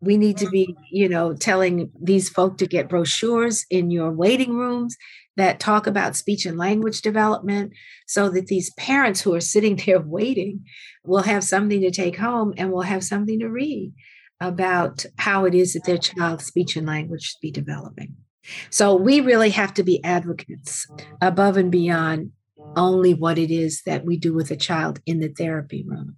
We 0.00 0.16
need 0.16 0.36
to 0.38 0.48
be, 0.48 0.76
you 0.90 1.08
know, 1.08 1.34
telling 1.34 1.90
these 2.00 2.28
folk 2.28 2.58
to 2.58 2.66
get 2.66 2.88
brochures 2.88 3.64
in 3.70 3.90
your 3.90 4.12
waiting 4.12 4.54
rooms 4.54 4.96
that 5.38 5.60
talk 5.60 5.86
about 5.86 6.16
speech 6.16 6.44
and 6.44 6.58
language 6.58 7.00
development 7.00 7.72
so 8.06 8.28
that 8.28 8.48
these 8.48 8.74
parents 8.74 9.22
who 9.22 9.32
are 9.32 9.40
sitting 9.40 9.76
there 9.86 10.00
waiting 10.00 10.64
will 11.04 11.22
have 11.22 11.44
something 11.44 11.80
to 11.80 11.90
take 11.90 12.16
home 12.16 12.52
and 12.58 12.70
will 12.70 12.82
have 12.82 13.02
something 13.02 13.38
to 13.38 13.48
read 13.48 13.94
about 14.40 15.06
how 15.16 15.44
it 15.44 15.54
is 15.54 15.72
that 15.72 15.84
their 15.84 15.98
child's 15.98 16.44
speech 16.44 16.76
and 16.76 16.86
language 16.86 17.22
should 17.22 17.40
be 17.40 17.50
developing. 17.50 18.14
So 18.70 18.94
we 18.94 19.20
really 19.20 19.50
have 19.50 19.74
to 19.74 19.82
be 19.82 20.02
advocates 20.04 20.86
above 21.20 21.56
and 21.56 21.70
beyond 21.70 22.32
only 22.76 23.14
what 23.14 23.38
it 23.38 23.50
is 23.50 23.82
that 23.86 24.04
we 24.04 24.16
do 24.16 24.34
with 24.34 24.50
a 24.50 24.56
child 24.56 25.00
in 25.06 25.20
the 25.20 25.28
therapy 25.28 25.84
room. 25.86 26.16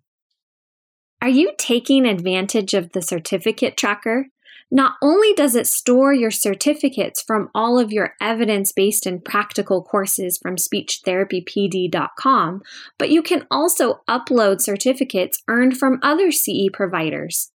Are 1.22 1.28
you 1.28 1.52
taking 1.58 2.06
advantage 2.06 2.72
of 2.72 2.92
the 2.92 3.02
certificate 3.02 3.76
tracker? 3.76 4.26
Not 4.70 4.94
only 5.03 5.34
does 5.34 5.57
it 5.57 5.66
store 5.66 6.14
your 6.14 6.30
certificates 6.30 7.20
from 7.20 7.51
all 7.55 7.78
of 7.78 7.92
your 7.92 8.14
evidence 8.20 8.72
based 8.72 9.05
and 9.05 9.24
practical 9.24 9.82
courses 9.82 10.38
from 10.38 10.57
speechtherapypd.com, 10.57 12.62
but 12.98 13.11
you 13.11 13.22
can 13.22 13.46
also 13.51 14.01
upload 14.09 14.61
certificates 14.61 15.42
earned 15.48 15.76
from 15.76 15.98
other 16.03 16.30
CE 16.30 16.68
providers. 16.72 17.51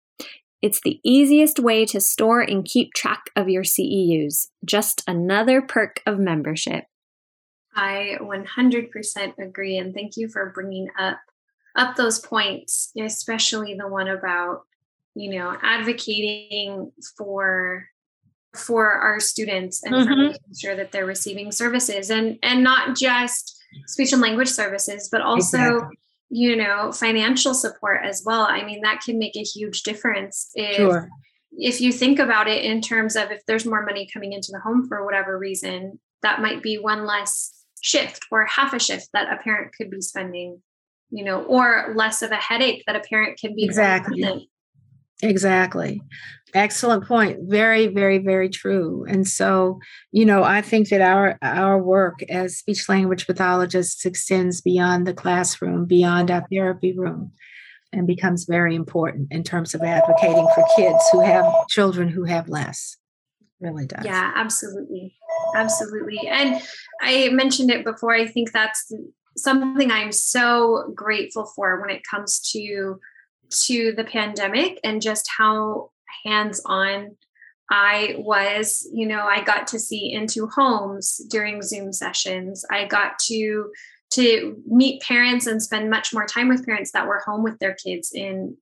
It's 0.63 0.81
the 0.81 1.01
easiest 1.05 1.59
way 1.59 1.85
to 1.87 2.01
store 2.01 2.41
and 2.41 2.65
keep 2.65 2.95
track 2.95 3.25
of 3.37 3.49
your 3.49 3.65
CEUs. 3.65 4.49
Just 4.65 5.03
another 5.07 5.61
perk 5.61 6.01
of 6.07 6.19
membership. 6.19 6.85
I 7.75 8.17
100% 8.21 9.39
agree 9.39 9.77
and 9.77 9.93
thank 9.93 10.17
you 10.17 10.29
for 10.29 10.53
bringing 10.55 10.89
up 10.99 11.19
up 11.75 11.97
those 11.97 12.19
points, 12.19 12.93
especially 13.01 13.75
the 13.75 13.89
one 13.89 14.07
about 14.07 14.67
you 15.15 15.31
know 15.31 15.57
advocating 15.63 16.91
for 17.17 17.87
for 18.55 18.93
our 18.93 19.19
students 19.19 19.83
and 19.83 19.95
mm-hmm. 19.95 20.09
for 20.09 20.17
making 20.17 20.55
sure 20.59 20.77
that 20.77 20.93
they're 20.93 21.07
receiving 21.07 21.51
services 21.51 22.11
and 22.11 22.39
and 22.43 22.63
not 22.63 22.97
just 22.97 23.59
speech 23.87 24.13
and 24.13 24.21
language 24.21 24.49
services 24.49 25.09
but 25.11 25.23
also 25.23 25.59
exactly. 25.59 25.99
you 26.31 26.57
know 26.57 26.93
financial 26.93 27.55
support 27.55 28.01
as 28.05 28.23
well 28.25 28.43
i 28.43 28.65
mean 28.65 28.81
that 28.83 29.01
can 29.05 29.19
make 29.19 29.37
a 29.37 29.43
huge 29.43 29.83
difference 29.83 30.51
if 30.55 30.77
sure. 30.77 31.09
if 31.53 31.81
you 31.81 31.93
think 31.93 32.19
about 32.19 32.47
it 32.47 32.65
in 32.65 32.81
terms 32.81 33.17
of 33.17 33.31
if 33.31 33.41
there's 33.47 33.65
more 33.65 33.85
money 33.85 34.07
coming 34.13 34.33
into 34.33 34.53
the 34.53 34.61
home 34.61 34.87
for 34.87 35.05
whatever 35.05 35.39
reason 35.39 35.99
that 36.23 36.43
might 36.43 36.63
be 36.63 36.77
one 36.77 37.07
less 37.07 37.65
shift 37.81 38.27
or 38.31 38.45
half 38.45 38.75
a 38.75 38.79
shift 38.79 39.09
that 39.13 39.33
a 39.33 39.43
parent 39.43 39.73
could 39.75 39.91
be 39.91 40.01
spending 40.01 40.61
you 41.11 41.25
know 41.25 41.43
or 41.45 41.93
less 41.97 42.21
of 42.21 42.31
a 42.31 42.37
headache 42.37 42.85
that 42.87 42.97
a 42.97 43.01
parent 43.01 43.39
can 43.39 43.55
be 43.55 43.65
exactly 43.65 44.51
exactly. 45.23 46.03
Excellent 46.55 47.07
point. 47.07 47.39
Very 47.43 47.87
very 47.87 48.19
very 48.19 48.49
true. 48.49 49.07
And 49.09 49.27
so 49.27 49.79
you 50.11 50.25
know 50.27 50.43
i 50.43 50.61
think 50.61 50.89
that 50.89 51.01
our 51.01 51.39
our 51.43 51.83
work 51.83 52.23
as 52.29 52.59
speech 52.59 52.89
language 52.89 53.27
pathologists 53.27 54.05
extends 54.05 54.61
beyond 54.61 55.07
the 55.07 55.15
classroom 55.15 55.87
beyond 55.87 56.31
our 56.31 56.47
therapy 56.51 56.97
room 56.97 57.33
and 57.93 58.07
becomes 58.07 58.45
very 58.45 58.75
important 58.75 59.29
in 59.31 59.43
terms 59.43 59.75
of 59.75 59.83
advocating 59.83 60.49
for 60.55 60.65
kids 60.77 61.03
who 61.13 61.21
have 61.21 61.45
children 61.69 62.09
who 62.09 62.25
have 62.25 62.49
less. 62.49 62.97
Really 63.61 63.87
does. 63.87 64.05
Yeah 64.05 64.33
absolutely. 64.35 65.15
Absolutely. 65.55 66.29
And 66.29 66.61
i 67.01 67.31
mentioned 67.31 67.71
it 67.71 67.85
before 67.85 68.15
i 68.15 68.27
think 68.27 68.53
that's 68.53 68.93
something 69.37 69.91
i'm 69.91 70.13
so 70.13 70.93
grateful 70.95 71.51
for 71.57 71.81
when 71.81 71.89
it 71.89 72.03
comes 72.09 72.39
to 72.53 72.99
to 73.67 73.93
the 73.97 74.05
pandemic 74.05 74.81
and 74.85 75.03
just 75.03 75.29
how 75.37 75.91
hands 76.25 76.63
on 76.67 77.17
I 77.71 78.17
was, 78.19 78.87
you 78.93 79.07
know, 79.07 79.23
I 79.25 79.43
got 79.43 79.67
to 79.69 79.79
see 79.79 80.13
into 80.13 80.47
homes 80.47 81.23
during 81.31 81.63
Zoom 81.63 81.93
sessions. 81.93 82.67
I 82.71 82.87
got 82.87 83.19
to 83.29 83.71
to 84.11 84.57
meet 84.67 85.01
parents 85.01 85.47
and 85.47 85.63
spend 85.63 85.89
much 85.89 86.13
more 86.13 86.27
time 86.27 86.51
with 86.51 86.67
parents 86.67 86.93
that 86.93 87.07
were 87.07 87.23
home 87.25 87.43
with 87.43 87.59
their 87.61 87.75
kids 87.75 88.13
in 88.13 88.55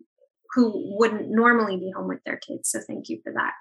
who 0.54 0.72
wouldn't 0.96 1.28
normally 1.28 1.76
be 1.76 1.90
home 1.90 2.06
with 2.06 2.22
their 2.24 2.36
kids. 2.36 2.70
So 2.70 2.78
thank 2.86 3.08
you 3.08 3.20
for 3.24 3.32
that. 3.32 3.52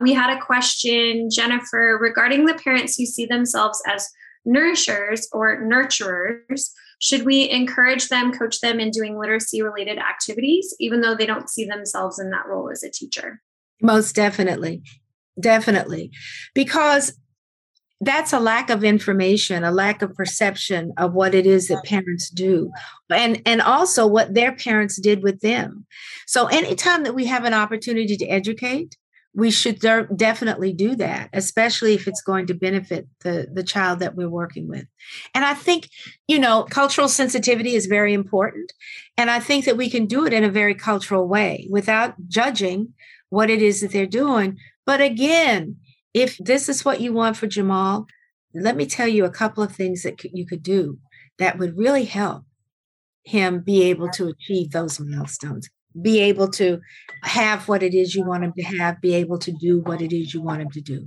We 0.00 0.12
had 0.12 0.36
a 0.36 0.40
question, 0.40 1.30
Jennifer, 1.30 1.98
regarding 2.00 2.46
the 2.46 2.54
parents 2.54 2.94
who 2.96 3.06
see 3.06 3.26
themselves 3.26 3.82
as 3.88 4.08
nourishers 4.46 5.26
or 5.32 5.62
nurturers. 5.62 6.70
Should 7.02 7.24
we 7.24 7.50
encourage 7.50 8.08
them, 8.08 8.32
coach 8.32 8.60
them 8.60 8.78
in 8.78 8.90
doing 8.90 9.18
literacy 9.18 9.60
related 9.60 9.98
activities, 9.98 10.72
even 10.78 11.00
though 11.00 11.16
they 11.16 11.26
don't 11.26 11.50
see 11.50 11.64
themselves 11.64 12.20
in 12.20 12.30
that 12.30 12.46
role 12.46 12.70
as 12.70 12.84
a 12.84 12.90
teacher? 12.90 13.42
Most 13.82 14.14
definitely. 14.14 14.84
Definitely. 15.40 16.12
Because 16.54 17.18
that's 18.00 18.32
a 18.32 18.40
lack 18.40 18.68
of 18.68 18.82
information 18.82 19.62
a 19.62 19.70
lack 19.70 20.02
of 20.02 20.12
perception 20.14 20.92
of 20.98 21.12
what 21.12 21.36
it 21.36 21.46
is 21.46 21.68
that 21.68 21.84
parents 21.84 22.28
do 22.30 22.68
and 23.10 23.40
and 23.46 23.62
also 23.62 24.08
what 24.08 24.34
their 24.34 24.50
parents 24.50 25.00
did 25.00 25.22
with 25.22 25.40
them 25.40 25.86
so 26.26 26.46
anytime 26.46 27.04
that 27.04 27.14
we 27.14 27.26
have 27.26 27.44
an 27.44 27.54
opportunity 27.54 28.16
to 28.16 28.26
educate 28.26 28.96
we 29.34 29.50
should 29.50 29.78
de- 29.78 30.08
definitely 30.14 30.72
do 30.72 30.94
that 30.96 31.30
especially 31.32 31.94
if 31.94 32.06
it's 32.06 32.22
going 32.22 32.46
to 32.46 32.54
benefit 32.54 33.06
the 33.20 33.48
the 33.52 33.62
child 33.62 33.98
that 33.98 34.14
we're 34.14 34.28
working 34.28 34.68
with. 34.68 34.84
And 35.34 35.44
i 35.44 35.54
think 35.54 35.88
you 36.28 36.38
know 36.38 36.64
cultural 36.64 37.08
sensitivity 37.08 37.74
is 37.74 37.86
very 37.86 38.12
important 38.12 38.72
and 39.16 39.30
i 39.30 39.40
think 39.40 39.64
that 39.64 39.76
we 39.76 39.88
can 39.90 40.06
do 40.06 40.26
it 40.26 40.32
in 40.32 40.44
a 40.44 40.50
very 40.50 40.74
cultural 40.74 41.26
way 41.26 41.66
without 41.70 42.14
judging 42.28 42.92
what 43.30 43.48
it 43.48 43.62
is 43.62 43.80
that 43.80 43.92
they're 43.92 44.06
doing. 44.06 44.58
But 44.84 45.00
again 45.00 45.76
if 46.12 46.36
this 46.38 46.68
is 46.68 46.84
what 46.84 47.00
you 47.00 47.12
want 47.12 47.36
for 47.36 47.46
jamal 47.46 48.06
let 48.54 48.76
me 48.76 48.84
tell 48.84 49.08
you 49.08 49.24
a 49.24 49.30
couple 49.30 49.62
of 49.62 49.72
things 49.72 50.02
that 50.02 50.22
you 50.24 50.46
could 50.46 50.62
do 50.62 50.98
that 51.38 51.58
would 51.58 51.78
really 51.78 52.04
help 52.04 52.44
him 53.24 53.60
be 53.60 53.82
able 53.84 54.08
to 54.10 54.28
achieve 54.28 54.72
those 54.72 55.00
milestones 55.00 55.70
be 56.00 56.20
able 56.20 56.48
to 56.48 56.80
have 57.24 57.68
what 57.68 57.82
it 57.82 57.94
is 57.94 58.14
you 58.14 58.24
want 58.24 58.44
him 58.44 58.52
to 58.56 58.62
have, 58.62 59.00
be 59.00 59.14
able 59.14 59.38
to 59.38 59.52
do 59.52 59.80
what 59.80 60.00
it 60.00 60.12
is 60.12 60.32
you 60.32 60.42
want 60.42 60.62
him 60.62 60.70
to 60.70 60.80
do. 60.80 61.04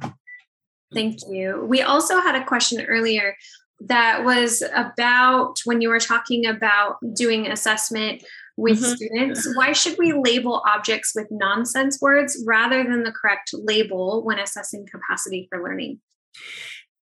Thank 0.93 1.19
you. 1.29 1.65
We 1.67 1.81
also 1.81 2.19
had 2.19 2.36
a 2.36 2.45
question 2.45 2.86
earlier 2.86 3.36
that 3.81 4.23
was 4.23 4.63
about 4.73 5.59
when 5.65 5.81
you 5.81 5.89
were 5.89 5.99
talking 5.99 6.45
about 6.45 6.97
doing 7.15 7.47
assessment 7.47 8.23
with 8.57 8.81
mm-hmm. 8.81 8.93
students. 8.93 9.47
Why 9.55 9.73
should 9.73 9.97
we 9.97 10.13
label 10.13 10.63
objects 10.65 11.11
with 11.15 11.27
nonsense 11.29 11.99
words 12.01 12.41
rather 12.47 12.83
than 12.83 13.03
the 13.03 13.11
correct 13.11 13.51
label 13.53 14.23
when 14.23 14.39
assessing 14.39 14.86
capacity 14.89 15.47
for 15.49 15.61
learning? 15.61 15.99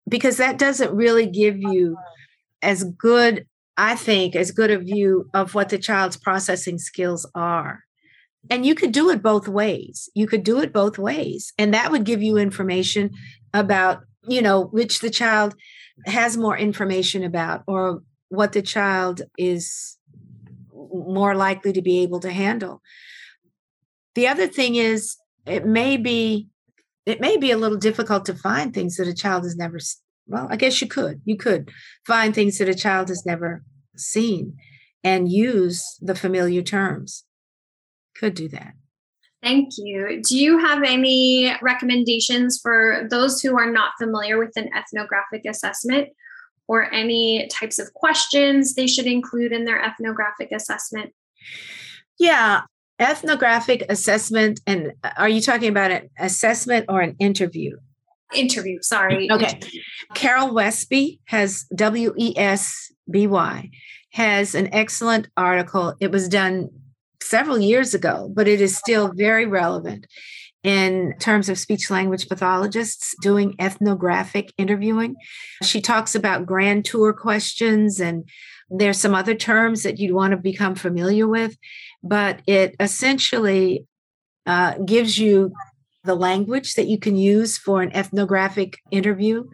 Because 0.10 0.38
that 0.38 0.58
doesn't 0.58 0.96
really 0.96 1.28
give 1.28 1.58
you 1.58 1.96
as 2.62 2.84
good 2.84 3.46
I 3.78 3.96
think, 3.96 4.36
as 4.36 4.52
good 4.52 4.72
a 4.72 4.78
view 4.78 5.30
of 5.34 5.56
what 5.56 5.70
the 5.70 5.78
child's 5.78 6.18
processing 6.18 6.78
skills 6.78 7.30
are. 7.34 7.84
And 8.50 8.66
you 8.66 8.76
could 8.76 8.92
do 8.92 9.10
it 9.10 9.24
both 9.24 9.48
ways. 9.48 10.10
You 10.14 10.28
could 10.28 10.44
do 10.44 10.60
it 10.60 10.74
both 10.74 10.98
ways. 10.98 11.54
And 11.58 11.74
that 11.74 11.92
would 11.92 12.04
give 12.04 12.22
you 12.22 12.38
information 12.38 13.12
about, 13.54 14.02
you 14.28 14.42
know, 14.42 14.66
which 14.66 15.00
the 15.00 15.10
child 15.10 15.56
has 16.06 16.38
more 16.38 16.58
information 16.58 17.24
about 17.24 17.64
or 17.68 18.02
what 18.30 18.52
the 18.52 18.62
child 18.62 19.22
is 19.38 19.98
more 20.74 21.36
likely 21.36 21.72
to 21.74 21.82
be 21.82 22.00
able 22.04 22.20
to 22.20 22.32
handle. 22.32 22.82
The 24.16 24.28
other 24.28 24.48
thing 24.48 24.76
is 24.76 25.18
it 25.46 25.66
may 25.66 25.98
be 25.98 26.50
it 27.06 27.20
may 27.20 27.36
be 27.36 27.52
a 27.52 27.58
little 27.58 27.78
difficult 27.78 28.26
to 28.26 28.34
find 28.34 28.74
things 28.74 28.96
that 28.96 29.08
a 29.08 29.14
child 29.14 29.44
has 29.44 29.58
never 29.58 29.78
well, 30.28 30.48
I 30.50 30.56
guess 30.56 30.82
you 30.82 30.88
could. 30.88 31.22
You 31.26 31.38
could 31.38 31.70
find 32.06 32.34
things 32.34 32.58
that 32.58 32.70
a 32.70 32.76
child 32.76 33.10
has 33.10 33.26
never 33.26 33.64
seen 33.96 34.58
and 35.04 35.32
use 35.32 35.98
the 36.02 36.16
familiar 36.16 36.62
terms. 36.62 37.26
Could 38.16 38.34
do 38.34 38.48
that. 38.50 38.74
Thank 39.42 39.72
you. 39.78 40.22
Do 40.24 40.38
you 40.38 40.58
have 40.60 40.84
any 40.84 41.54
recommendations 41.62 42.60
for 42.62 43.06
those 43.10 43.42
who 43.42 43.58
are 43.58 43.70
not 43.70 43.92
familiar 44.00 44.40
with 44.40 44.56
an 44.56 44.70
ethnographic 44.74 45.42
assessment 45.46 46.10
or 46.70 46.92
any 46.94 47.50
types 47.52 47.78
of 47.78 47.94
questions 47.94 48.74
they 48.74 48.88
should 48.88 49.06
include 49.06 49.52
in 49.52 49.66
their 49.66 49.84
ethnographic 49.84 50.54
assessment? 50.54 51.12
Yeah, 52.18 52.62
ethnographic 53.00 53.84
assessment. 53.90 54.62
And 54.66 54.94
uh, 55.04 55.12
are 55.18 55.28
you 55.28 55.42
talking 55.42 55.70
about 55.70 55.92
an 55.92 56.10
assessment 56.18 56.86
or 56.88 57.02
an 57.02 57.18
interview? 57.20 57.76
Interview. 58.36 58.80
Sorry. 58.82 59.32
Okay. 59.32 59.60
Carol 60.14 60.54
Westby 60.54 61.20
has 61.26 61.66
W 61.76 62.14
E 62.18 62.34
S 62.38 62.92
B 63.10 63.28
Y 63.28 63.70
has 64.12 64.56
an 64.56 64.74
excellent 64.74 65.28
article. 65.36 65.96
It 66.00 66.12
was 66.12 66.30
done 66.30 66.70
several 67.22 67.60
years 67.60 67.94
ago, 67.94 68.30
but 68.34 68.48
it 68.48 68.62
is 68.62 68.78
still 68.78 69.12
very 69.16 69.46
relevant. 69.46 70.06
in 70.64 71.14
terms 71.20 71.50
of 71.50 71.60
speech 71.60 71.92
language 71.92 72.30
pathologists 72.30 73.16
doing 73.22 73.54
ethnographic 73.60 74.54
interviewing. 74.58 75.16
She 75.62 75.82
talks 75.82 76.16
about 76.16 76.46
grand 76.46 76.86
tour 76.86 77.14
questions, 77.14 78.00
and 78.00 78.24
there's 78.70 78.98
some 78.98 79.14
other 79.14 79.36
terms 79.36 79.84
that 79.84 80.00
you'd 80.00 80.16
want 80.16 80.32
to 80.32 80.38
become 80.38 80.76
familiar 80.76 81.28
with, 81.28 81.58
but 82.02 82.42
it 82.48 82.76
essentially 82.80 83.86
uh, 84.46 84.78
gives 84.86 85.18
you 85.18 85.52
the 86.04 86.16
language 86.16 86.76
that 86.76 86.88
you 86.88 87.00
can 87.00 87.16
use 87.16 87.58
for 87.58 87.82
an 87.82 87.96
ethnographic 87.96 88.80
interview 88.92 89.46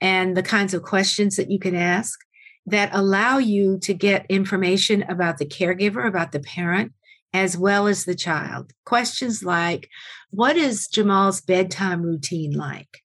and 0.00 0.36
the 0.36 0.42
kinds 0.42 0.74
of 0.74 0.82
questions 0.82 1.36
that 1.36 1.50
you 1.50 1.58
can 1.58 1.74
ask 1.74 2.18
that 2.66 2.90
allow 2.92 3.38
you 3.38 3.78
to 3.78 3.94
get 3.94 4.26
information 4.28 5.02
about 5.04 5.38
the 5.38 5.46
caregiver, 5.46 6.06
about 6.06 6.32
the 6.32 6.40
parent, 6.40 6.92
as 7.32 7.56
well 7.56 7.86
as 7.86 8.04
the 8.04 8.14
child. 8.14 8.72
Questions 8.84 9.44
like, 9.44 9.88
What 10.30 10.56
is 10.56 10.88
Jamal's 10.88 11.40
bedtime 11.40 12.02
routine 12.02 12.52
like? 12.52 13.02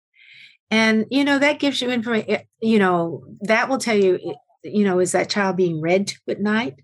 And, 0.72 1.06
you 1.12 1.24
know, 1.24 1.38
that 1.38 1.60
gives 1.60 1.82
you 1.82 1.92
information, 1.92 2.30
eh, 2.30 2.44
you 2.62 2.80
know, 2.80 3.26
that 3.42 3.70
will 3.70 3.78
tell 3.78 3.98
you, 3.98 4.16
eh, 4.26 4.34
you 4.64 4.84
know, 4.84 5.00
is 5.00 5.12
that 5.12 5.30
child 5.30 5.58
being 5.58 5.82
read 5.82 6.08
to 6.08 6.20
at 6.30 6.40
night? 6.40 6.76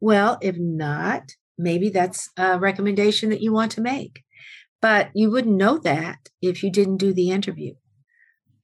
Well, 0.00 0.38
if 0.40 0.56
not, 0.56 1.30
maybe 1.58 1.90
that's 1.90 2.30
a 2.36 2.58
recommendation 2.58 3.30
that 3.30 3.42
you 3.42 3.52
want 3.52 3.72
to 3.72 3.80
make. 3.80 4.23
But 4.84 5.08
you 5.14 5.30
wouldn't 5.30 5.56
know 5.56 5.78
that 5.78 6.28
if 6.42 6.62
you 6.62 6.70
didn't 6.70 6.98
do 6.98 7.14
the 7.14 7.30
interview. 7.30 7.72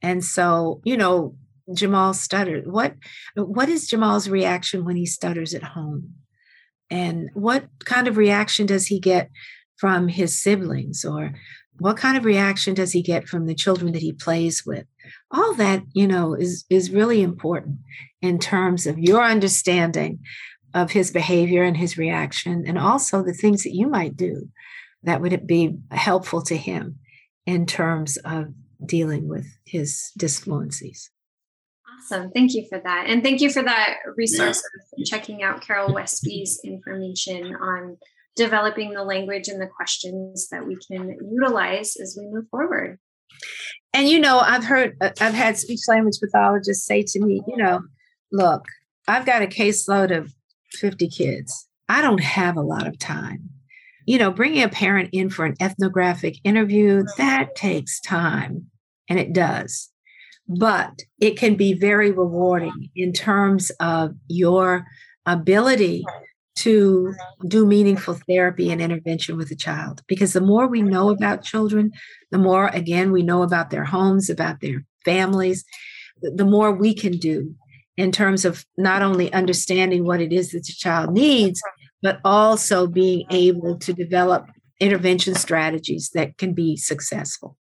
And 0.02 0.22
so, 0.22 0.82
you 0.84 0.94
know, 0.94 1.34
Jamal 1.72 2.12
stuttered. 2.12 2.70
What 2.70 2.96
what 3.36 3.70
is 3.70 3.88
Jamal's 3.88 4.28
reaction 4.28 4.84
when 4.84 4.96
he 4.96 5.06
stutters 5.06 5.54
at 5.54 5.62
home? 5.62 6.16
And 6.90 7.30
what 7.32 7.70
kind 7.86 8.06
of 8.06 8.18
reaction 8.18 8.66
does 8.66 8.88
he 8.88 9.00
get 9.00 9.30
from 9.78 10.08
his 10.08 10.38
siblings 10.38 11.06
or 11.06 11.32
what 11.78 11.96
kind 11.96 12.18
of 12.18 12.26
reaction 12.26 12.74
does 12.74 12.92
he 12.92 13.00
get 13.00 13.26
from 13.26 13.46
the 13.46 13.54
children 13.54 13.92
that 13.92 14.02
he 14.02 14.12
plays 14.12 14.66
with? 14.66 14.84
All 15.30 15.54
that, 15.54 15.84
you 15.94 16.06
know, 16.06 16.34
is 16.34 16.66
is 16.68 16.90
really 16.90 17.22
important 17.22 17.78
in 18.20 18.38
terms 18.38 18.86
of 18.86 18.98
your 18.98 19.22
understanding 19.22 20.18
of 20.74 20.90
his 20.90 21.10
behavior 21.10 21.62
and 21.62 21.78
his 21.78 21.96
reaction 21.96 22.64
and 22.66 22.76
also 22.76 23.22
the 23.22 23.32
things 23.32 23.62
that 23.62 23.74
you 23.74 23.88
might 23.88 24.18
do 24.18 24.50
that 25.03 25.20
would 25.20 25.46
be 25.46 25.78
helpful 25.90 26.42
to 26.42 26.57
him 26.57 26.98
in 27.46 27.66
terms 27.66 28.16
of 28.18 28.48
dealing 28.84 29.28
with 29.28 29.46
his 29.64 30.12
disfluencies. 30.18 31.09
Awesome. 31.98 32.30
Thank 32.30 32.55
you 32.55 32.66
for 32.68 32.80
that. 32.80 33.07
And 33.09 33.22
thank 33.22 33.40
you 33.40 33.51
for 33.51 33.62
that 33.62 33.98
resource 34.16 34.62
yeah. 34.96 35.05
checking 35.05 35.42
out 35.42 35.61
Carol 35.61 35.92
Westby's 35.92 36.61
information 36.64 37.55
on 37.55 37.98
developing 38.36 38.92
the 38.92 39.05
language 39.05 39.48
and 39.48 39.61
the 39.61 39.66
questions 39.66 40.48
that 40.48 40.66
we 40.66 40.76
can 40.76 41.16
utilize 41.30 41.96
as 41.96 42.16
we 42.18 42.26
move 42.26 42.46
forward. 42.51 42.98
And 43.92 44.09
you 44.09 44.18
know, 44.18 44.38
I've 44.38 44.64
heard 44.64 44.96
I've 45.01 45.34
had 45.34 45.59
speech 45.59 45.80
language 45.88 46.18
pathologists 46.20 46.86
say 46.86 47.03
to 47.03 47.20
me, 47.20 47.42
you 47.46 47.57
know, 47.57 47.80
look, 48.32 48.64
I've 49.09 49.26
got 49.26 49.42
a 49.42 49.46
caseload 49.46 50.16
of 50.16 50.32
50 50.72 51.09
kids. 51.09 51.68
I 51.88 52.01
don't 52.03 52.22
have 52.22 52.57
a 52.57 52.62
lot 52.62 52.86
of 52.86 52.98
time. 52.98 53.51
You 54.11 54.18
know, 54.18 54.30
bringing 54.30 54.62
a 54.62 54.68
parent 54.68 55.11
in 55.12 55.30
for 55.30 55.44
an 55.44 55.54
ethnographic 55.61 56.38
interview, 56.42 57.04
that 57.16 57.54
takes 57.54 58.00
time, 58.00 58.66
and 59.08 59.18
it 59.18 59.32
does 59.32 59.90
but 60.50 61.02
it 61.20 61.38
can 61.38 61.54
be 61.54 61.74
very 61.74 62.11
rewarding 62.11 62.90
in 62.96 63.12
terms 63.12 63.70
of 63.78 64.16
your 64.26 64.84
ability 65.24 66.04
to 66.56 67.14
do 67.46 67.64
meaningful 67.64 68.18
therapy 68.28 68.70
and 68.70 68.82
intervention 68.82 69.36
with 69.36 69.50
a 69.52 69.56
child. 69.56 70.02
Because 70.08 70.32
the 70.32 70.40
more 70.40 70.66
we 70.66 70.82
know 70.82 71.11
about 71.11 71.44
children, 71.44 71.92
the 72.32 72.38
more, 72.38 72.66
again, 72.66 73.12
we 73.12 73.22
know 73.22 73.44
about 73.44 73.70
their 73.70 73.84
homes, 73.84 74.28
about 74.28 74.61
their 74.61 74.84
families, 75.04 75.64
the 76.20 76.44
more 76.44 76.72
we 76.72 76.94
can 76.94 77.12
do 77.12 77.54
in 77.96 78.11
terms 78.11 78.44
of 78.44 78.66
not 78.76 79.02
only 79.02 79.32
understanding 79.32 80.04
what 80.04 80.20
it 80.20 80.32
is 80.32 80.50
that 80.50 80.64
the 80.64 80.72
child 80.72 81.12
needs, 81.12 81.62
but 82.03 82.20
also 82.24 82.86
being 82.86 83.26
able 83.30 83.78
to 83.78 83.92
develop 83.92 84.46
intervention 84.80 85.34
strategies 85.34 86.11
that 86.14 86.38
can 86.38 86.55
be 86.55 86.76
successful. 86.76 87.57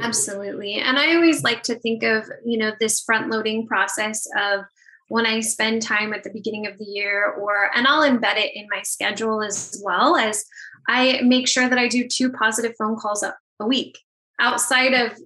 Absolutely. 0.00 0.76
And 0.76 0.98
I 0.98 1.14
always 1.14 1.42
like 1.42 1.62
to 1.64 1.78
think 1.78 2.02
of, 2.02 2.24
you 2.46 2.56
know, 2.58 2.72
this 2.80 3.02
front 3.02 3.30
loading 3.30 3.66
process 3.66 4.26
of 4.38 4.64
when 5.08 5.26
I 5.26 5.40
spend 5.40 5.82
time 5.82 6.14
at 6.14 6.24
the 6.24 6.32
beginning 6.32 6.66
of 6.66 6.78
the 6.78 6.86
year 6.86 7.30
or 7.30 7.70
and 7.74 7.86
I'll 7.86 8.08
embed 8.08 8.38
it 8.38 8.52
in 8.54 8.66
my 8.70 8.80
schedule 8.82 9.42
as 9.42 9.78
well 9.84 10.16
as 10.16 10.46
I 10.88 11.20
make 11.22 11.46
sure 11.46 11.68
that 11.68 11.78
I 11.78 11.88
do 11.88 12.08
two 12.08 12.32
positive 12.32 12.72
phone 12.78 12.96
calls 12.96 13.22
a, 13.22 13.34
a 13.60 13.66
week 13.66 13.98
outside 14.40 14.94
of 14.94 15.18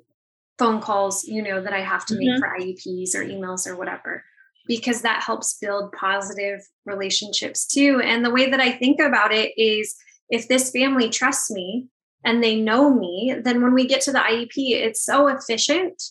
phone 0.58 0.80
calls, 0.80 1.22
you 1.24 1.42
know, 1.42 1.62
that 1.62 1.72
I 1.72 1.82
have 1.82 2.04
to 2.06 2.16
make 2.16 2.28
mm-hmm. 2.28 2.40
for 2.40 2.58
IEPs 2.58 3.14
or 3.14 3.24
emails 3.24 3.68
or 3.68 3.76
whatever 3.76 4.24
because 4.66 5.02
that 5.02 5.22
helps 5.22 5.58
build 5.60 5.92
positive 5.92 6.60
relationships 6.84 7.66
too. 7.66 8.00
And 8.02 8.24
the 8.24 8.30
way 8.30 8.50
that 8.50 8.60
I 8.60 8.72
think 8.72 9.00
about 9.00 9.32
it 9.32 9.52
is 9.56 9.94
if 10.28 10.48
this 10.48 10.70
family 10.70 11.08
trusts 11.08 11.50
me 11.50 11.86
and 12.24 12.42
they 12.42 12.56
know 12.60 12.92
me, 12.92 13.36
then 13.42 13.62
when 13.62 13.74
we 13.74 13.86
get 13.86 14.00
to 14.02 14.12
the 14.12 14.18
IEP, 14.18 14.50
it's 14.56 15.04
so 15.04 15.28
efficient 15.28 16.02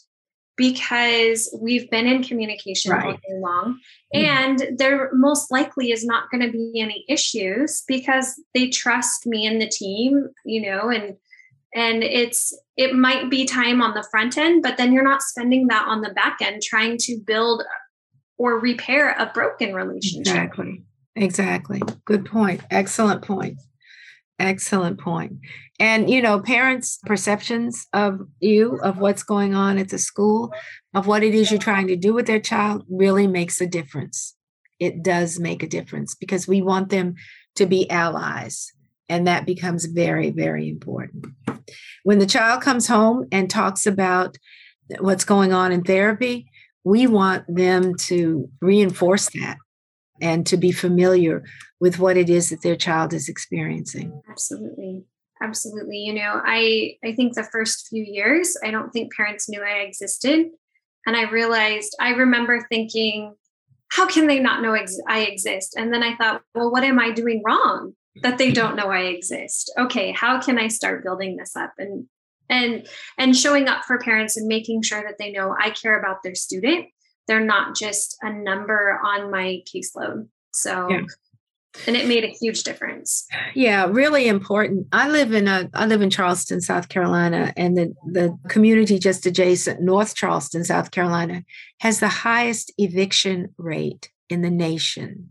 because 0.57 1.53
we've 1.61 1.89
been 1.89 2.07
in 2.07 2.23
communication 2.23 2.91
right. 2.91 3.05
all 3.05 3.11
day 3.11 3.39
long. 3.39 3.79
Mm-hmm. 4.13 4.25
And 4.25 4.79
there 4.79 5.09
most 5.13 5.51
likely 5.51 5.91
is 5.91 6.05
not 6.05 6.29
going 6.31 6.45
to 6.45 6.51
be 6.51 6.79
any 6.79 7.03
issues 7.09 7.83
because 7.87 8.41
they 8.53 8.69
trust 8.69 9.25
me 9.25 9.45
and 9.45 9.61
the 9.61 9.67
team, 9.67 10.29
you 10.45 10.61
know, 10.61 10.89
and 10.89 11.17
and 11.75 12.03
it's 12.03 12.57
it 12.77 12.95
might 12.95 13.29
be 13.29 13.45
time 13.45 13.81
on 13.81 13.93
the 13.93 14.07
front 14.09 14.37
end, 14.37 14.63
but 14.63 14.77
then 14.77 14.93
you're 14.93 15.03
not 15.03 15.21
spending 15.21 15.67
that 15.67 15.85
on 15.87 16.01
the 16.01 16.11
back 16.11 16.37
end 16.41 16.61
trying 16.61 16.97
to 16.99 17.19
build 17.25 17.63
or 18.37 18.59
repair 18.59 19.15
a 19.17 19.31
broken 19.33 19.73
relationship. 19.73 20.21
Exactly. 20.21 20.83
Exactly. 21.15 21.81
Good 22.03 22.25
point. 22.25 22.61
Excellent 22.69 23.21
point. 23.21 23.59
Excellent 24.37 24.99
point. 24.99 25.39
And, 25.79 26.09
you 26.09 26.21
know, 26.21 26.41
parents' 26.41 26.99
perceptions 27.05 27.87
of 27.93 28.27
you, 28.39 28.79
of 28.83 28.97
what's 28.97 29.23
going 29.23 29.55
on 29.55 29.77
at 29.77 29.89
the 29.89 29.97
school, 29.97 30.53
of 30.93 31.07
what 31.07 31.23
it 31.23 31.33
is 31.33 31.51
you're 31.51 31.59
trying 31.59 31.87
to 31.87 31.95
do 31.95 32.13
with 32.13 32.27
their 32.27 32.39
child 32.39 32.83
really 32.89 33.27
makes 33.27 33.61
a 33.61 33.67
difference. 33.67 34.35
It 34.79 35.03
does 35.03 35.39
make 35.39 35.63
a 35.63 35.67
difference 35.67 36.15
because 36.15 36.47
we 36.47 36.61
want 36.61 36.89
them 36.89 37.15
to 37.55 37.65
be 37.65 37.89
allies. 37.89 38.73
And 39.07 39.27
that 39.27 39.45
becomes 39.45 39.85
very, 39.85 40.31
very 40.31 40.67
important. 40.67 41.27
When 42.03 42.19
the 42.19 42.25
child 42.25 42.61
comes 42.61 42.87
home 42.87 43.27
and 43.31 43.49
talks 43.49 43.85
about 43.85 44.37
what's 44.99 45.23
going 45.23 45.53
on 45.53 45.71
in 45.71 45.83
therapy, 45.83 46.51
we 46.85 47.07
want 47.07 47.43
them 47.53 47.95
to 47.95 48.49
reinforce 48.61 49.29
that 49.31 49.57
and 50.21 50.45
to 50.45 50.55
be 50.55 50.71
familiar 50.71 51.43
with 51.81 51.99
what 51.99 52.15
it 52.15 52.29
is 52.29 52.49
that 52.49 52.61
their 52.61 52.77
child 52.77 53.13
is 53.13 53.27
experiencing. 53.27 54.21
Absolutely. 54.29 55.03
Absolutely. 55.41 55.97
You 55.97 56.13
know, 56.13 56.41
I 56.45 56.95
I 57.03 57.11
think 57.13 57.33
the 57.33 57.43
first 57.43 57.87
few 57.89 58.03
years, 58.03 58.55
I 58.63 58.71
don't 58.71 58.91
think 58.91 59.13
parents 59.13 59.49
knew 59.49 59.61
I 59.61 59.79
existed. 59.79 60.47
And 61.05 61.15
I 61.15 61.29
realized, 61.29 61.95
I 61.99 62.11
remember 62.11 62.65
thinking, 62.69 63.35
how 63.91 64.07
can 64.07 64.27
they 64.27 64.39
not 64.39 64.61
know 64.61 64.73
ex- 64.73 64.99
I 65.07 65.21
exist? 65.21 65.75
And 65.77 65.93
then 65.93 66.01
I 66.01 66.15
thought, 66.15 66.41
well, 66.55 66.71
what 66.71 66.83
am 66.83 66.99
I 66.99 67.11
doing 67.11 67.43
wrong 67.45 67.93
that 68.23 68.37
they 68.37 68.47
mm-hmm. 68.47 68.53
don't 68.53 68.75
know 68.75 68.89
I 68.89 69.01
exist? 69.01 69.71
Okay, 69.77 70.11
how 70.13 70.41
can 70.41 70.57
I 70.57 70.67
start 70.67 71.03
building 71.03 71.35
this 71.37 71.55
up 71.55 71.73
and 71.77 72.07
and 72.49 72.87
and 73.17 73.35
showing 73.35 73.67
up 73.67 73.85
for 73.85 73.97
parents 73.99 74.37
and 74.37 74.47
making 74.47 74.81
sure 74.81 75.01
that 75.01 75.17
they 75.17 75.31
know 75.31 75.55
I 75.59 75.71
care 75.71 75.99
about 75.99 76.23
their 76.23 76.35
student 76.35 76.87
they're 77.27 77.43
not 77.43 77.75
just 77.75 78.17
a 78.21 78.31
number 78.31 78.99
on 79.03 79.31
my 79.31 79.61
caseload. 79.65 80.27
So 80.53 80.89
yeah. 80.89 81.01
and 81.87 81.95
it 81.95 82.07
made 82.07 82.23
a 82.23 82.27
huge 82.27 82.63
difference. 82.63 83.27
Yeah, 83.53 83.87
really 83.89 84.27
important. 84.27 84.87
I 84.91 85.09
live 85.09 85.33
in 85.33 85.47
a 85.47 85.69
I 85.73 85.85
live 85.85 86.01
in 86.01 86.09
Charleston, 86.09 86.61
South 86.61 86.89
Carolina, 86.89 87.53
and 87.57 87.77
the, 87.77 87.93
the 88.05 88.37
community 88.47 88.99
just 88.99 89.25
adjacent, 89.25 89.81
North 89.81 90.15
Charleston, 90.15 90.63
South 90.63 90.91
Carolina, 90.91 91.43
has 91.79 91.99
the 91.99 92.07
highest 92.07 92.71
eviction 92.77 93.53
rate 93.57 94.11
in 94.29 94.41
the 94.41 94.51
nation. 94.51 95.29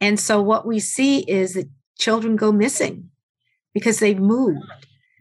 And 0.00 0.18
so 0.18 0.40
what 0.40 0.66
we 0.66 0.80
see 0.80 1.20
is 1.20 1.54
that 1.54 1.68
children 1.98 2.36
go 2.36 2.50
missing 2.50 3.10
because 3.74 3.98
they've 3.98 4.18
moved. 4.18 4.64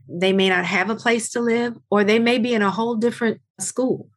They 0.09 0.33
may 0.33 0.49
not 0.49 0.65
have 0.65 0.89
a 0.89 0.95
place 0.95 1.29
to 1.31 1.39
live, 1.39 1.77
or 1.89 2.03
they 2.03 2.19
may 2.19 2.37
be 2.37 2.53
in 2.53 2.61
a 2.61 2.71
whole 2.71 2.95
different 2.95 3.41
school. 3.59 4.09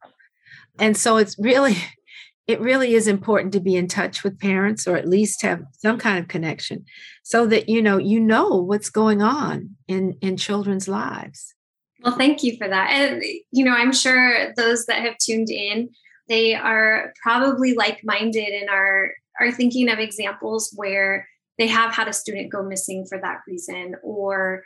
And 0.79 0.97
so 0.97 1.17
it's 1.17 1.37
really, 1.37 1.77
it 2.47 2.59
really 2.59 2.93
is 2.93 3.07
important 3.07 3.53
to 3.53 3.59
be 3.59 3.75
in 3.75 3.87
touch 3.87 4.23
with 4.23 4.39
parents 4.39 4.87
or 4.87 4.97
at 4.97 5.07
least 5.07 5.41
have 5.43 5.63
some 5.77 5.97
kind 5.97 6.19
of 6.19 6.27
connection 6.27 6.85
so 7.23 7.45
that 7.47 7.69
you 7.69 7.81
know 7.81 7.97
you 7.97 8.19
know 8.19 8.57
what's 8.57 8.89
going 8.89 9.21
on 9.21 9.75
in 9.87 10.17
in 10.21 10.35
children's 10.35 10.87
lives 10.87 11.55
well 12.01 12.17
thank 12.17 12.43
you 12.43 12.57
for 12.57 12.67
that 12.67 12.89
and 12.91 13.23
you 13.51 13.63
know 13.63 13.71
i'm 13.71 13.93
sure 13.93 14.53
those 14.55 14.85
that 14.85 15.01
have 15.01 15.17
tuned 15.17 15.49
in 15.49 15.89
they 16.27 16.53
are 16.53 17.13
probably 17.21 17.73
like-minded 17.73 18.49
and 18.49 18.69
are 18.69 19.11
are 19.39 19.51
thinking 19.51 19.89
of 19.89 19.99
examples 19.99 20.71
where 20.75 21.27
they 21.57 21.67
have 21.67 21.93
had 21.93 22.07
a 22.07 22.13
student 22.13 22.51
go 22.51 22.63
missing 22.63 23.05
for 23.07 23.19
that 23.19 23.39
reason 23.47 23.95
or 24.03 24.63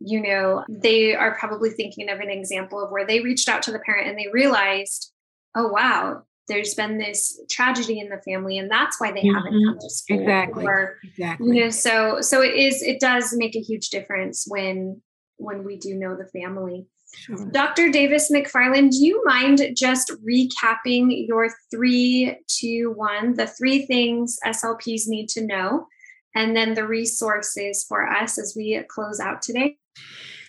you 0.00 0.20
know, 0.20 0.64
they 0.68 1.14
are 1.14 1.36
probably 1.38 1.70
thinking 1.70 2.08
of 2.10 2.20
an 2.20 2.30
example 2.30 2.82
of 2.82 2.90
where 2.90 3.06
they 3.06 3.20
reached 3.20 3.48
out 3.48 3.62
to 3.62 3.72
the 3.72 3.78
parent 3.78 4.08
and 4.08 4.18
they 4.18 4.28
realized, 4.32 5.12
oh, 5.54 5.68
wow, 5.68 6.22
there's 6.48 6.74
been 6.74 6.98
this 6.98 7.40
tragedy 7.50 7.98
in 7.98 8.08
the 8.08 8.20
family 8.22 8.58
and 8.58 8.70
that's 8.70 9.00
why 9.00 9.10
they 9.10 9.22
mm-hmm. 9.22 9.34
haven't 9.34 9.64
come 9.64 9.78
to 9.80 9.90
school. 9.90 10.20
Exactly. 10.20 10.64
Or, 10.64 10.98
exactly. 11.02 11.56
You 11.56 11.64
know, 11.64 11.70
so 11.70 12.20
so 12.20 12.42
it 12.42 12.54
is 12.54 12.82
it 12.82 13.00
does 13.00 13.34
make 13.36 13.56
a 13.56 13.60
huge 13.60 13.90
difference 13.90 14.44
when 14.46 15.00
when 15.38 15.64
we 15.64 15.76
do 15.76 15.94
know 15.94 16.16
the 16.16 16.26
family. 16.26 16.86
Sure. 17.14 17.50
Dr. 17.50 17.90
Davis 17.90 18.30
McFarland, 18.30 18.90
do 18.90 19.04
you 19.04 19.22
mind 19.24 19.62
just 19.74 20.12
recapping 20.26 21.26
your 21.26 21.48
three, 21.70 22.36
two, 22.46 22.92
one, 22.94 23.34
the 23.34 23.46
three 23.46 23.86
things 23.86 24.38
SLPs 24.44 25.02
need 25.06 25.28
to 25.30 25.46
know, 25.46 25.86
and 26.34 26.54
then 26.54 26.74
the 26.74 26.86
resources 26.86 27.84
for 27.88 28.06
us 28.06 28.38
as 28.38 28.54
we 28.56 28.82
close 28.88 29.18
out 29.18 29.40
today? 29.40 29.78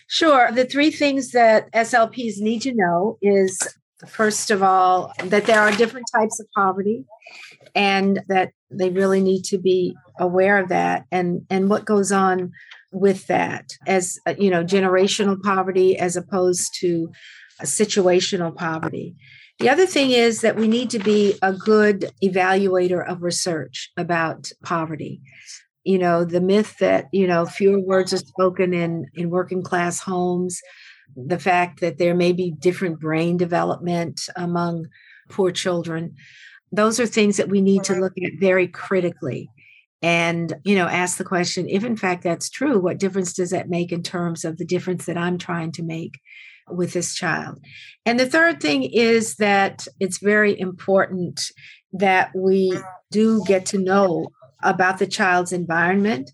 Sure. 0.06 0.50
The 0.52 0.64
three 0.64 0.90
things 0.90 1.32
that 1.32 1.70
SLPs 1.72 2.40
need 2.40 2.62
to 2.62 2.74
know 2.74 3.18
is 3.20 3.58
first 4.06 4.50
of 4.50 4.62
all, 4.62 5.12
that 5.24 5.46
there 5.46 5.60
are 5.60 5.72
different 5.72 6.06
types 6.14 6.38
of 6.40 6.46
poverty 6.54 7.04
and 7.74 8.20
that 8.28 8.52
they 8.70 8.90
really 8.90 9.20
need 9.20 9.42
to 9.42 9.58
be 9.58 9.96
aware 10.20 10.58
of 10.58 10.68
that 10.68 11.04
and, 11.10 11.44
and 11.50 11.68
what 11.68 11.84
goes 11.84 12.12
on 12.12 12.52
with 12.92 13.26
that 13.26 13.72
as 13.86 14.18
uh, 14.26 14.34
you 14.38 14.50
know 14.50 14.64
generational 14.64 15.40
poverty 15.42 15.98
as 15.98 16.16
opposed 16.16 16.74
to 16.80 17.10
situational 17.62 18.54
poverty 18.54 19.14
the 19.58 19.68
other 19.68 19.86
thing 19.86 20.10
is 20.10 20.40
that 20.40 20.56
we 20.56 20.68
need 20.68 20.88
to 20.88 20.98
be 20.98 21.36
a 21.42 21.52
good 21.52 22.10
evaluator 22.24 23.06
of 23.06 23.22
research 23.22 23.90
about 23.96 24.50
poverty 24.64 25.20
you 25.88 25.98
know 25.98 26.24
the 26.24 26.40
myth 26.40 26.76
that 26.78 27.08
you 27.12 27.26
know 27.26 27.46
fewer 27.46 27.80
words 27.80 28.12
are 28.12 28.18
spoken 28.18 28.74
in 28.74 29.06
in 29.14 29.30
working 29.30 29.62
class 29.62 30.00
homes 30.00 30.60
the 31.16 31.38
fact 31.38 31.80
that 31.80 31.98
there 31.98 32.14
may 32.14 32.32
be 32.32 32.50
different 32.50 33.00
brain 33.00 33.36
development 33.36 34.28
among 34.36 34.86
poor 35.28 35.50
children 35.50 36.14
those 36.70 37.00
are 37.00 37.06
things 37.06 37.38
that 37.38 37.48
we 37.48 37.60
need 37.60 37.82
to 37.82 37.94
look 37.94 38.12
at 38.24 38.38
very 38.38 38.68
critically 38.68 39.48
and 40.02 40.54
you 40.64 40.76
know 40.76 40.86
ask 40.86 41.16
the 41.16 41.24
question 41.24 41.66
if 41.68 41.84
in 41.84 41.96
fact 41.96 42.22
that's 42.22 42.50
true 42.50 42.78
what 42.78 42.98
difference 42.98 43.32
does 43.32 43.50
that 43.50 43.70
make 43.70 43.90
in 43.90 44.02
terms 44.02 44.44
of 44.44 44.58
the 44.58 44.66
difference 44.66 45.06
that 45.06 45.16
i'm 45.16 45.38
trying 45.38 45.72
to 45.72 45.82
make 45.82 46.20
with 46.70 46.92
this 46.92 47.14
child? 47.14 47.58
And 48.04 48.18
the 48.18 48.26
third 48.26 48.60
thing 48.60 48.84
is 48.84 49.36
that 49.36 49.86
it's 50.00 50.18
very 50.18 50.58
important 50.58 51.40
that 51.92 52.30
we 52.34 52.78
do 53.10 53.42
get 53.46 53.66
to 53.66 53.78
know 53.78 54.28
about 54.62 54.98
the 54.98 55.06
child's 55.06 55.52
environment 55.52 56.30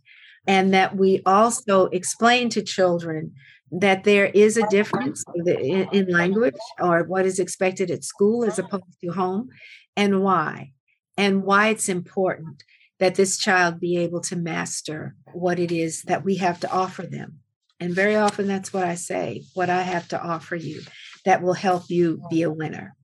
and 0.47 0.75
that 0.75 0.97
we 0.97 1.23
also 1.25 1.87
explain 1.87 2.49
to 2.51 2.63
children 2.63 3.33
that 3.71 4.05
there 4.05 4.27
is 4.27 4.57
a 4.57 4.69
difference 4.69 5.25
in, 5.47 6.07
language 6.09 6.55
or 6.81 7.03
what 7.05 7.27
is 7.27 7.39
expected 7.39 7.91
at 7.91 8.05
school 8.05 8.45
as 8.45 8.59
opposed 8.59 8.85
to 9.03 9.11
home 9.11 9.49
and 9.97 10.23
why 10.23 10.73
and 11.17 11.43
why 11.43 11.69
it's 11.69 11.89
important 11.89 12.63
that 13.01 13.17
this 13.17 13.39
child 13.39 13.81
be 13.81 13.97
able 13.97 14.21
to 14.21 14.37
master 14.37 15.17
what 15.33 15.59
it 15.59 15.73
is 15.73 16.03
that 16.03 16.25
we 16.25 16.37
have 16.37 16.61
to 16.61 16.71
offer 16.71 17.03
them. 17.03 17.41
And 17.81 17.95
very 17.95 18.17
often 18.17 18.47
that's 18.47 18.73
what 18.73 18.85
I 18.85 18.95
say 18.95 19.43
what 19.55 19.71
I 19.71 19.83
have 19.83 20.09
to 20.09 20.23
offer 20.23 20.57
you 20.57 20.83
that 21.25 21.43
will 21.43 21.55
help 21.55 21.85
you 21.89 22.23
be 22.31 22.43
a 22.43 22.51
winner. 22.51 22.95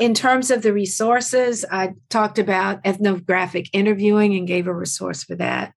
In 0.00 0.14
terms 0.14 0.50
of 0.50 0.62
the 0.62 0.72
resources, 0.72 1.62
I 1.70 1.90
talked 2.08 2.38
about 2.38 2.80
ethnographic 2.86 3.68
interviewing 3.74 4.34
and 4.34 4.48
gave 4.48 4.66
a 4.66 4.74
resource 4.74 5.22
for 5.24 5.36
that. 5.36 5.74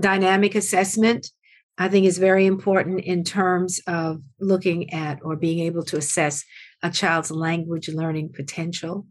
Dynamic 0.00 0.54
assessment, 0.54 1.30
I 1.76 1.88
think, 1.88 2.06
is 2.06 2.16
very 2.16 2.46
important 2.46 3.04
in 3.04 3.22
terms 3.22 3.78
of 3.86 4.22
looking 4.40 4.94
at 4.94 5.18
or 5.22 5.36
being 5.36 5.58
able 5.58 5.82
to 5.84 5.98
assess 5.98 6.42
a 6.82 6.90
child's 6.90 7.30
language 7.30 7.90
learning 7.90 8.32
potential. 8.34 9.06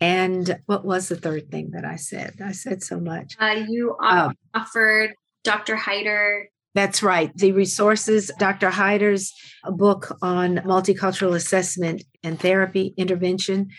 And 0.00 0.60
what 0.66 0.84
was 0.84 1.08
the 1.08 1.16
third 1.16 1.48
thing 1.48 1.70
that 1.70 1.84
I 1.84 1.96
said? 1.96 2.34
I 2.44 2.52
said 2.52 2.82
so 2.82 2.98
much. 2.98 3.36
Uh, 3.38 3.64
you 3.68 3.96
um, 4.02 4.34
offered 4.54 5.14
Dr. 5.44 5.76
Hyter. 5.76 6.48
That's 6.78 7.02
right. 7.02 7.36
The 7.36 7.50
resources, 7.50 8.30
Dr. 8.38 8.70
Hyter's 8.70 9.34
book 9.64 10.16
on 10.22 10.58
multicultural 10.58 11.34
assessment 11.34 12.04
and 12.22 12.38
therapy 12.38 12.94
intervention, 12.96 13.70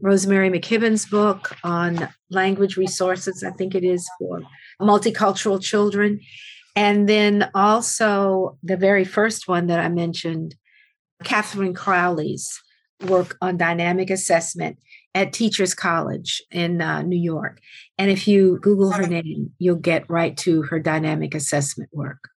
Roseberry-McKibbin's 0.00 1.04
book 1.04 1.56
on 1.64 2.08
language 2.30 2.76
resources, 2.76 3.42
I 3.42 3.50
think 3.50 3.74
it 3.74 3.82
is 3.82 4.08
for 4.20 4.40
multicultural 4.80 5.60
children. 5.60 6.20
And 6.76 7.08
then 7.08 7.50
also 7.56 8.56
the 8.62 8.76
very 8.76 9.04
first 9.04 9.48
one 9.48 9.66
that 9.66 9.80
I 9.80 9.88
mentioned, 9.88 10.54
Catherine 11.24 11.74
Crowley's 11.74 12.62
work 13.04 13.36
on 13.42 13.56
dynamic 13.56 14.10
assessment 14.10 14.78
at 15.12 15.32
Teachers 15.32 15.74
College 15.74 16.40
in 16.52 16.80
uh, 16.80 17.02
New 17.02 17.20
York. 17.20 17.58
And 17.98 18.12
if 18.12 18.28
you 18.28 18.60
Google 18.62 18.92
her 18.92 19.08
name, 19.08 19.50
you'll 19.58 19.74
get 19.74 20.08
right 20.08 20.36
to 20.36 20.62
her 20.62 20.78
dynamic 20.78 21.34
assessment 21.34 21.90
work. 21.92 22.28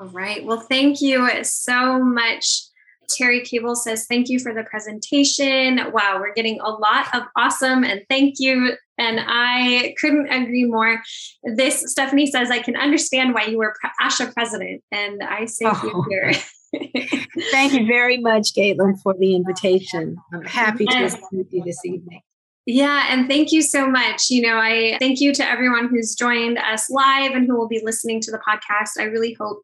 All 0.00 0.08
right. 0.08 0.42
Well, 0.46 0.60
thank 0.60 1.02
you 1.02 1.28
so 1.44 2.02
much. 2.02 2.62
Terry 3.10 3.42
Cable 3.42 3.76
says, 3.76 4.06
Thank 4.06 4.30
you 4.30 4.38
for 4.38 4.54
the 4.54 4.62
presentation. 4.62 5.78
Wow, 5.92 6.18
we're 6.20 6.32
getting 6.32 6.58
a 6.60 6.70
lot 6.70 7.14
of 7.14 7.24
awesome 7.36 7.84
and 7.84 8.02
thank 8.08 8.36
you. 8.38 8.76
And 8.96 9.20
I 9.22 9.94
couldn't 10.00 10.28
agree 10.28 10.64
more. 10.64 11.02
This, 11.42 11.84
Stephanie 11.86 12.30
says, 12.30 12.50
I 12.50 12.60
can 12.60 12.76
understand 12.76 13.34
why 13.34 13.44
you 13.44 13.58
were 13.58 13.74
ASHA 14.00 14.32
president. 14.32 14.82
And 14.90 15.22
I 15.22 15.44
say 15.44 15.66
oh. 15.66 16.06
here. 16.08 16.32
Thank 17.50 17.72
you 17.72 17.86
very 17.86 18.18
much, 18.18 18.54
Caitlin, 18.54 19.00
for 19.02 19.14
the 19.18 19.34
invitation. 19.34 20.16
I'm 20.32 20.44
happy 20.44 20.86
to 20.86 21.18
be 21.30 21.38
with 21.38 21.52
you 21.52 21.64
this 21.64 21.84
evening. 21.84 22.22
Yeah, 22.66 23.06
and 23.08 23.28
thank 23.28 23.50
you 23.50 23.62
so 23.62 23.88
much. 23.88 24.30
You 24.30 24.42
know, 24.42 24.56
I 24.56 24.96
thank 25.00 25.20
you 25.20 25.32
to 25.34 25.44
everyone 25.44 25.88
who's 25.88 26.14
joined 26.14 26.58
us 26.58 26.88
live 26.90 27.32
and 27.32 27.46
who 27.46 27.56
will 27.56 27.66
be 27.66 27.80
listening 27.82 28.20
to 28.20 28.30
the 28.30 28.38
podcast. 28.38 28.90
I 29.00 29.04
really 29.04 29.34
hope 29.40 29.62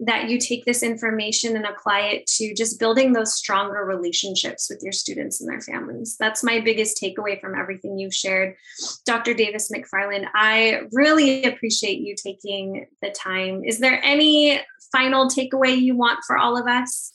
that 0.00 0.28
you 0.28 0.38
take 0.38 0.64
this 0.64 0.82
information 0.82 1.56
and 1.56 1.66
apply 1.66 2.00
it 2.00 2.26
to 2.26 2.54
just 2.54 2.78
building 2.78 3.12
those 3.12 3.34
stronger 3.34 3.84
relationships 3.84 4.68
with 4.70 4.80
your 4.82 4.92
students 4.92 5.40
and 5.40 5.50
their 5.50 5.60
families. 5.60 6.16
That's 6.18 6.44
my 6.44 6.60
biggest 6.60 7.00
takeaway 7.02 7.40
from 7.40 7.54
everything 7.54 7.98
you've 7.98 8.14
shared. 8.14 8.56
Dr. 9.04 9.34
Davis 9.34 9.70
McFarland, 9.74 10.26
I 10.34 10.82
really 10.92 11.44
appreciate 11.44 12.00
you 12.00 12.14
taking 12.14 12.86
the 13.02 13.10
time. 13.10 13.64
Is 13.64 13.80
there 13.80 14.00
any 14.04 14.60
final 14.92 15.26
takeaway 15.26 15.76
you 15.76 15.96
want 15.96 16.20
for 16.26 16.38
all 16.38 16.56
of 16.56 16.66
us? 16.66 17.12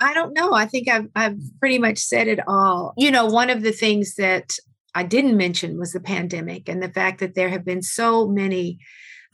I 0.00 0.14
don't 0.14 0.32
know. 0.32 0.52
I 0.52 0.66
think 0.66 0.88
I've 0.88 1.08
I've 1.16 1.38
pretty 1.58 1.78
much 1.78 1.98
said 1.98 2.28
it 2.28 2.40
all. 2.46 2.94
You 2.96 3.10
know, 3.10 3.26
one 3.26 3.50
of 3.50 3.62
the 3.62 3.72
things 3.72 4.14
that 4.14 4.52
I 4.94 5.02
didn't 5.02 5.36
mention 5.36 5.78
was 5.78 5.92
the 5.92 6.00
pandemic 6.00 6.68
and 6.68 6.82
the 6.82 6.88
fact 6.88 7.20
that 7.20 7.34
there 7.34 7.48
have 7.48 7.64
been 7.64 7.82
so 7.82 8.28
many 8.28 8.78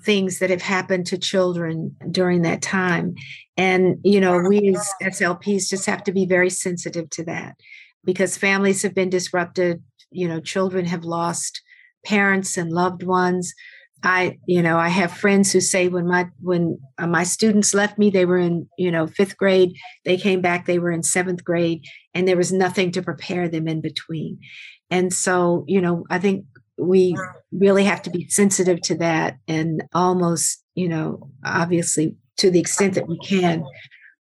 things 0.03 0.39
that 0.39 0.51
have 0.51 0.63
happened 0.63 1.07
to 1.07 1.19
children 1.19 1.97
during 2.11 2.43
that 2.43 2.63
time. 2.63 3.15
And, 3.57 3.99
you 4.03 4.21
know, 4.21 4.39
we 4.39 4.75
as 4.75 4.91
SLPs 5.03 5.69
just 5.69 5.87
have 5.87 6.05
to 6.05 6.13
be 6.13 6.27
very 6.27 6.51
sensitive 6.51 7.09
to 7.11 7.25
that 7.25 7.57
because 8.05 8.37
families 8.37 8.83
have 8.83 8.95
been 8.95 9.11
disrupted. 9.11 9.83
You 10.11 10.29
know, 10.29 10.41
children 10.41 10.85
have 10.87 11.05
lost 11.05 11.63
parents 12.05 12.57
and 12.57 12.71
loved 12.71 13.03
ones. 13.03 13.55
I, 14.03 14.39
you 14.47 14.63
know, 14.63 14.77
I 14.77 14.89
have 14.89 15.13
friends 15.13 15.51
who 15.51 15.61
say 15.61 15.89
when 15.89 16.07
my 16.07 16.27
when 16.41 16.79
uh, 16.99 17.07
my 17.07 17.25
students 17.25 17.73
left 17.73 17.99
me, 17.99 18.11
they 18.11 18.27
were 18.27 18.39
in, 18.39 18.69
you 18.77 18.91
know, 18.91 19.07
fifth 19.07 19.39
grade. 19.39 19.75
They 20.05 20.19
came 20.19 20.43
back, 20.43 20.67
they 20.67 20.79
were 20.79 20.93
in 20.93 21.03
seventh 21.03 21.43
grade, 21.43 21.85
and 22.13 22.29
there 22.29 22.37
was 22.37 22.53
nothing 22.53 22.93
to 22.93 23.03
prepare 23.03 23.49
them 23.49 23.67
in 23.67 23.81
between. 23.81 24.41
And 24.91 25.11
so, 25.11 25.65
you 25.67 25.81
know, 25.81 26.05
I 26.11 26.19
think 26.19 26.45
we 26.79 27.17
really 27.53 27.85
have 27.85 28.03
to 28.03 28.11
be 28.11 28.29
sensitive 28.29 28.81
to 28.83 28.97
that 28.97 29.39
and 29.47 29.83
almost, 29.95 30.63
you 30.75 30.89
know, 30.89 31.31
obviously 31.45 32.17
to 32.39 32.51
the 32.51 32.61
extent 32.61 32.95
that 32.95 33.09
we 33.09 33.19
can, 33.19 33.65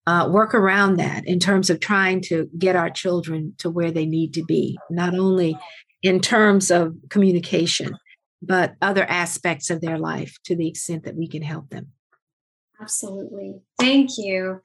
uh, 0.07 0.29
work 0.31 0.55
around 0.55 0.97
that 0.97 1.27
in 1.27 1.39
terms 1.39 1.71
of 1.71 1.81
trying 1.81 2.21
to 2.21 2.49
get 2.59 2.77
our 2.77 2.91
children 2.91 3.55
to 3.59 3.71
where 3.71 3.91
they 3.91 4.05
need 4.05 4.35
to 4.35 4.45
be, 4.45 4.77
not 4.91 5.15
only 5.15 5.57
in 6.03 6.21
terms 6.21 6.71
of 6.71 6.95
communication, 7.09 7.97
but 8.43 8.75
other 8.83 9.05
aspects 9.05 9.71
of 9.71 9.81
their 9.81 9.99
life 9.99 10.37
to 10.45 10.57
the 10.57 10.69
extent 10.69 11.05
that 11.05 11.15
we 11.15 11.29
can 11.29 11.43
help 11.43 11.71
them. 11.71 11.93
Absolutely. 12.81 13.61
Thank 13.79 14.11
you. 14.19 14.61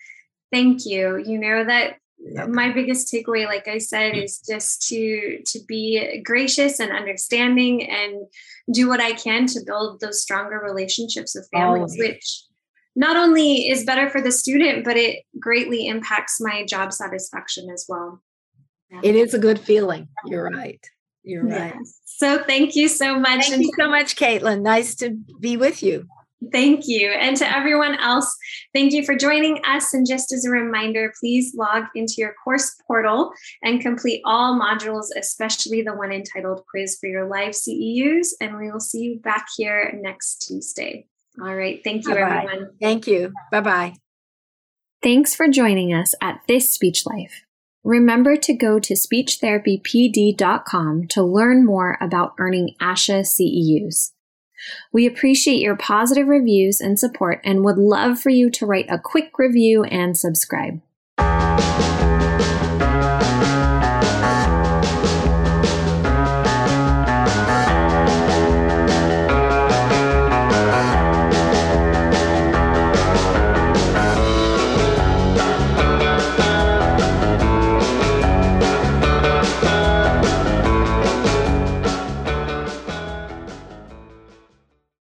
Thank 0.52 0.86
you. 0.86 1.24
You 1.24 1.38
know 1.38 1.64
that 1.66 1.98
my 2.48 2.72
biggest 2.72 3.14
takeaway 3.14 3.46
like 3.46 3.68
i 3.68 3.78
said 3.78 4.14
mm. 4.14 4.24
is 4.24 4.40
just 4.40 4.88
to 4.88 5.40
to 5.46 5.60
be 5.68 6.22
gracious 6.26 6.80
and 6.80 6.92
understanding 6.92 7.88
and 7.88 8.26
do 8.74 8.88
what 8.88 9.00
i 9.00 9.14
can 9.14 9.46
to 9.46 9.60
build 9.66 10.00
those 10.00 10.22
stronger 10.22 10.60
relationships 10.60 11.36
with 11.36 11.48
families 11.52 11.96
oh. 11.98 12.04
which 12.04 12.48
not 12.98 13.16
only 13.16 13.70
is 13.70 13.86
better 13.86 14.10
for 14.10 14.20
the 14.20 14.32
student 14.32 14.84
but 14.84 14.98
it 14.98 15.24
greatly 15.40 15.88
impacts 15.88 16.42
my 16.42 16.66
job 16.66 16.92
satisfaction 16.92 17.70
as 17.70 17.86
well. 17.88 18.22
Yeah. 18.90 19.02
it 19.04 19.16
is 19.16 19.34
a 19.34 19.40
good 19.40 19.60
feeling. 19.60 20.08
You're 20.26 20.50
right. 20.50 20.84
You're 21.24 21.46
right. 21.46 21.76
So 22.06 22.44
thank 22.44 22.76
you 22.76 22.88
so 22.88 23.20
much 23.20 23.48
thank 23.50 23.62
you 23.62 23.72
so 23.78 23.90
much 23.90 24.16
caitlin. 24.16 24.62
Nice 24.62 24.96
to 24.96 25.12
be 25.40 25.58
with 25.58 25.84
you 25.84 26.08
Thank 26.52 26.88
you. 26.88 27.10
And 27.10 27.36
to 27.38 27.52
everyone 27.52 27.96
else, 27.96 28.32
thank 28.74 28.94
you 28.94 29.04
for 29.04 29.16
joining 29.16 29.60
us. 29.66 29.92
And 29.94 30.06
just 30.08 30.32
as 30.32 30.46
a 30.46 30.52
reminder, 30.52 31.12
please 31.20 31.56
log 31.58 31.86
into 31.96 32.14
your 32.18 32.36
course 32.44 32.76
portal 32.86 33.32
and 33.64 33.82
complete 33.82 34.22
all 34.24 34.60
modules, 34.60 35.08
especially 35.18 35.82
the 35.82 35.96
one 35.96 36.12
entitled 36.12 36.62
Quiz 36.70 37.00
for 37.00 37.08
Your 37.08 37.28
Life 37.28 37.56
CEUs. 37.56 38.28
And 38.40 38.56
we 38.58 38.72
will 38.72 38.80
see 38.80 39.00
you 39.00 39.20
back 39.20 39.48
here 39.58 39.92
next 40.00 40.46
Tuesday. 40.48 41.08
All 41.42 41.56
right. 41.56 41.82
Thank 41.84 42.06
you, 42.06 42.14
Bye-bye. 42.14 42.44
everyone. 42.44 42.70
Thank 42.80 43.08
you. 43.08 43.34
Bye 43.52 43.62
bye. 43.62 43.96
Thanks 45.02 45.36
for 45.36 45.48
joining 45.48 45.92
us 45.94 46.14
at 46.22 46.42
This 46.48 46.72
Speech 46.72 47.04
Life. 47.06 47.44
Remember 47.84 48.36
to 48.36 48.54
go 48.54 48.80
to 48.80 48.96
speechtherapypd.com 48.96 51.08
to 51.08 51.24
learn 51.24 51.66
more 51.66 51.98
about 52.02 52.34
earning 52.38 52.76
ASHA 52.82 53.22
CEUs. 53.22 54.12
We 54.92 55.06
appreciate 55.06 55.62
your 55.62 55.76
positive 55.76 56.28
reviews 56.28 56.80
and 56.82 57.00
support 57.00 57.42
and 57.44 57.64
would 57.64 57.78
love 57.78 58.20
for 58.20 58.30
you 58.30 58.50
to 58.52 58.66
write 58.66 58.88
a 58.90 59.00
quick 59.00 59.38
review 59.38 59.84
and 59.84 60.18
subscribe. 60.18 60.82